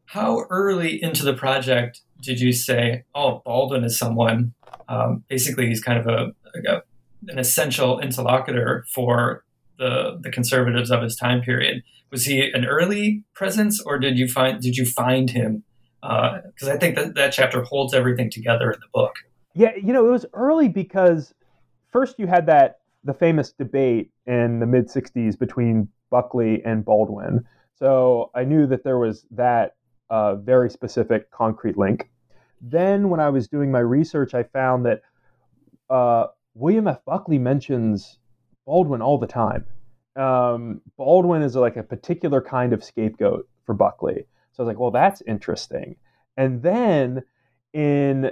how 0.08 0.46
early 0.50 1.02
into 1.02 1.24
the 1.24 1.34
project 1.34 2.02
did 2.20 2.42
you 2.42 2.52
say, 2.52 3.06
"Oh, 3.16 3.42
Baldwin 3.46 3.86
is 3.86 3.98
someone"? 3.98 4.54
Um, 4.88 5.24
basically, 5.28 5.68
he's 5.68 5.82
kind 5.82 6.00
of 6.00 6.08
a, 6.08 6.32
a 6.70 6.82
an 7.30 7.40
essential 7.40 8.00
interlocutor 8.00 8.86
for 8.94 9.44
the 9.78 10.20
the 10.22 10.32
conservatives 10.32 10.92
of 10.92 11.02
his 11.02 11.16
time 11.16 11.42
period 11.42 11.84
was 12.14 12.26
he 12.26 12.52
an 12.52 12.64
early 12.64 13.24
presence, 13.34 13.82
or 13.82 13.98
did 13.98 14.18
you 14.18 14.30
find 14.30 14.62
did 14.62 14.78
you 14.78 14.86
find 14.86 15.32
him? 15.32 15.64
Because 16.02 16.70
uh, 16.70 16.74
I 16.74 16.78
think 16.78 16.96
that 16.96 17.16
that 17.16 17.34
chapter 17.34 17.64
holds 17.64 17.94
everything 17.94 18.30
together 18.30 18.72
in 18.72 18.80
the 18.80 18.88
book. 18.94 19.16
Yeah, 19.56 19.72
you 19.76 19.92
know, 19.92 20.08
it 20.08 20.12
was 20.12 20.26
early 20.34 20.70
because 20.70 21.34
first 21.92 22.20
you 22.20 22.28
had 22.28 22.46
that 22.46 22.80
the 23.04 23.14
famous 23.14 23.52
debate 23.52 24.12
in 24.28 24.60
the 24.60 24.68
mid 24.68 24.88
'60s 24.90 25.38
between 25.38 25.90
Buckley 26.12 26.64
and 26.64 26.86
Baldwin. 26.86 27.44
So 27.76 28.30
I 28.36 28.44
knew 28.44 28.68
that 28.68 28.84
there 28.84 29.00
was 29.00 29.26
that 29.32 29.76
uh, 30.12 30.36
very 30.36 30.70
specific 30.70 31.32
concrete 31.32 31.78
link. 31.78 32.10
Then, 32.64 33.10
when 33.10 33.20
I 33.20 33.30
was 33.30 33.48
doing 33.48 33.72
my 33.72 33.80
research, 33.80 34.34
I 34.34 34.44
found 34.44 34.86
that 34.86 35.02
uh, 35.90 36.28
William 36.56 36.88
F. 36.88 37.04
Buckley 37.06 37.38
mentions 37.38 38.18
Baldwin 38.66 39.02
all 39.02 39.18
the 39.18 39.28
time 39.28 39.66
um, 40.16 40.82
Baldwin 40.98 41.42
is 41.42 41.56
like 41.56 41.78
a 41.78 41.84
particular 41.84 42.42
kind 42.42 42.74
of 42.74 42.84
scapegoat 42.84 43.48
for 43.66 43.74
Buckley. 43.74 44.26
So 44.52 44.64
I 44.64 44.66
was 44.66 44.68
like, 44.68 44.80
well, 44.80 44.92
that's 44.92 45.22
interesting. 45.22 45.96
And 46.38 46.62
then 46.62 47.24
in 47.74 48.32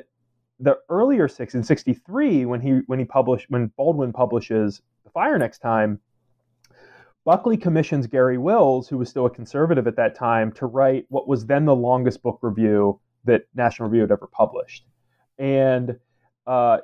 the 0.59 0.77
earlier 0.89 1.27
six 1.27 1.55
in 1.55 1.63
'63, 1.63 2.45
when 2.45 2.61
he 2.61 2.81
when 2.85 2.99
he 2.99 3.05
published 3.05 3.49
when 3.49 3.67
Baldwin 3.77 4.13
publishes 4.13 4.81
The 5.03 5.09
Fire 5.09 5.39
Next 5.39 5.59
Time, 5.59 5.99
Buckley 7.25 7.57
commissions 7.57 8.05
Garry 8.05 8.37
Wills, 8.37 8.87
who 8.87 8.97
was 8.97 9.09
still 9.09 9.25
a 9.25 9.29
conservative 9.29 9.87
at 9.87 9.95
that 9.95 10.15
time, 10.15 10.51
to 10.53 10.67
write 10.67 11.05
what 11.09 11.27
was 11.27 11.45
then 11.47 11.65
the 11.65 11.75
longest 11.75 12.21
book 12.21 12.39
review 12.41 12.99
that 13.25 13.43
National 13.55 13.89
Review 13.89 14.01
had 14.01 14.11
ever 14.11 14.27
published. 14.27 14.85
And 15.37 15.97
uh, 16.47 16.79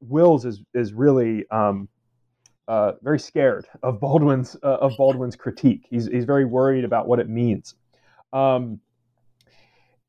Wills 0.00 0.44
is 0.44 0.62
is 0.74 0.92
really 0.92 1.48
um, 1.50 1.88
uh, 2.68 2.92
very 3.02 3.18
scared 3.18 3.66
of 3.82 4.00
Baldwin's 4.00 4.56
uh, 4.62 4.78
of 4.80 4.92
Baldwin's 4.96 5.36
critique. 5.36 5.86
He's 5.88 6.06
he's 6.06 6.24
very 6.24 6.44
worried 6.44 6.84
about 6.84 7.08
what 7.08 7.18
it 7.18 7.28
means. 7.28 7.74
Um, 8.32 8.80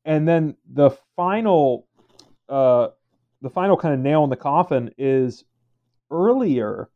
and 0.04 0.26
then 0.26 0.56
the 0.72 0.90
final 1.16 1.86
uh, 2.48 2.88
the 3.42 3.50
final 3.50 3.76
kind 3.76 3.94
of 3.94 4.00
nail 4.00 4.24
in 4.24 4.30
the 4.30 4.36
coffin 4.36 4.90
is 4.98 5.44
earlier 6.10 6.88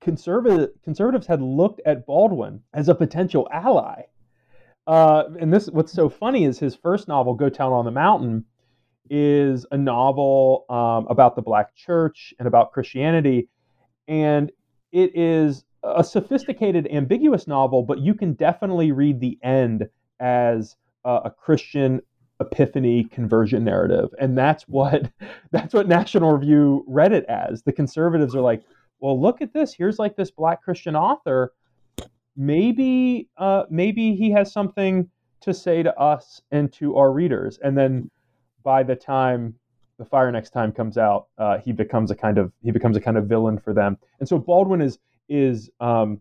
conservative 0.00 0.70
conservatives 0.82 1.26
had 1.26 1.40
looked 1.40 1.80
at 1.86 2.04
Baldwin 2.06 2.60
as 2.74 2.88
a 2.88 2.94
potential 2.94 3.48
ally. 3.52 4.02
Uh, 4.86 5.24
and 5.40 5.52
this 5.52 5.68
what's 5.68 5.92
so 5.92 6.08
funny 6.08 6.44
is 6.44 6.58
his 6.58 6.74
first 6.74 7.08
novel, 7.08 7.34
Go 7.34 7.48
Tell 7.48 7.72
on 7.72 7.84
the 7.84 7.90
Mountain, 7.90 8.44
is 9.10 9.66
a 9.70 9.76
novel 9.76 10.64
um, 10.68 11.06
about 11.08 11.36
the 11.36 11.42
black 11.42 11.74
church 11.74 12.34
and 12.38 12.48
about 12.48 12.72
Christianity 12.72 13.48
and 14.08 14.50
it 14.92 15.16
is 15.16 15.64
a 15.82 16.04
sophisticated, 16.04 16.88
ambiguous 16.92 17.46
novel, 17.46 17.82
but 17.82 17.98
you 17.98 18.14
can 18.14 18.34
definitely 18.34 18.92
read 18.92 19.20
the 19.20 19.38
end 19.42 19.88
as 20.20 20.76
a 21.04 21.30
Christian 21.30 22.00
epiphany 22.40 23.04
conversion 23.04 23.64
narrative, 23.64 24.10
and 24.20 24.36
that's 24.38 24.64
what 24.68 25.10
that's 25.50 25.74
what 25.74 25.88
National 25.88 26.32
Review 26.32 26.84
read 26.86 27.12
it 27.12 27.24
as. 27.24 27.62
The 27.62 27.72
conservatives 27.72 28.34
are 28.36 28.40
like, 28.40 28.62
"Well, 29.00 29.20
look 29.20 29.40
at 29.40 29.52
this. 29.52 29.74
Here's 29.74 29.98
like 29.98 30.16
this 30.16 30.30
black 30.30 30.62
Christian 30.62 30.94
author. 30.94 31.52
Maybe, 32.36 33.28
uh, 33.36 33.64
maybe 33.70 34.14
he 34.14 34.30
has 34.32 34.52
something 34.52 35.08
to 35.42 35.52
say 35.52 35.82
to 35.82 35.96
us 35.98 36.40
and 36.50 36.72
to 36.74 36.96
our 36.96 37.12
readers." 37.12 37.58
And 37.62 37.76
then 37.76 38.10
by 38.62 38.82
the 38.82 38.96
time 38.96 39.54
the 39.98 40.04
fire 40.04 40.32
next 40.32 40.50
time 40.50 40.72
comes 40.72 40.98
out, 40.98 41.26
uh, 41.38 41.58
he 41.58 41.72
becomes 41.72 42.10
a 42.10 42.14
kind 42.14 42.38
of 42.38 42.52
he 42.62 42.70
becomes 42.70 42.96
a 42.96 43.00
kind 43.00 43.16
of 43.16 43.26
villain 43.26 43.58
for 43.58 43.72
them. 43.72 43.98
And 44.20 44.28
so 44.28 44.38
Baldwin 44.38 44.80
is 44.80 44.98
is 45.28 45.70
um, 45.80 46.20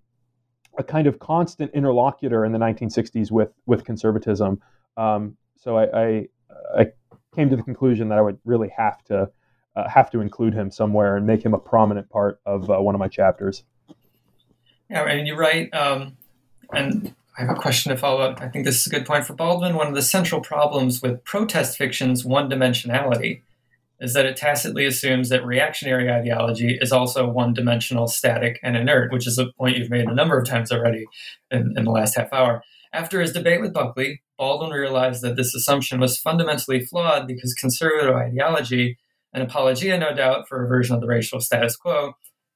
a 0.78 0.84
kind 0.84 1.08
of 1.08 1.20
constant 1.20 1.72
interlocutor 1.74 2.46
in 2.46 2.52
the 2.52 2.60
1960s 2.60 3.32
with 3.32 3.50
with 3.66 3.84
conservatism. 3.84 4.62
Um, 4.98 5.38
so 5.58 5.78
I, 5.78 6.02
I, 6.04 6.28
I 6.78 6.88
came 7.36 7.50
to 7.50 7.56
the 7.56 7.64
conclusion 7.64 8.10
that 8.10 8.18
I 8.18 8.22
would 8.22 8.40
really 8.46 8.70
have 8.76 9.04
to 9.06 9.30
uh, 9.76 9.90
have 9.90 10.12
to 10.12 10.20
include 10.20 10.54
him 10.54 10.70
somewhere 10.70 11.16
and 11.16 11.26
make 11.26 11.44
him 11.44 11.54
a 11.54 11.60
prominent 11.60 12.10
part 12.10 12.40
of 12.46 12.70
uh, 12.70 12.78
one 12.82 12.96
of 12.96 13.00
my 13.00 13.08
chapters. 13.08 13.64
Yeah, 14.92 15.06
and 15.06 15.26
you 15.26 15.38
write, 15.38 15.74
um, 15.74 16.18
and 16.74 17.16
I 17.38 17.46
have 17.46 17.50
a 17.50 17.60
question 17.60 17.92
to 17.92 17.98
follow 17.98 18.20
up. 18.20 18.42
I 18.42 18.50
think 18.50 18.66
this 18.66 18.82
is 18.82 18.88
a 18.88 18.90
good 18.90 19.06
point 19.06 19.24
for 19.24 19.34
Baldwin. 19.34 19.76
One 19.76 19.88
of 19.88 19.96
the 19.96 20.02
central 20.02 20.42
problems 20.42 21.02
with 21.02 21.24
protest 21.24 21.78
fiction's 21.78 22.26
one 22.26 22.50
dimensionality 22.50 23.42
is 24.02 24.14
that 24.16 24.26
it 24.26 24.36
tacitly 24.36 24.86
assumes 24.86 25.30
that 25.30 25.46
reactionary 25.46 26.12
ideology 26.12 26.78
is 26.82 26.92
also 26.92 27.26
one 27.26 27.54
dimensional, 27.54 28.10
static, 28.10 28.60
and 28.64 28.76
inert, 28.76 29.14
which 29.14 29.26
is 29.26 29.38
a 29.38 29.54
point 29.58 29.78
you've 29.78 29.90
made 29.90 30.08
a 30.08 30.14
number 30.14 30.38
of 30.38 30.46
times 30.46 30.74
already 30.74 31.06
in, 31.52 31.74
in 31.78 31.86
the 31.86 31.92
last 31.92 32.18
half 32.18 32.34
hour. 32.34 32.62
After 32.92 33.22
his 33.22 33.32
debate 33.32 33.62
with 33.62 33.74
Buckley, 33.74 34.22
Baldwin 34.38 34.72
realized 34.72 35.22
that 35.22 35.38
this 35.38 35.56
assumption 35.56 36.02
was 36.02 36.18
fundamentally 36.18 36.82
flawed 36.82 37.28
because 37.28 37.54
conservative 37.54 38.14
ideology, 38.14 38.98
an 39.32 39.42
apologia, 39.42 39.98
no 39.98 40.14
doubt, 40.14 40.50
for 40.50 40.66
a 40.66 40.68
version 40.68 40.96
of 40.96 41.00
the 41.00 41.08
racial 41.08 41.40
status 41.40 41.78
quo, 41.78 42.16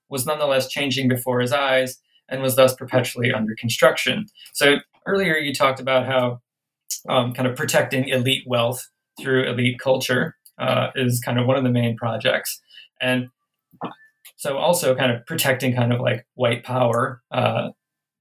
was 0.10 0.26
nonetheless 0.26 0.68
changing 0.68 1.08
before 1.08 1.40
his 1.40 1.54
eyes 1.54 2.00
and 2.30 2.41
was 2.41 2.55
thus 2.55 2.76
perpetually 2.76 3.32
under 3.32 3.55
construction. 3.55 4.28
So 4.53 4.78
earlier 5.05 5.36
you 5.36 5.53
talked 5.53 5.80
about 5.80 6.05
how 6.05 6.41
um, 7.09 7.34
kind 7.34 7.47
of 7.47 7.55
protecting 7.55 8.09
elite 8.09 8.43
wealth 8.47 8.89
through 9.19 9.43
elite 9.43 9.80
culture 9.80 10.36
uh, 10.57 10.89
is 10.95 11.19
kind 11.19 11.39
of 11.39 11.45
one 11.45 11.57
of 11.57 11.63
the 11.63 11.69
main 11.69 11.95
projects. 11.95 12.61
And 13.01 13.30
so 14.38 14.57
also 14.57 14.95
kind 14.95 15.11
of 15.11 15.26
protecting 15.26 15.76
kind 15.76 15.93
of 15.93 15.99
like 15.99 16.26
white 16.36 16.63
power 16.63 17.21
uh, 17.32 17.69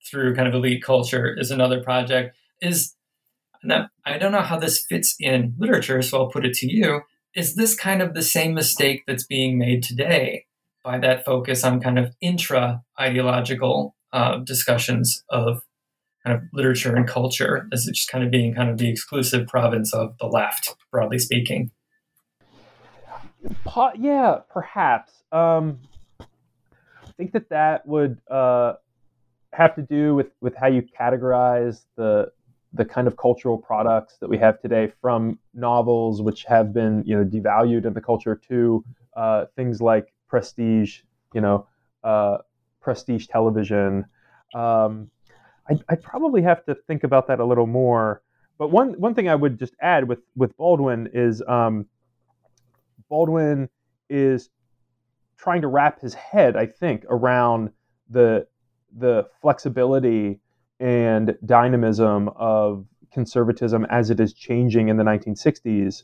through 0.08 0.34
kind 0.34 0.48
of 0.48 0.54
elite 0.54 0.82
culture 0.82 1.34
is 1.38 1.50
another 1.50 1.82
project. 1.82 2.36
Is 2.60 2.94
now, 3.62 3.88
I 4.04 4.18
don't 4.18 4.32
know 4.32 4.40
how 4.40 4.58
this 4.58 4.84
fits 4.84 5.16
in 5.18 5.54
literature, 5.58 6.02
so 6.02 6.18
I'll 6.18 6.30
put 6.30 6.44
it 6.44 6.54
to 6.54 6.72
you. 6.72 7.02
Is 7.34 7.56
this 7.56 7.74
kind 7.74 8.00
of 8.00 8.14
the 8.14 8.22
same 8.22 8.54
mistake 8.54 9.04
that's 9.06 9.26
being 9.26 9.58
made 9.58 9.82
today 9.82 10.46
by 10.84 10.98
that 10.98 11.24
focus 11.24 11.64
on 11.64 11.80
kind 11.80 11.98
of 11.98 12.14
intra 12.20 12.82
ideological 13.00 13.96
uh, 14.12 14.38
discussions 14.38 15.24
of 15.30 15.62
kind 16.24 16.36
of 16.36 16.42
literature 16.52 16.94
and 16.94 17.08
culture 17.08 17.66
as 17.72 17.86
just 17.86 18.08
kind 18.08 18.22
of 18.22 18.30
being 18.30 18.54
kind 18.54 18.70
of 18.70 18.78
the 18.78 18.88
exclusive 18.88 19.46
province 19.48 19.92
of 19.92 20.16
the 20.20 20.26
left, 20.26 20.76
broadly 20.92 21.18
speaking? 21.18 21.70
yeah, 23.98 24.38
perhaps. 24.50 25.12
Um, 25.32 25.80
I 26.20 27.16
think 27.16 27.32
that 27.32 27.48
that 27.50 27.86
would 27.86 28.18
uh, 28.30 28.74
have 29.52 29.74
to 29.76 29.82
do 29.82 30.14
with, 30.14 30.28
with 30.40 30.54
how 30.54 30.68
you 30.68 30.82
categorize 30.82 31.84
the 31.96 32.30
the 32.76 32.84
kind 32.84 33.06
of 33.06 33.16
cultural 33.16 33.56
products 33.56 34.16
that 34.20 34.28
we 34.28 34.36
have 34.36 34.60
today, 34.60 34.90
from 35.00 35.38
novels 35.54 36.20
which 36.20 36.44
have 36.44 36.72
been 36.72 37.04
you 37.06 37.16
know 37.16 37.24
devalued 37.24 37.84
in 37.84 37.92
the 37.92 38.00
culture 38.00 38.34
to 38.48 38.84
uh, 39.16 39.44
things 39.54 39.80
like 39.80 40.13
prestige, 40.34 41.02
you 41.32 41.40
know, 41.40 41.64
uh, 42.02 42.38
prestige 42.80 43.28
television. 43.28 44.04
Um, 44.52 45.08
I, 45.70 45.78
I 45.88 45.94
probably 45.94 46.42
have 46.42 46.64
to 46.64 46.74
think 46.74 47.04
about 47.04 47.28
that 47.28 47.38
a 47.38 47.44
little 47.44 47.68
more. 47.68 48.20
But 48.58 48.72
one 48.72 48.94
one 48.94 49.14
thing 49.14 49.28
I 49.28 49.36
would 49.36 49.60
just 49.60 49.74
add 49.80 50.08
with 50.08 50.18
with 50.34 50.56
Baldwin 50.56 51.08
is 51.14 51.40
um, 51.46 51.86
Baldwin 53.08 53.68
is 54.10 54.50
trying 55.36 55.62
to 55.62 55.68
wrap 55.68 56.00
his 56.00 56.14
head, 56.14 56.56
I 56.56 56.66
think, 56.66 57.04
around 57.08 57.70
the 58.10 58.48
the 58.98 59.28
flexibility 59.40 60.40
and 60.80 61.38
dynamism 61.46 62.28
of 62.34 62.86
conservatism 63.12 63.86
as 63.88 64.10
it 64.10 64.18
is 64.18 64.34
changing 64.34 64.88
in 64.88 64.96
the 64.96 65.04
1960s, 65.04 66.02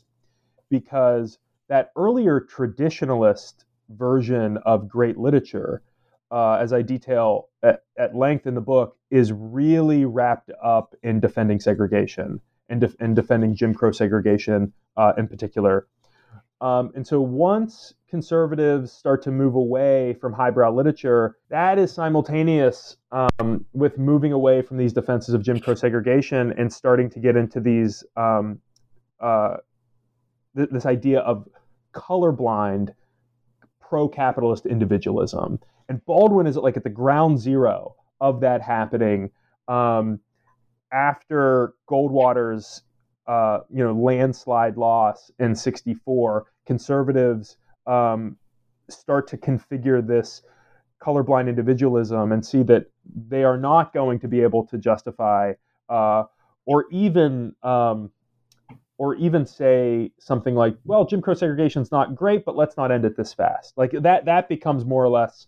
because 0.69 1.37
that 1.67 1.91
earlier 1.97 2.39
traditionalist 2.39 3.65
version 3.95 4.57
of 4.65 4.87
great 4.87 5.17
literature, 5.17 5.81
uh, 6.31 6.53
as 6.53 6.73
I 6.73 6.81
detail 6.81 7.49
at, 7.63 7.83
at, 7.97 8.15
length 8.15 8.47
in 8.47 8.55
the 8.55 8.61
book, 8.61 8.97
is 9.09 9.31
really 9.31 10.05
wrapped 10.05 10.51
up 10.63 10.95
in 11.03 11.19
defending 11.19 11.59
segregation 11.59 12.39
and, 12.69 12.81
def- 12.81 12.95
and 12.99 13.15
defending 13.15 13.55
Jim 13.55 13.73
Crow 13.73 13.91
segregation 13.91 14.73
uh, 14.97 15.13
in 15.17 15.27
particular. 15.27 15.87
Um, 16.61 16.91
and 16.93 17.05
so 17.05 17.19
once 17.19 17.95
conservatives 18.07 18.91
start 18.91 19.23
to 19.23 19.31
move 19.31 19.55
away 19.55 20.13
from 20.21 20.31
highbrow 20.31 20.71
literature, 20.71 21.37
that 21.49 21.79
is 21.79 21.91
simultaneous 21.91 22.97
um, 23.11 23.65
with 23.73 23.97
moving 23.97 24.31
away 24.31 24.61
from 24.61 24.77
these 24.77 24.93
defenses 24.93 25.33
of 25.33 25.41
Jim 25.41 25.59
Crow 25.59 25.73
segregation 25.73 26.53
and 26.57 26.71
starting 26.71 27.09
to 27.09 27.19
get 27.19 27.35
into 27.35 27.59
these 27.59 28.03
um, 28.15 28.59
uh, 29.19 29.57
th- 30.55 30.69
this 30.69 30.85
idea 30.85 31.19
of 31.21 31.47
colorblind 31.93 32.93
pro-capitalist 33.91 34.65
individualism. 34.65 35.59
And 35.89 36.03
Baldwin 36.05 36.47
is 36.47 36.55
like 36.55 36.77
at 36.77 36.83
the 36.85 36.89
ground 36.89 37.39
zero 37.39 37.93
of 38.21 38.39
that 38.39 38.61
happening 38.61 39.31
um, 39.67 40.21
after 40.93 41.73
Goldwater's 41.89 42.83
uh, 43.27 43.59
you 43.69 43.83
know 43.83 43.91
landslide 43.91 44.77
loss 44.77 45.29
in 45.39 45.53
'64 45.53 46.45
conservatives 46.65 47.57
um, 47.85 48.37
start 48.89 49.27
to 49.27 49.37
configure 49.37 50.05
this 50.05 50.41
colorblind 51.03 51.49
individualism 51.49 52.31
and 52.31 52.45
see 52.45 52.63
that 52.63 52.85
they 53.27 53.43
are 53.43 53.57
not 53.57 53.93
going 53.93 54.19
to 54.19 54.27
be 54.29 54.39
able 54.39 54.65
to 54.67 54.77
justify 54.77 55.51
uh, 55.89 56.23
or 56.65 56.85
even 56.91 57.53
um, 57.61 58.09
or 59.01 59.15
even 59.15 59.45
say 59.45 60.11
something 60.19 60.53
like, 60.53 60.75
"Well, 60.85 61.05
Jim 61.05 61.21
Crow 61.21 61.33
segregation 61.33 61.81
is 61.81 61.91
not 61.91 62.15
great, 62.15 62.45
but 62.45 62.55
let's 62.55 62.77
not 62.77 62.91
end 62.91 63.05
it 63.05 63.17
this 63.17 63.33
fast." 63.33 63.77
Like 63.77 63.91
that 63.91 64.25
that 64.25 64.47
becomes 64.47 64.85
more 64.85 65.03
or 65.03 65.09
less 65.09 65.47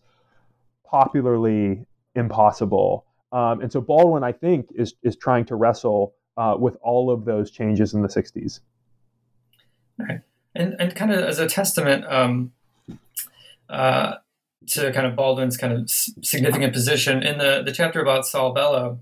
popularly 0.83 1.85
impossible. 2.15 3.05
Um, 3.31 3.61
and 3.61 3.71
so 3.71 3.81
Baldwin, 3.81 4.23
I 4.23 4.31
think, 4.31 4.69
is 4.75 4.95
is 5.03 5.15
trying 5.15 5.45
to 5.45 5.55
wrestle 5.55 6.15
uh, 6.37 6.55
with 6.57 6.77
all 6.81 7.11
of 7.11 7.25
those 7.25 7.51
changes 7.51 7.93
in 7.93 8.01
the 8.01 8.07
'60s. 8.07 8.59
Right 9.97 10.21
and 10.55 10.75
and 10.79 10.95
kind 10.95 11.11
of 11.11 11.23
as 11.23 11.39
a 11.39 11.47
testament 11.47 12.05
um, 12.05 12.51
uh, 13.69 14.15
to 14.67 14.91
kind 14.93 15.07
of 15.07 15.15
Baldwin's 15.15 15.57
kind 15.57 15.73
of 15.73 15.89
significant 15.89 16.73
position 16.73 17.23
in 17.23 17.37
the 17.37 17.61
the 17.63 17.71
chapter 17.71 18.01
about 18.01 18.25
Saul 18.25 18.53
Bellow. 18.53 18.99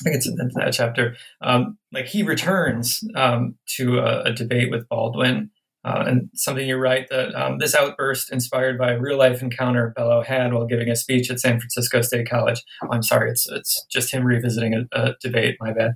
I 0.00 0.02
think 0.02 0.16
it's 0.16 0.26
in 0.26 0.36
that 0.36 0.72
chapter. 0.72 1.16
Um, 1.40 1.78
like 1.92 2.06
he 2.06 2.22
returns 2.22 3.02
um, 3.14 3.56
to 3.76 3.98
a, 3.98 4.22
a, 4.24 4.32
debate 4.32 4.70
with 4.70 4.88
Baldwin, 4.88 5.50
uh, 5.84 6.04
and 6.06 6.30
something 6.34 6.66
you 6.66 6.76
write 6.76 7.08
that 7.10 7.34
um, 7.34 7.58
this 7.58 7.74
outburst 7.74 8.32
inspired 8.32 8.78
by 8.78 8.92
a 8.92 8.98
real 8.98 9.18
life 9.18 9.42
encounter 9.42 9.92
Bellow 9.96 10.22
had 10.22 10.52
while 10.52 10.66
giving 10.66 10.88
a 10.88 10.96
speech 10.96 11.30
at 11.30 11.40
San 11.40 11.60
Francisco 11.60 12.00
State 12.02 12.28
College. 12.28 12.62
Oh, 12.82 12.88
I'm 12.90 13.02
sorry, 13.02 13.30
it's 13.30 13.48
it's 13.50 13.84
just 13.90 14.12
him 14.12 14.24
revisiting 14.24 14.74
a, 14.74 14.86
a, 14.92 15.14
debate. 15.20 15.56
My 15.60 15.72
bad. 15.72 15.92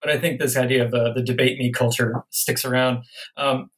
But 0.00 0.12
I 0.12 0.18
think 0.18 0.38
this 0.38 0.56
idea 0.56 0.84
of 0.84 0.90
the, 0.90 1.12
the 1.14 1.22
debate 1.22 1.58
me 1.58 1.72
culture 1.72 2.24
sticks 2.30 2.64
around. 2.64 3.04
Um, 3.38 3.70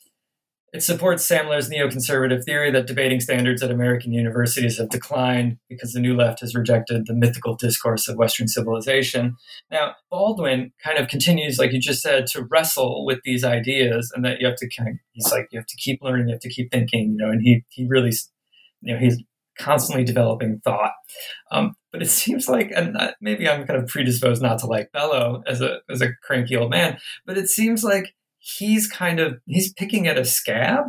it 0.77 0.83
supports 0.83 1.27
Sammler's 1.27 1.71
neoconservative 1.71 2.45
theory 2.45 2.71
that 2.71 2.87
debating 2.87 3.19
standards 3.19 3.63
at 3.63 3.71
American 3.71 4.13
universities 4.13 4.77
have 4.77 4.91
declined 4.91 5.57
because 5.71 5.95
the 5.95 6.01
New 6.01 6.15
Left 6.15 6.41
has 6.41 6.55
rejected 6.55 7.07
the 7.07 7.15
mythical 7.15 7.57
discourse 7.57 8.09
of 8.09 8.19
Western 8.19 8.47
civilization. 8.47 9.37
Now, 9.71 9.95
Baldwin 10.11 10.73
kind 10.85 10.99
of 10.99 11.09
continues, 11.09 11.59
like 11.59 11.73
you 11.73 11.81
just 11.81 12.03
said, 12.03 12.27
to 12.27 12.45
wrestle 12.51 13.07
with 13.07 13.21
these 13.25 13.43
ideas, 13.43 14.13
and 14.15 14.23
that 14.27 14.39
you 14.39 14.47
have 14.47 14.57
to 14.57 14.69
kind 14.69 14.91
of, 14.91 14.97
he's 15.13 15.33
like, 15.33 15.49
you 15.51 15.59
have 15.59 15.67
to 15.67 15.77
keep 15.79 16.03
learning, 16.03 16.29
you 16.29 16.35
have 16.35 16.43
to 16.43 16.51
keep 16.51 16.71
thinking, 16.71 17.13
you 17.13 17.17
know, 17.17 17.31
and 17.31 17.41
he, 17.41 17.65
he 17.71 17.87
really, 17.89 18.13
you 18.83 18.93
know, 18.93 19.01
he's 19.01 19.23
constantly 19.59 20.05
developing 20.05 20.61
thought. 20.63 20.93
Um, 21.51 21.73
but 21.91 22.03
it 22.03 22.11
seems 22.11 22.51
like, 22.51 22.71
and 22.77 22.99
maybe 23.23 23.49
I'm 23.49 23.67
kind 23.67 23.83
of 23.83 23.89
predisposed 23.89 24.43
not 24.43 24.59
to 24.59 24.67
like 24.67 24.93
Bellow 24.93 25.43
as 25.47 25.63
a 25.63 25.79
as 25.89 26.03
a 26.03 26.11
cranky 26.23 26.55
old 26.55 26.71
man, 26.71 26.99
but 27.25 27.39
it 27.39 27.49
seems 27.49 27.83
like 27.83 28.15
he's 28.47 28.87
kind 28.87 29.19
of 29.19 29.39
he's 29.47 29.73
picking 29.73 30.07
at 30.07 30.19
a 30.19 30.25
scab 30.25 30.85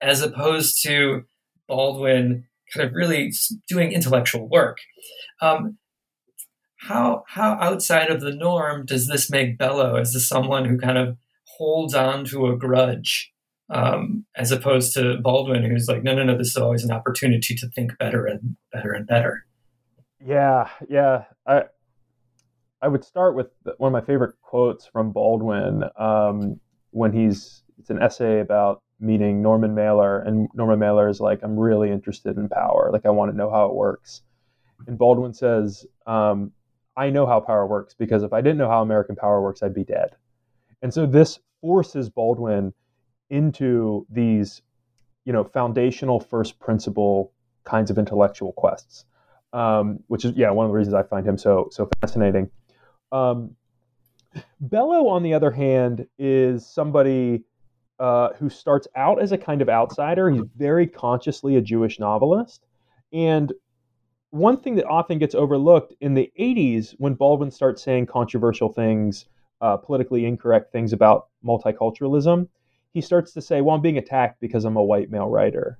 as 0.00 0.20
opposed 0.20 0.82
to 0.84 1.22
Baldwin 1.66 2.44
kind 2.74 2.86
of 2.86 2.94
really 2.94 3.32
doing 3.66 3.92
intellectual 3.92 4.48
work. 4.48 4.78
Um, 5.40 5.78
how 6.80 7.24
how 7.26 7.54
outside 7.60 8.10
of 8.10 8.20
the 8.20 8.34
norm 8.34 8.84
does 8.84 9.08
this 9.08 9.30
make 9.30 9.58
Bellow 9.58 9.96
as 9.96 10.28
someone 10.28 10.66
who 10.66 10.78
kind 10.78 10.98
of 10.98 11.16
holds 11.56 11.94
on 11.94 12.24
to 12.26 12.46
a 12.46 12.56
grudge, 12.56 13.32
um, 13.70 14.24
as 14.36 14.52
opposed 14.52 14.94
to 14.94 15.16
Baldwin, 15.22 15.64
who's 15.64 15.88
like, 15.88 16.02
no, 16.02 16.14
no, 16.14 16.22
no, 16.22 16.36
this 16.36 16.48
is 16.48 16.56
always 16.56 16.84
an 16.84 16.92
opportunity 16.92 17.54
to 17.54 17.68
think 17.70 17.96
better 17.98 18.26
and 18.26 18.56
better 18.72 18.92
and 18.92 19.06
better. 19.06 19.44
Yeah, 20.24 20.68
yeah. 20.88 21.24
I 21.46 21.62
I 22.82 22.88
would 22.88 23.04
start 23.04 23.34
with 23.34 23.48
one 23.78 23.94
of 23.94 24.00
my 24.00 24.06
favorite 24.06 24.36
quotes 24.42 24.86
from 24.86 25.10
Baldwin. 25.12 25.84
Um, 25.98 26.60
when 26.98 27.12
he's 27.12 27.62
it's 27.78 27.90
an 27.90 28.02
essay 28.02 28.40
about 28.40 28.82
meeting 29.00 29.40
Norman 29.40 29.74
Mailer, 29.74 30.18
and 30.20 30.48
Norman 30.54 30.78
Mailer 30.80 31.08
is 31.08 31.20
like, 31.20 31.40
I'm 31.42 31.58
really 31.58 31.90
interested 31.90 32.36
in 32.36 32.48
power. 32.48 32.90
Like, 32.92 33.06
I 33.06 33.10
want 33.10 33.30
to 33.30 33.36
know 33.36 33.50
how 33.50 33.66
it 33.66 33.74
works. 33.74 34.22
And 34.86 34.98
Baldwin 34.98 35.32
says, 35.32 35.86
um, 36.06 36.52
I 36.96 37.10
know 37.10 37.26
how 37.26 37.38
power 37.38 37.66
works 37.66 37.94
because 37.94 38.24
if 38.24 38.32
I 38.32 38.40
didn't 38.40 38.58
know 38.58 38.68
how 38.68 38.82
American 38.82 39.14
power 39.14 39.40
works, 39.40 39.62
I'd 39.62 39.74
be 39.74 39.84
dead. 39.84 40.16
And 40.82 40.92
so 40.92 41.06
this 41.06 41.38
forces 41.60 42.10
Baldwin 42.10 42.74
into 43.30 44.06
these, 44.10 44.62
you 45.24 45.32
know, 45.32 45.44
foundational 45.44 46.18
first 46.18 46.58
principle 46.58 47.32
kinds 47.64 47.90
of 47.90 47.98
intellectual 47.98 48.52
quests, 48.52 49.04
um, 49.52 50.00
which 50.08 50.24
is 50.24 50.32
yeah 50.36 50.50
one 50.50 50.66
of 50.66 50.70
the 50.70 50.76
reasons 50.76 50.94
I 50.94 51.02
find 51.02 51.26
him 51.26 51.38
so 51.38 51.68
so 51.70 51.88
fascinating. 52.00 52.50
Um, 53.12 53.54
Bellow, 54.60 55.08
on 55.08 55.22
the 55.22 55.34
other 55.34 55.50
hand, 55.50 56.06
is 56.18 56.66
somebody 56.66 57.44
uh, 57.98 58.30
who 58.38 58.48
starts 58.48 58.86
out 58.96 59.20
as 59.20 59.32
a 59.32 59.38
kind 59.38 59.62
of 59.62 59.68
outsider. 59.68 60.30
He's 60.30 60.44
very 60.56 60.86
consciously 60.86 61.56
a 61.56 61.60
Jewish 61.60 61.98
novelist. 61.98 62.64
And 63.12 63.52
one 64.30 64.58
thing 64.60 64.76
that 64.76 64.86
often 64.86 65.18
gets 65.18 65.34
overlooked 65.34 65.94
in 66.00 66.14
the 66.14 66.30
80s, 66.38 66.94
when 66.98 67.14
Baldwin 67.14 67.50
starts 67.50 67.82
saying 67.82 68.06
controversial 68.06 68.72
things, 68.72 69.26
uh, 69.60 69.76
politically 69.76 70.24
incorrect 70.26 70.72
things 70.72 70.92
about 70.92 71.28
multiculturalism, 71.44 72.48
he 72.92 73.00
starts 73.00 73.32
to 73.32 73.42
say, 73.42 73.60
Well, 73.60 73.74
I'm 73.74 73.82
being 73.82 73.98
attacked 73.98 74.40
because 74.40 74.64
I'm 74.64 74.76
a 74.76 74.82
white 74.82 75.10
male 75.10 75.28
writer. 75.28 75.78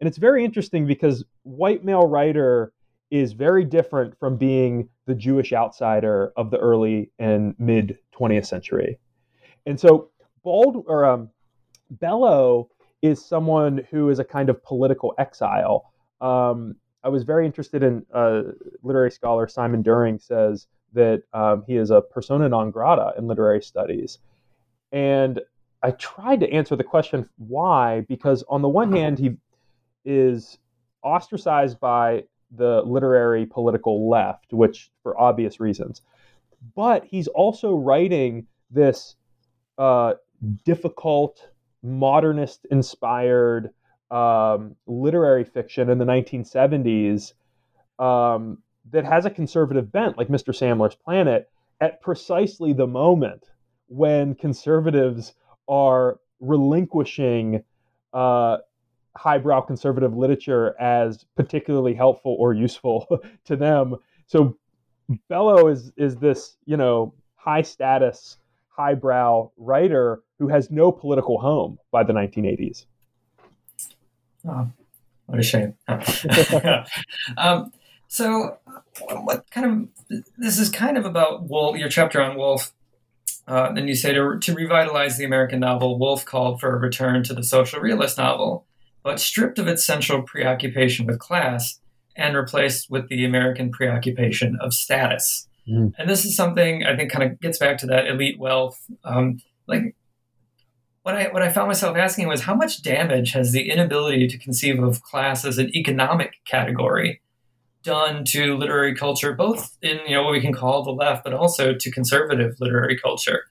And 0.00 0.08
it's 0.08 0.18
very 0.18 0.44
interesting 0.44 0.86
because 0.86 1.24
white 1.42 1.84
male 1.84 2.06
writer 2.08 2.72
is 3.10 3.32
very 3.32 3.64
different 3.64 4.18
from 4.18 4.36
being 4.36 4.88
the 5.06 5.14
Jewish 5.14 5.52
outsider 5.52 6.32
of 6.36 6.50
the 6.50 6.58
early 6.58 7.10
and 7.18 7.54
mid 7.58 7.98
20th 8.18 8.46
century. 8.46 8.98
And 9.66 9.78
so 9.78 10.10
Bald 10.42 10.84
or 10.86 11.04
um, 11.04 11.30
Bellow 11.90 12.70
is 13.02 13.24
someone 13.24 13.86
who 13.90 14.08
is 14.08 14.18
a 14.18 14.24
kind 14.24 14.48
of 14.48 14.62
political 14.62 15.14
exile. 15.18 15.92
Um, 16.20 16.76
I 17.02 17.08
was 17.08 17.22
very 17.22 17.44
interested 17.44 17.82
in 17.82 18.04
uh, 18.14 18.42
literary 18.82 19.10
scholar 19.10 19.46
Simon 19.46 19.82
During 19.82 20.18
says 20.18 20.66
that 20.94 21.22
um, 21.34 21.64
he 21.66 21.76
is 21.76 21.90
a 21.90 22.00
persona 22.00 22.48
non 22.48 22.70
grata 22.70 23.12
in 23.18 23.26
literary 23.26 23.60
studies. 23.60 24.18
And 24.90 25.40
I 25.82 25.90
tried 25.90 26.40
to 26.40 26.50
answer 26.50 26.76
the 26.76 26.84
question 26.84 27.28
why, 27.36 28.06
because 28.08 28.42
on 28.48 28.62
the 28.62 28.68
one 28.68 28.92
hand, 28.92 29.18
he 29.18 29.36
is 30.06 30.58
ostracized 31.02 31.78
by 31.78 32.24
the 32.56 32.82
literary 32.84 33.46
political 33.46 34.08
left, 34.08 34.52
which 34.52 34.90
for 35.02 35.18
obvious 35.20 35.60
reasons. 35.60 36.02
But 36.74 37.04
he's 37.04 37.28
also 37.28 37.74
writing 37.74 38.46
this 38.70 39.16
uh, 39.78 40.14
difficult, 40.64 41.48
modernist 41.82 42.66
inspired 42.70 43.70
um, 44.10 44.76
literary 44.86 45.44
fiction 45.44 45.90
in 45.90 45.98
the 45.98 46.04
1970s 46.04 47.32
um, 47.98 48.58
that 48.90 49.04
has 49.04 49.26
a 49.26 49.30
conservative 49.30 49.90
bent, 49.90 50.16
like 50.18 50.28
Mr. 50.28 50.54
Sammler's 50.54 50.94
Planet, 50.94 51.50
at 51.80 52.00
precisely 52.00 52.72
the 52.72 52.86
moment 52.86 53.44
when 53.88 54.34
conservatives 54.34 55.34
are 55.68 56.18
relinquishing 56.40 57.62
uh, 58.12 58.58
highbrow 59.16 59.60
conservative 59.60 60.16
literature 60.16 60.74
as 60.80 61.24
particularly 61.36 61.94
helpful 61.94 62.36
or 62.38 62.52
useful 62.52 63.06
to 63.44 63.56
them. 63.56 63.96
So 64.26 64.56
Bellow 65.28 65.68
is 65.68 65.92
is 65.96 66.16
this, 66.16 66.56
you 66.64 66.76
know, 66.76 67.14
high 67.36 67.62
status, 67.62 68.38
highbrow 68.68 69.50
writer 69.56 70.22
who 70.38 70.48
has 70.48 70.70
no 70.70 70.90
political 70.90 71.38
home 71.38 71.78
by 71.90 72.02
the 72.02 72.12
1980s. 72.12 72.86
Oh, 74.46 74.70
what 75.26 75.38
a 75.38 75.42
shame. 75.42 75.74
um, 77.38 77.72
so, 78.08 78.58
what 79.10 79.50
kind 79.50 79.66
of 79.66 80.18
this 80.38 80.58
is 80.58 80.68
kind 80.68 80.98
of 80.98 81.04
about 81.04 81.44
Wolfe, 81.44 81.78
your 81.78 81.88
chapter 81.88 82.20
on 82.20 82.36
Wolfe. 82.36 82.72
Uh, 83.46 83.74
and 83.76 83.88
you 83.88 83.94
say 83.94 84.14
to, 84.14 84.38
to 84.38 84.54
revitalize 84.54 85.18
the 85.18 85.24
American 85.24 85.60
novel, 85.60 85.98
Wolfe 85.98 86.24
called 86.24 86.60
for 86.60 86.74
a 86.74 86.78
return 86.78 87.22
to 87.24 87.34
the 87.34 87.42
social 87.42 87.78
realist 87.78 88.16
novel 88.16 88.64
but 89.04 89.20
stripped 89.20 89.58
of 89.60 89.68
its 89.68 89.86
central 89.86 90.22
preoccupation 90.22 91.06
with 91.06 91.20
class 91.20 91.78
and 92.16 92.36
replaced 92.36 92.90
with 92.90 93.08
the 93.08 93.24
American 93.24 93.70
preoccupation 93.70 94.56
of 94.60 94.72
status. 94.72 95.46
Mm. 95.68 95.92
And 95.98 96.08
this 96.08 96.24
is 96.24 96.34
something 96.34 96.84
I 96.84 96.96
think 96.96 97.12
kind 97.12 97.30
of 97.30 97.40
gets 97.40 97.58
back 97.58 97.78
to 97.78 97.86
that 97.86 98.06
elite 98.08 98.38
wealth. 98.38 98.80
Um, 99.04 99.40
like 99.66 99.94
what 101.02 101.14
I 101.14 101.28
what 101.28 101.42
I 101.42 101.50
found 101.50 101.68
myself 101.68 101.96
asking 101.96 102.28
was 102.28 102.42
how 102.42 102.54
much 102.54 102.82
damage 102.82 103.32
has 103.32 103.52
the 103.52 103.70
inability 103.70 104.26
to 104.28 104.38
conceive 104.38 104.82
of 104.82 105.02
class 105.02 105.44
as 105.44 105.58
an 105.58 105.74
economic 105.76 106.36
category 106.46 107.20
done 107.82 108.24
to 108.24 108.56
literary 108.56 108.94
culture, 108.94 109.34
both 109.34 109.76
in 109.82 109.98
you 110.06 110.14
know 110.14 110.22
what 110.22 110.32
we 110.32 110.40
can 110.40 110.54
call 110.54 110.82
the 110.82 110.90
left, 110.90 111.24
but 111.24 111.34
also 111.34 111.74
to 111.74 111.90
conservative 111.90 112.56
literary 112.58 112.98
culture. 112.98 113.44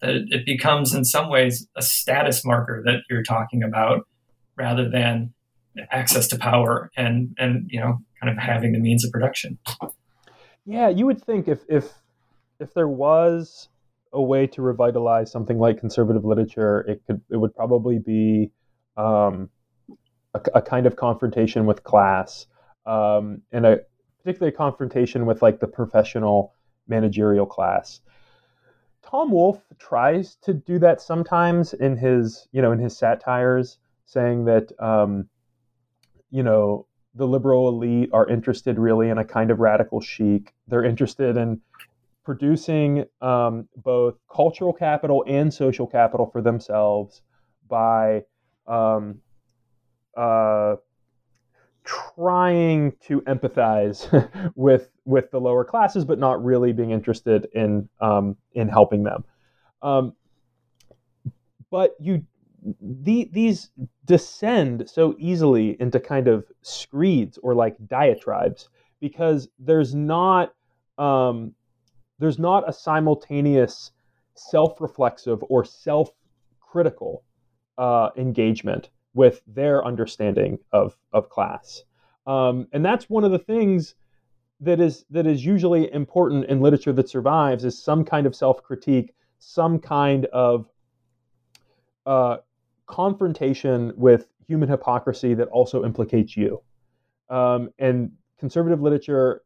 That 0.00 0.26
it 0.30 0.46
becomes 0.46 0.94
in 0.94 1.04
some 1.04 1.28
ways 1.28 1.66
a 1.76 1.82
status 1.82 2.44
marker 2.44 2.82
that 2.84 3.02
you're 3.08 3.22
talking 3.22 3.62
about 3.62 4.06
rather 4.56 4.88
than 4.88 5.32
access 5.90 6.28
to 6.28 6.38
power 6.38 6.90
and 6.96 7.34
and 7.38 7.68
you 7.70 7.80
know 7.80 7.98
kind 8.20 8.30
of 8.30 8.42
having 8.42 8.72
the 8.72 8.78
means 8.78 9.04
of 9.04 9.10
production. 9.10 9.58
Yeah, 10.64 10.88
you 10.88 11.06
would 11.06 11.22
think 11.22 11.48
if 11.48 11.60
if 11.68 11.92
if 12.60 12.72
there 12.74 12.88
was 12.88 13.68
a 14.12 14.22
way 14.22 14.46
to 14.46 14.62
revitalize 14.62 15.30
something 15.30 15.58
like 15.58 15.78
conservative 15.78 16.24
literature, 16.24 16.80
it 16.88 17.02
could 17.06 17.20
it 17.30 17.36
would 17.36 17.54
probably 17.54 17.98
be 17.98 18.50
um, 18.96 19.50
a, 20.34 20.40
a, 20.54 20.62
kind 20.62 20.86
of 20.86 20.94
confrontation 20.94 21.66
with 21.66 21.82
class 21.82 22.46
um, 22.86 23.42
and 23.50 23.66
a 23.66 23.80
particularly 24.22 24.54
a 24.54 24.56
confrontation 24.56 25.26
with 25.26 25.42
like 25.42 25.58
the 25.58 25.66
professional 25.66 26.54
managerial 26.86 27.44
class. 27.44 28.00
Tom 29.02 29.32
Wolfe 29.32 29.62
tries 29.78 30.36
to 30.36 30.54
do 30.54 30.78
that 30.78 31.00
sometimes 31.00 31.74
in 31.74 31.96
his 31.96 32.48
you 32.52 32.62
know 32.62 32.72
in 32.72 32.78
his 32.78 32.96
satires 32.96 33.78
saying 34.06 34.44
that 34.46 34.70
um, 34.80 35.28
you 36.30 36.42
know 36.42 36.86
the 37.14 37.26
liberal 37.26 37.68
elite 37.68 38.10
are 38.12 38.28
interested 38.28 38.78
really 38.78 39.08
in 39.08 39.18
a 39.18 39.24
kind 39.24 39.50
of 39.50 39.60
radical 39.60 40.00
chic. 40.00 40.52
They're 40.66 40.84
interested 40.84 41.36
in 41.36 41.60
producing 42.24 43.04
um, 43.20 43.68
both 43.76 44.14
cultural 44.34 44.72
capital 44.72 45.24
and 45.28 45.52
social 45.52 45.86
capital 45.86 46.26
for 46.26 46.42
themselves 46.42 47.22
by 47.68 48.22
um, 48.66 49.20
uh, 50.16 50.76
trying 51.84 52.92
to 53.06 53.20
empathize 53.22 54.08
with 54.54 54.88
with 55.04 55.30
the 55.30 55.40
lower 55.40 55.64
classes, 55.64 56.04
but 56.04 56.18
not 56.18 56.42
really 56.42 56.72
being 56.72 56.90
interested 56.90 57.46
in 57.54 57.88
um, 58.00 58.36
in 58.52 58.68
helping 58.68 59.04
them. 59.04 59.24
Um, 59.82 60.14
but 61.70 61.94
you 62.00 62.24
the, 62.80 63.28
these 63.32 63.70
descend 64.04 64.88
so 64.88 65.14
easily 65.18 65.76
into 65.80 66.00
kind 66.00 66.28
of 66.28 66.46
screeds 66.62 67.38
or 67.38 67.54
like 67.54 67.76
diatribes 67.86 68.68
because 69.00 69.48
there's 69.58 69.94
not 69.94 70.54
um, 70.96 71.52
there's 72.18 72.38
not 72.38 72.68
a 72.68 72.72
simultaneous 72.72 73.90
self-reflexive 74.34 75.42
or 75.48 75.64
self-critical 75.64 77.22
uh, 77.76 78.10
engagement 78.16 78.90
with 79.12 79.42
their 79.46 79.84
understanding 79.84 80.58
of 80.72 80.96
of 81.12 81.28
class, 81.28 81.82
um, 82.26 82.66
and 82.72 82.84
that's 82.84 83.10
one 83.10 83.24
of 83.24 83.32
the 83.32 83.38
things 83.38 83.94
that 84.60 84.80
is 84.80 85.04
that 85.10 85.26
is 85.26 85.44
usually 85.44 85.92
important 85.92 86.46
in 86.46 86.60
literature 86.60 86.92
that 86.92 87.08
survives 87.08 87.64
is 87.64 87.80
some 87.80 88.04
kind 88.04 88.26
of 88.26 88.34
self-critique, 88.34 89.14
some 89.38 89.78
kind 89.78 90.26
of 90.26 90.66
uh, 92.06 92.38
confrontation 92.86 93.92
with 93.96 94.26
human 94.46 94.68
hypocrisy 94.68 95.34
that 95.34 95.48
also 95.48 95.84
implicates 95.84 96.36
you. 96.36 96.62
Um, 97.30 97.70
and 97.78 98.12
conservative 98.38 98.80
literature, 98.80 99.42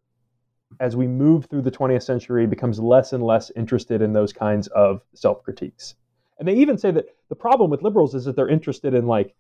as 0.80 0.97
we 0.97 1.07
move 1.07 1.47
through 1.47 1.62
the 1.62 1.70
20th 1.70 2.03
century, 2.03 2.47
becomes 2.47 2.78
less 2.78 3.12
and 3.12 3.22
less 3.22 3.51
interested 3.57 4.03
in 4.03 4.12
those 4.12 4.32
kinds 4.32 4.66
of 4.68 5.03
self 5.14 5.43
critiques. 5.43 5.95
And 6.39 6.47
they 6.47 6.55
even 6.55 6.78
say 6.78 6.91
that 6.93 7.07
the 7.28 7.34
problem 7.34 7.70
with 7.70 7.82
liberals 7.82 8.14
is 8.14 8.24
that 8.24 8.36
they're 8.36 8.49
interested 8.49 8.95
in 8.95 9.07
like 9.07 9.34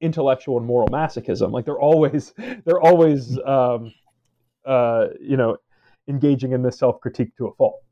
intellectual 0.00 0.56
and 0.56 0.66
moral 0.66 0.88
masochism. 0.88 1.52
Like 1.52 1.64
they're 1.64 1.80
always 1.80 2.32
they're 2.64 2.80
always 2.80 3.38
um, 3.44 3.92
uh, 4.64 5.08
you 5.20 5.36
know 5.36 5.56
engaging 6.08 6.52
in 6.52 6.62
this 6.62 6.78
self 6.78 7.00
critique 7.00 7.36
to 7.36 7.46
a 7.46 7.54
fault. 7.54 7.82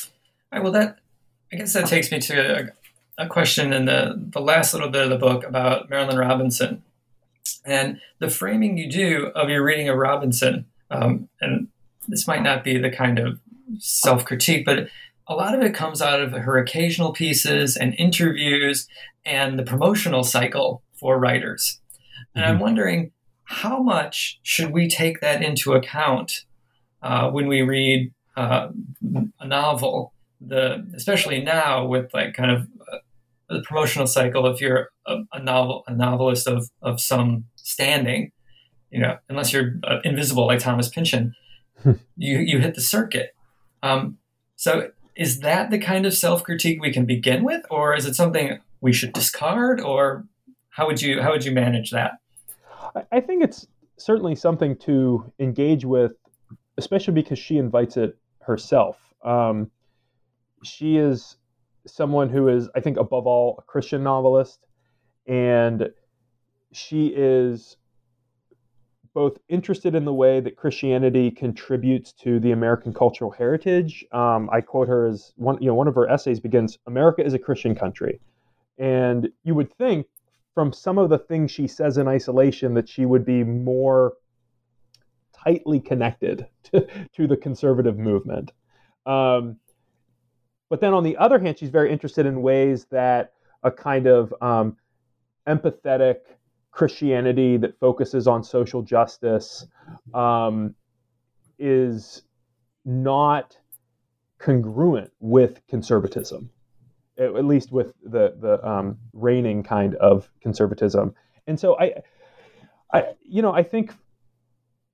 All 0.00 0.08
right. 0.52 0.62
Well, 0.62 0.72
that 0.72 0.98
I 1.52 1.56
guess 1.56 1.72
that 1.72 1.86
takes 1.86 2.10
me 2.10 2.20
to 2.20 2.72
a, 3.18 3.26
question 3.26 3.72
in 3.72 3.84
the, 3.84 4.14
the 4.16 4.40
last 4.40 4.72
little 4.72 4.88
bit 4.88 5.02
of 5.02 5.10
the 5.10 5.18
book 5.18 5.44
about 5.44 5.90
Marilynne 5.90 6.18
Robinson 6.18 6.82
and 7.64 8.00
the 8.18 8.30
framing 8.30 8.78
you 8.78 8.90
do 8.90 9.26
of 9.34 9.48
your 9.48 9.62
reading 9.64 9.88
of 9.88 9.96
Robinson. 9.96 10.66
Um, 10.90 11.28
and 11.40 11.68
this 12.06 12.26
might 12.26 12.42
not 12.42 12.64
be 12.64 12.78
the 12.78 12.90
kind 12.90 13.18
of 13.18 13.38
self 13.78 14.24
critique, 14.24 14.64
but 14.64 14.88
a 15.26 15.34
lot 15.34 15.54
of 15.54 15.60
it 15.62 15.74
comes 15.74 16.00
out 16.00 16.20
of 16.20 16.32
her 16.32 16.56
occasional 16.56 17.12
pieces 17.12 17.76
and 17.76 17.94
interviews 17.98 18.88
and 19.24 19.58
the 19.58 19.62
promotional 19.62 20.24
cycle 20.24 20.82
for 20.94 21.18
writers. 21.18 21.80
And 22.34 22.44
mm-hmm. 22.44 22.54
I'm 22.54 22.60
wondering 22.60 23.12
how 23.44 23.82
much 23.82 24.40
should 24.42 24.72
we 24.72 24.88
take 24.88 25.20
that 25.20 25.42
into 25.42 25.72
account 25.72 26.44
uh, 27.02 27.30
when 27.30 27.46
we 27.46 27.62
read 27.62 28.12
uh, 28.36 28.68
a 29.40 29.46
novel? 29.46 30.12
The 30.40 30.86
especially 30.94 31.42
now 31.42 31.84
with 31.84 32.14
like 32.14 32.34
kind 32.34 32.50
of 32.50 32.68
the 33.48 33.62
promotional 33.62 34.06
cycle, 34.06 34.46
if 34.46 34.60
you're 34.60 34.90
a, 35.06 35.18
a, 35.32 35.42
novel 35.42 35.84
a 35.86 35.94
novelist 35.94 36.46
of 36.46 36.68
of 36.82 37.00
some 37.00 37.44
standing, 37.56 38.32
you 38.90 39.00
know, 39.00 39.16
unless 39.28 39.52
you're 39.52 39.74
uh, 39.84 39.98
invisible 40.04 40.46
like 40.46 40.60
Thomas 40.60 40.88
Pynchon, 40.88 41.34
you 41.84 42.38
you 42.38 42.58
hit 42.60 42.74
the 42.74 42.80
circuit. 42.80 43.34
Um, 43.82 44.18
so 44.56 44.90
is 45.16 45.40
that 45.40 45.70
the 45.70 45.78
kind 45.78 46.06
of 46.06 46.14
self 46.14 46.44
critique 46.44 46.80
we 46.80 46.92
can 46.92 47.06
begin 47.06 47.44
with, 47.44 47.64
or 47.70 47.94
is 47.94 48.06
it 48.06 48.14
something 48.14 48.58
we 48.80 48.92
should 48.92 49.12
discard, 49.12 49.80
or 49.80 50.24
how 50.70 50.86
would 50.86 51.02
you 51.02 51.22
how 51.22 51.32
would 51.32 51.44
you 51.44 51.52
manage 51.52 51.90
that? 51.90 52.12
I 53.12 53.20
think 53.20 53.42
it's 53.42 53.66
certainly 53.96 54.34
something 54.34 54.76
to 54.76 55.30
engage 55.38 55.84
with, 55.84 56.12
especially 56.76 57.14
because 57.14 57.38
she 57.38 57.58
invites 57.58 57.96
it 57.96 58.16
herself. 58.40 58.96
Um, 59.24 59.70
she 60.62 60.96
is 60.96 61.36
someone 61.90 62.28
who 62.28 62.48
is, 62.48 62.68
I 62.74 62.80
think, 62.80 62.96
above 62.96 63.26
all, 63.26 63.56
a 63.58 63.62
Christian 63.62 64.02
novelist, 64.02 64.66
and 65.26 65.90
she 66.72 67.08
is 67.08 67.76
both 69.14 69.38
interested 69.48 69.94
in 69.94 70.04
the 70.04 70.12
way 70.12 70.40
that 70.40 70.56
Christianity 70.56 71.30
contributes 71.30 72.12
to 72.12 72.38
the 72.38 72.52
American 72.52 72.92
cultural 72.92 73.30
heritage. 73.30 74.04
Um, 74.12 74.48
I 74.52 74.60
quote 74.60 74.88
her 74.88 75.06
as 75.06 75.32
one, 75.36 75.60
you 75.60 75.68
know, 75.68 75.74
one 75.74 75.88
of 75.88 75.94
her 75.94 76.08
essays 76.08 76.40
begins, 76.40 76.78
"America 76.86 77.24
is 77.24 77.34
a 77.34 77.38
Christian 77.38 77.74
country," 77.74 78.20
and 78.78 79.28
you 79.42 79.54
would 79.54 79.72
think 79.74 80.06
from 80.54 80.72
some 80.72 80.98
of 80.98 81.08
the 81.08 81.18
things 81.18 81.50
she 81.50 81.66
says 81.66 81.98
in 81.98 82.08
isolation 82.08 82.74
that 82.74 82.88
she 82.88 83.06
would 83.06 83.24
be 83.24 83.44
more 83.44 84.14
tightly 85.32 85.80
connected 85.80 86.46
to, 86.64 86.86
to 87.14 87.26
the 87.26 87.36
conservative 87.36 87.98
movement. 87.98 88.52
Um, 89.06 89.56
but 90.68 90.80
then 90.80 90.94
on 90.94 91.04
the 91.04 91.16
other 91.16 91.38
hand, 91.38 91.58
she's 91.58 91.70
very 91.70 91.90
interested 91.90 92.26
in 92.26 92.42
ways 92.42 92.86
that 92.90 93.32
a 93.62 93.70
kind 93.70 94.06
of 94.06 94.32
um, 94.40 94.76
empathetic 95.46 96.16
Christianity 96.70 97.56
that 97.56 97.78
focuses 97.80 98.26
on 98.26 98.44
social 98.44 98.82
justice 98.82 99.66
um, 100.14 100.74
is 101.58 102.22
not 102.84 103.56
congruent 104.38 105.10
with 105.20 105.60
conservatism, 105.66 106.50
at 107.18 107.44
least 107.44 107.72
with 107.72 107.94
the 108.04 108.34
the 108.38 108.64
um, 108.66 108.98
reigning 109.12 109.62
kind 109.62 109.96
of 109.96 110.30
conservatism. 110.40 111.14
And 111.46 111.58
so 111.58 111.78
I, 111.80 111.94
I 112.92 113.14
you 113.22 113.42
know, 113.42 113.52
I 113.52 113.62
think 113.62 113.94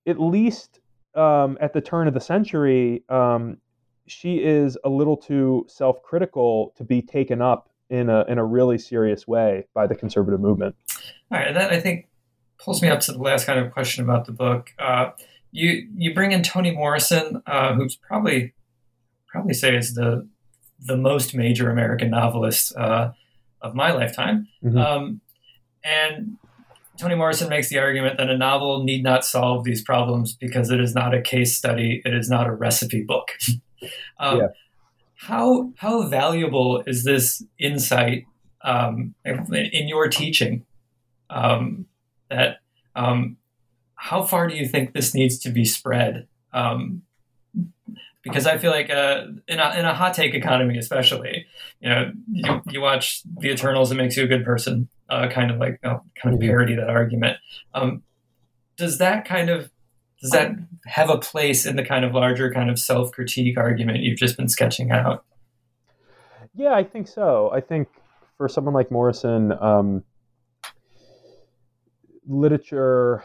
at 0.07 0.21
least 0.21 0.81
um, 1.15 1.59
at 1.61 1.73
the 1.73 1.81
turn 1.81 2.09
of 2.09 2.15
the 2.15 2.21
century, 2.21 3.03
um, 3.09 3.59
she 4.07 4.37
is 4.37 4.77
a 4.85 4.89
little 4.89 5.17
too 5.17 5.67
self-critical 5.69 6.75
to 6.77 6.85
be 6.85 7.03
taken 7.03 7.41
up 7.41 7.71
in 7.91 8.09
a 8.09 8.25
in 8.29 8.39
a 8.39 8.45
really 8.45 8.79
serious 8.79 9.27
way 9.27 9.67
by 9.75 9.87
the 9.87 9.95
conservative 9.95 10.41
movement. 10.41 10.75
All 11.31 11.39
right, 11.39 11.53
that 11.55 11.73
I 11.73 11.81
think 11.81 12.09
pulls 12.59 12.83
me 12.83 12.89
up 12.89 13.01
to 13.01 13.13
the 13.13 13.19
last 13.19 13.47
kind 13.47 13.59
of 13.59 13.73
question 13.73 14.05
about 14.05 14.25
the 14.25 14.33
book. 14.33 14.71
Uh, 14.79 15.11
you 15.53 15.89
you 15.97 16.15
bring 16.15 16.33
in 16.33 16.43
Toni 16.43 16.73
Morrison, 16.73 17.43
uh, 17.47 17.75
who's 17.75 17.97
probably 17.97 18.55
probably 19.29 19.55
say 19.55 19.77
is 19.77 19.95
the 19.95 20.29
the 20.81 20.97
most 20.97 21.35
major 21.35 21.71
American 21.71 22.11
novelist 22.11 22.77
uh, 22.77 23.13
of 23.63 23.75
my 23.75 23.93
lifetime, 23.93 24.49
mm-hmm. 24.63 24.77
um, 24.77 25.21
and 25.83 26.37
Toni 26.99 27.15
Morrison 27.15 27.49
makes 27.49 27.69
the 27.69 27.79
argument 27.79 28.19
that 28.19 28.31
a 28.31 28.37
novel 28.37 28.85
need 28.85 29.03
not 29.03 29.25
solve 29.25 29.65
these 29.65 29.83
problems 29.83 30.35
because 30.35 30.71
it 30.71 30.81
is 30.81 30.95
not 30.95 31.15
a 31.15 31.21
case 31.21 31.57
study, 31.57 32.03
it 32.05 32.15
is 32.15 32.29
not 32.29 32.47
a 32.47 32.53
recipe 32.53 33.03
book. 33.03 33.33
um, 34.19 34.39
yeah. 34.39 34.49
How 35.17 35.73
how 35.77 36.09
valuable 36.09 36.83
is 36.87 37.05
this 37.05 37.43
insight 37.59 38.27
um, 38.63 39.15
in 39.25 39.89
your 39.89 40.09
teaching? 40.09 40.67
Um, 41.31 41.87
that 42.29 42.59
um, 42.95 43.37
how 43.95 44.23
far 44.23 44.49
do 44.49 44.57
you 44.57 44.67
think 44.67 44.93
this 44.93 45.15
needs 45.15 45.39
to 45.41 45.51
be 45.51 45.65
spread? 45.65 46.27
Um, 46.53 47.03
because 48.23 48.47
I 48.47 48.57
feel 48.57 48.71
like 48.71 48.91
uh, 48.91 49.27
in, 49.47 49.61
a, 49.61 49.79
in 49.79 49.85
a 49.85 49.95
hot 49.95 50.15
take 50.15 50.35
economy, 50.35 50.79
especially, 50.79 51.47
you 51.81 51.91
know, 51.91 52.13
you, 52.31 52.63
you 52.71 52.81
watch 52.81 53.23
The 53.39 53.51
Eternals, 53.51 53.93
it 53.93 53.97
makes 53.97 54.17
you 54.17 54.25
a 54.25 54.27
good 54.27 54.45
person, 54.45 54.89
uh, 55.11 55.29
kind 55.29 55.51
of 55.51 55.59
like 55.59 55.79
you 55.83 55.91
know, 55.91 56.03
kind 56.21 56.35
of 56.35 56.41
mm-hmm. 56.41 56.49
parody 56.49 56.75
that 56.75 56.89
argument. 56.89 57.37
Um, 57.75 58.03
does 58.77 58.99
that 58.99 59.27
kind 59.27 59.51
of 59.51 59.71
does 60.25 60.31
that 60.31 60.53
have 60.87 61.11
a 61.11 61.19
place 61.19 61.67
in 61.67 61.77
the 61.77 61.85
kind 61.85 62.03
of 62.03 62.15
larger 62.15 62.51
kind 62.51 62.71
of 62.71 62.79
self 62.79 63.13
critique 63.13 63.59
argument 63.59 63.99
you've 63.99 64.19
just 64.19 64.39
been 64.39 64.49
sketching 64.49 64.91
out? 64.91 65.23
Yeah, 66.55 66.73
I 66.73 66.83
think 66.83 67.09
so. 67.09 67.51
I 67.53 67.61
think 67.61 67.89
for 68.39 68.49
someone 68.49 68.73
like 68.73 68.91
Morrison, 68.91 69.53
um, 69.53 70.03
literature 72.27 73.23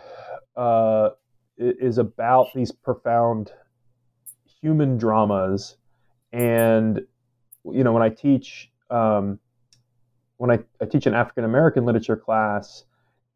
uh, 0.58 1.12
is 1.58 2.00
about 2.00 2.48
these 2.54 2.74
profound 2.74 3.54
human 4.62 4.98
dramas, 4.98 5.78
and 6.34 7.00
you 7.64 7.86
know 7.86 7.94
when 7.94 8.04
I 8.04 8.10
teach 8.10 8.70
um, 8.90 9.40
when 10.36 10.52
I, 10.52 10.60
I 10.82 10.86
teach 10.86 11.06
an 11.06 11.14
African 11.14 11.46
American 11.46 11.86
literature 11.86 12.18
class, 12.18 12.84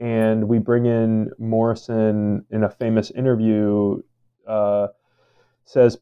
and 0.04 0.50
we 0.50 0.60
bring 0.60 0.86
in 0.86 1.32
Morrison 1.40 2.46
in 2.52 2.66
a 2.66 2.70
famous 2.70 3.10
interview, 3.12 4.02
uh, 4.46 4.88
says, 5.64 5.98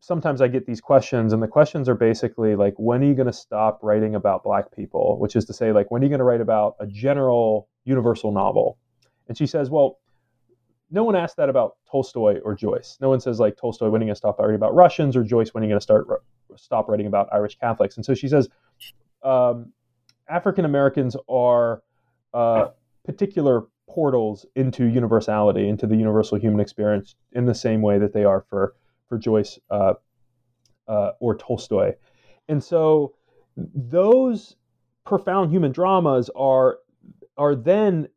sometimes 0.00 0.40
I 0.40 0.48
get 0.48 0.66
these 0.66 0.80
questions, 0.80 1.32
and 1.32 1.40
the 1.40 1.46
questions 1.46 1.88
are 1.88 1.94
basically 1.94 2.56
like, 2.56 2.74
when 2.76 3.04
are 3.04 3.06
you 3.06 3.14
going 3.14 3.28
to 3.28 3.32
stop 3.32 3.78
writing 3.84 4.16
about 4.16 4.42
black 4.42 4.74
people? 4.74 5.16
Which 5.20 5.36
is 5.36 5.44
to 5.44 5.52
say, 5.52 5.70
like, 5.70 5.92
when 5.92 6.02
are 6.02 6.06
you 6.06 6.08
going 6.08 6.18
to 6.18 6.24
write 6.24 6.40
about 6.40 6.74
a 6.80 6.88
general 6.88 7.68
universal 7.84 8.32
novel? 8.32 8.78
And 9.28 9.38
she 9.38 9.46
says, 9.46 9.70
well, 9.70 10.00
no 10.90 11.04
one 11.04 11.14
asked 11.14 11.36
that 11.36 11.48
about 11.48 11.76
Tolstoy 11.88 12.40
or 12.40 12.56
Joyce. 12.56 12.98
No 13.00 13.10
one 13.10 13.20
says 13.20 13.38
like 13.38 13.56
Tolstoy, 13.56 13.90
when 13.90 14.00
are 14.00 14.04
you 14.04 14.08
going 14.08 14.14
to 14.14 14.18
stop 14.18 14.40
writing 14.40 14.56
about 14.56 14.74
Russians, 14.74 15.14
or 15.14 15.22
Joyce, 15.22 15.54
when 15.54 15.62
are 15.62 15.66
you 15.66 15.70
going 15.70 15.78
to 15.78 15.84
start 15.84 16.08
stop 16.56 16.88
writing 16.88 17.06
about 17.06 17.28
Irish 17.32 17.56
Catholics? 17.60 17.94
And 17.94 18.04
so 18.04 18.12
she 18.12 18.26
says, 18.26 18.48
um, 19.22 19.72
African 20.28 20.64
Americans 20.64 21.16
are 21.28 21.84
uh, 22.34 22.70
particular 23.04 23.62
portals 23.88 24.46
into 24.54 24.84
universality, 24.86 25.68
into 25.68 25.86
the 25.86 25.96
universal 25.96 26.38
human 26.38 26.60
experience, 26.60 27.16
in 27.32 27.46
the 27.46 27.54
same 27.54 27.82
way 27.82 27.98
that 27.98 28.12
they 28.12 28.24
are 28.24 28.44
for 28.48 28.74
for 29.08 29.18
Joyce 29.18 29.58
uh, 29.70 29.94
uh, 30.86 31.10
or 31.20 31.36
Tolstoy. 31.36 31.94
And 32.48 32.62
so 32.62 33.14
those 33.56 34.56
profound 35.04 35.50
human 35.50 35.72
dramas 35.72 36.30
are 36.36 36.78
are 37.36 37.54
then 37.54 38.08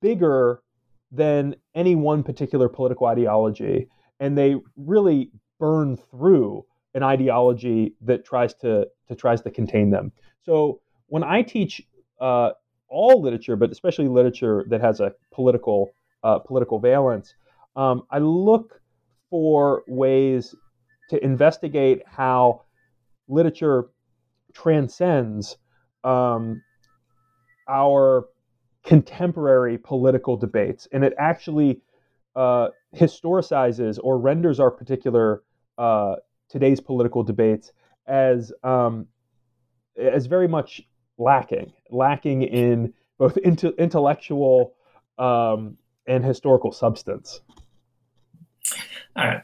bigger 0.00 0.62
than 1.10 1.54
any 1.74 1.94
one 1.94 2.22
particular 2.22 2.68
political 2.68 3.06
ideology, 3.06 3.88
and 4.20 4.36
they 4.36 4.56
really 4.76 5.30
burn 5.58 5.96
through 5.96 6.64
an 6.94 7.02
ideology 7.02 7.94
that 8.00 8.24
tries 8.24 8.54
to, 8.54 8.86
to 9.08 9.14
tries 9.14 9.40
to 9.42 9.50
contain 9.50 9.90
them. 9.90 10.12
So 10.42 10.80
when 11.06 11.24
I 11.24 11.42
teach 11.42 11.82
uh, 12.20 12.50
all 12.94 13.20
literature, 13.20 13.56
but 13.56 13.70
especially 13.70 14.08
literature 14.08 14.64
that 14.68 14.80
has 14.80 15.00
a 15.00 15.12
political 15.32 15.90
uh, 16.22 16.38
political 16.38 16.78
valence, 16.78 17.34
um, 17.76 18.04
I 18.10 18.18
look 18.18 18.80
for 19.28 19.82
ways 19.86 20.54
to 21.10 21.22
investigate 21.22 22.02
how 22.06 22.62
literature 23.28 23.88
transcends 24.54 25.58
um, 26.04 26.62
our 27.68 28.26
contemporary 28.84 29.76
political 29.76 30.36
debates, 30.36 30.86
and 30.92 31.04
it 31.04 31.14
actually 31.18 31.80
uh, 32.36 32.68
historicizes 32.94 33.98
or 34.02 34.18
renders 34.18 34.60
our 34.60 34.70
particular 34.70 35.42
uh, 35.78 36.14
today's 36.48 36.80
political 36.80 37.22
debates 37.22 37.72
as 38.06 38.52
um, 38.62 39.06
as 39.96 40.26
very 40.26 40.48
much 40.48 40.82
lacking, 41.18 41.72
lacking 41.94 42.42
in 42.42 42.92
both 43.18 43.36
into, 43.38 43.74
intellectual 43.76 44.74
um, 45.18 45.76
and 46.06 46.24
historical 46.24 46.72
substance. 46.72 47.40
All 49.16 49.26
right. 49.26 49.42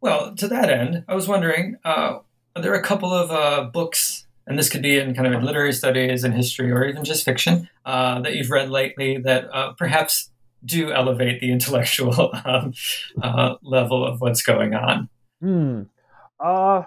Well, 0.00 0.34
to 0.34 0.48
that 0.48 0.68
end, 0.68 1.04
I 1.06 1.14
was 1.14 1.28
wondering, 1.28 1.76
uh, 1.84 2.18
are 2.56 2.62
there 2.62 2.74
a 2.74 2.82
couple 2.82 3.12
of 3.12 3.30
uh, 3.30 3.70
books, 3.70 4.26
and 4.46 4.58
this 4.58 4.68
could 4.68 4.82
be 4.82 4.98
in 4.98 5.14
kind 5.14 5.26
of 5.26 5.32
in 5.32 5.44
literary 5.44 5.72
studies 5.72 6.24
and 6.24 6.34
history, 6.34 6.72
or 6.72 6.84
even 6.84 7.04
just 7.04 7.24
fiction, 7.24 7.68
uh, 7.86 8.20
that 8.20 8.34
you've 8.34 8.50
read 8.50 8.68
lately 8.68 9.18
that 9.18 9.44
uh, 9.54 9.72
perhaps 9.74 10.30
do 10.64 10.92
elevate 10.92 11.40
the 11.40 11.52
intellectual 11.52 12.32
um, 12.44 12.74
uh, 13.22 13.54
level 13.62 14.04
of 14.04 14.20
what's 14.20 14.42
going 14.42 14.74
on? 14.74 15.08
Hmm. 15.40 15.82
Uh, 16.40 16.82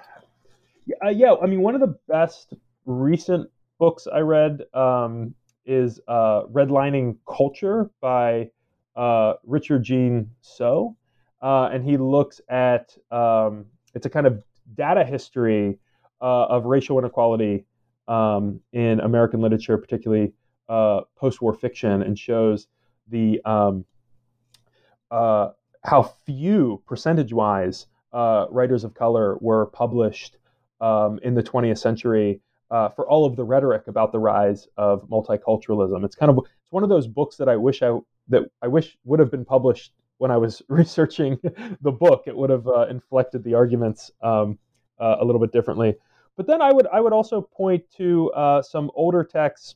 yeah, 1.12 1.36
I 1.42 1.46
mean, 1.46 1.62
one 1.62 1.76
of 1.76 1.82
the 1.82 1.98
best 2.10 2.54
recent 2.86 3.50
books 3.78 4.08
I 4.12 4.20
read 4.20 4.64
um, 4.74 5.36
is 5.66 6.00
uh, 6.08 6.44
Redlining 6.52 7.18
Culture 7.28 7.90
by 8.02 8.50
uh, 8.96 9.34
Richard 9.44 9.84
Jean 9.84 10.32
So. 10.42 10.96
Uh, 11.42 11.70
and 11.72 11.84
he 11.84 11.98
looks 11.98 12.42
at 12.50 12.98
um, 13.12 13.66
it's 13.94 14.06
a 14.06 14.10
kind 14.10 14.26
of 14.26 14.42
data 14.76 15.04
history 15.04 15.78
uh, 16.22 16.46
of 16.46 16.66
racial 16.66 16.98
inequality 16.98 17.66
um, 18.08 18.60
in 18.74 19.00
American 19.02 19.42
literature, 19.42 19.78
particularly 19.78 20.34
uh, 20.70 21.02
post-war 21.16 21.54
fiction, 21.54 22.02
and 22.02 22.18
shows 22.18 22.68
the 23.10 23.42
um, 23.46 23.86
uh, 25.12 25.50
how 25.84 26.02
few 26.26 26.82
percentage-wise 26.88 27.88
writers 28.50 28.84
of 28.84 28.94
color 28.94 29.38
were 29.42 29.68
published 29.68 30.38
um, 30.82 31.20
in 31.22 31.36
the 31.36 31.44
20th 31.44 31.78
century 31.78 32.42
uh, 32.72 32.90
for 32.90 33.08
all 33.08 33.26
of 33.26 33.36
the 33.36 33.44
rhetoric 33.44 33.88
about 33.88 34.12
the 34.12 34.20
rise 34.20 34.68
of 34.78 35.08
multiculturalism. 35.10 36.04
It's 36.04 36.16
kind 36.16 36.30
of 36.30 36.40
it's 36.40 36.72
one 36.72 36.84
of 36.84 36.90
those 36.90 37.08
books 37.08 37.38
that 37.38 37.50
I 37.50 37.56
wish 37.56 37.82
I 37.82 37.98
that 38.30 38.44
I 38.62 38.68
wish 38.68 38.98
would 39.04 39.20
have 39.20 39.32
been 39.32 39.46
published 39.46 39.94
when 40.18 40.32
I 40.32 40.38
was 40.38 40.62
researching 40.70 41.40
the 41.82 41.92
book. 41.92 42.24
It 42.28 42.36
would 42.36 42.50
have 42.50 42.68
uh, 42.68 42.88
inflected 42.88 43.44
the 43.44 43.54
arguments 43.54 44.12
um, 44.22 44.58
uh, 45.00 45.18
a 45.20 45.26
little 45.26 45.42
bit 45.42 45.52
differently. 45.52 45.96
But 46.38 46.48
then 46.48 46.62
I 46.62 46.72
would 46.72 46.88
I 46.88 47.00
would 47.00 47.14
also 47.14 47.42
point 47.42 47.84
to 47.98 48.32
uh, 48.32 48.62
some 48.62 48.92
older 48.96 49.24
texts, 49.24 49.76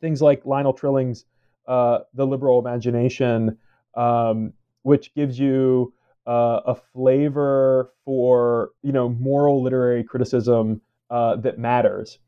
things 0.00 0.20
like 0.20 0.44
Lionel 0.44 0.74
Trilling's 0.74 1.24
uh, 1.68 2.00
"The 2.14 2.26
Liberal 2.26 2.58
Imagination," 2.58 3.58
um, 3.94 4.54
which 4.82 5.14
gives 5.14 5.38
you 5.38 5.92
uh, 6.26 6.60
a 6.66 6.74
flavor 6.74 7.92
for 8.04 8.70
you 8.82 8.92
know 8.92 9.08
moral 9.08 9.62
literary 9.62 10.02
criticism 10.02 10.80
uh, 11.12 11.36
that 11.36 11.58
matters. 11.58 12.18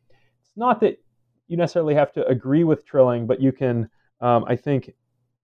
It's 0.43 0.57
not 0.57 0.81
that 0.81 1.03
you 1.49 1.57
necessarily 1.57 1.95
have 1.95 2.13
to 2.13 2.27
agree 2.27 2.65
with 2.65 2.87
Trilling, 2.87 3.27
but 3.27 3.41
you 3.41 3.51
can, 3.51 3.89
um, 4.21 4.45
I 4.47 4.57
think, 4.57 4.93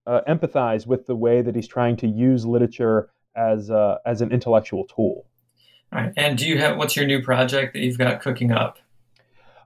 uh, 0.05 0.21
empathize 0.29 0.85
with 0.85 1.07
the 1.07 1.15
way 1.15 1.41
that 1.41 1.55
he's 1.55 1.67
trying 1.67 1.97
to 1.97 2.07
use 2.07 2.45
literature 2.45 3.09
as 3.35 3.71
uh, 3.71 3.97
as 4.05 4.21
an 4.21 4.31
intellectual 4.31 4.85
tool. 4.85 5.25
All 5.91 6.01
right. 6.01 6.13
And 6.15 6.37
do 6.37 6.47
you 6.47 6.59
have 6.59 6.77
what's 6.77 6.95
your 6.95 7.05
new 7.05 7.21
project 7.21 7.73
that 7.73 7.79
you've 7.79 7.97
got 7.97 8.21
cooking 8.21 8.51
up? 8.51 8.77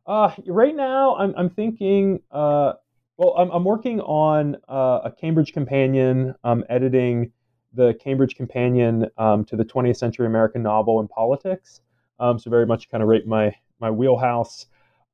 Uh, 0.07 0.31
right 0.47 0.75
now, 0.75 1.15
I'm 1.17 1.33
I'm 1.37 1.49
thinking. 1.49 2.21
Uh, 2.31 2.73
well, 3.17 3.33
I'm 3.37 3.49
I'm 3.51 3.63
working 3.65 3.99
on 4.01 4.55
uh, 4.69 5.01
a 5.05 5.11
Cambridge 5.11 5.51
Companion. 5.53 6.33
I'm 6.43 6.63
editing 6.69 7.31
the 7.73 7.93
Cambridge 8.01 8.35
Companion 8.35 9.07
um, 9.17 9.43
to 9.45 9.57
the 9.57 9.65
20th 9.65 9.97
Century 9.97 10.25
American 10.25 10.63
Novel 10.63 11.01
and 11.01 11.09
Politics. 11.09 11.81
Um, 12.19 12.39
so 12.39 12.49
very 12.49 12.65
much 12.65 12.89
kind 12.89 13.03
of 13.03 13.09
right 13.09 13.25
my 13.27 13.53
my 13.79 13.91
wheelhouse. 13.91 14.65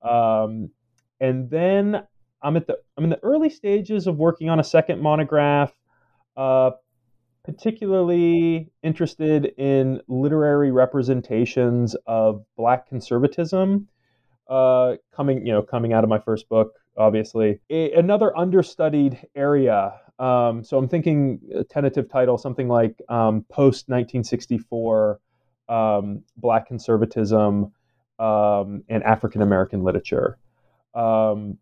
Um, 0.01 0.69
and 1.19 1.49
then 1.49 2.03
I'm 2.41 2.57
at 2.57 2.67
the 2.67 2.77
I'm 2.97 3.03
in 3.03 3.09
the 3.09 3.23
early 3.23 3.49
stages 3.49 4.07
of 4.07 4.17
working 4.17 4.49
on 4.49 4.59
a 4.59 4.63
second 4.63 5.01
monograph. 5.01 5.71
Uh, 6.35 6.71
particularly 7.43 8.69
interested 8.83 9.45
in 9.57 10.01
literary 10.07 10.71
representations 10.71 11.95
of 12.05 12.43
Black 12.55 12.87
conservatism. 12.87 13.87
Uh, 14.47 14.97
coming, 15.15 15.45
you 15.45 15.53
know, 15.53 15.61
coming 15.61 15.93
out 15.93 16.03
of 16.03 16.09
my 16.09 16.19
first 16.19 16.49
book, 16.49 16.73
obviously, 16.97 17.61
a, 17.69 17.93
another 17.93 18.37
understudied 18.37 19.17
area. 19.33 19.93
Um, 20.19 20.63
so 20.63 20.77
I'm 20.77 20.89
thinking 20.89 21.39
a 21.55 21.63
tentative 21.63 22.09
title, 22.09 22.37
something 22.37 22.67
like 22.67 23.01
um, 23.07 23.45
post 23.49 23.87
1964 23.87 25.19
um, 25.69 26.23
Black 26.35 26.67
conservatism 26.67 27.71
um, 28.21 28.83
and 28.87 29.03
African 29.03 29.41
American 29.41 29.83
literature. 29.83 30.37
Um, 30.93 31.57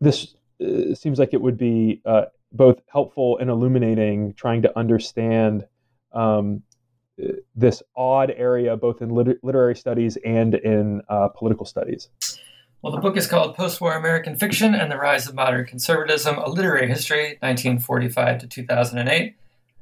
this 0.00 0.34
uh, 0.60 0.94
seems 0.94 1.18
like 1.18 1.32
it 1.32 1.40
would 1.40 1.56
be 1.56 2.02
uh, 2.04 2.26
both 2.52 2.80
helpful 2.88 3.38
and 3.38 3.48
illuminating 3.48 4.34
trying 4.34 4.62
to 4.62 4.78
understand 4.78 5.66
um, 6.12 6.62
this 7.54 7.82
odd 7.96 8.30
area 8.36 8.76
both 8.76 9.00
in 9.00 9.08
liter- 9.08 9.38
literary 9.42 9.74
studies 9.74 10.18
and 10.24 10.54
in 10.54 11.00
uh, 11.08 11.28
political 11.28 11.64
studies. 11.64 12.10
Well, 12.82 12.92
the 12.92 13.00
book 13.00 13.16
is 13.16 13.26
called 13.26 13.56
Post-War 13.56 13.96
American 13.96 14.36
Fiction 14.36 14.74
and 14.74 14.92
the 14.92 14.98
Rise 14.98 15.26
of 15.26 15.34
Modern 15.34 15.64
Conservatism: 15.64 16.36
A 16.36 16.48
Literary 16.48 16.88
History, 16.88 17.38
1945 17.40 18.38
to 18.40 18.46
2008. 18.46 19.34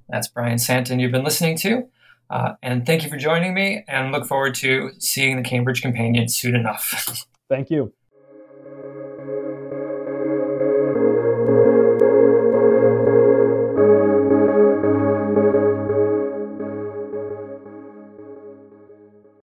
That's 0.09 0.29
Bryan 0.29 0.59
Santin 0.59 1.01
you've 1.01 1.13
been 1.13 1.25
listening 1.25 1.57
to. 1.59 1.89
Uh, 2.31 2.55
and 2.63 2.87
thank 2.87 3.05
you 3.05 3.11
for 3.11 3.17
joining 3.17 3.55
me 3.55 3.85
and 3.87 4.13
look 4.13 4.27
forward 4.27 4.55
to 4.57 4.91
seeing 4.99 5.37
the 5.37 5.43
Cambridge 5.43 5.83
Companion 5.83 6.29
soon 6.29 6.55
enough. 6.55 7.27
thank 7.49 7.71
you. 7.71 7.93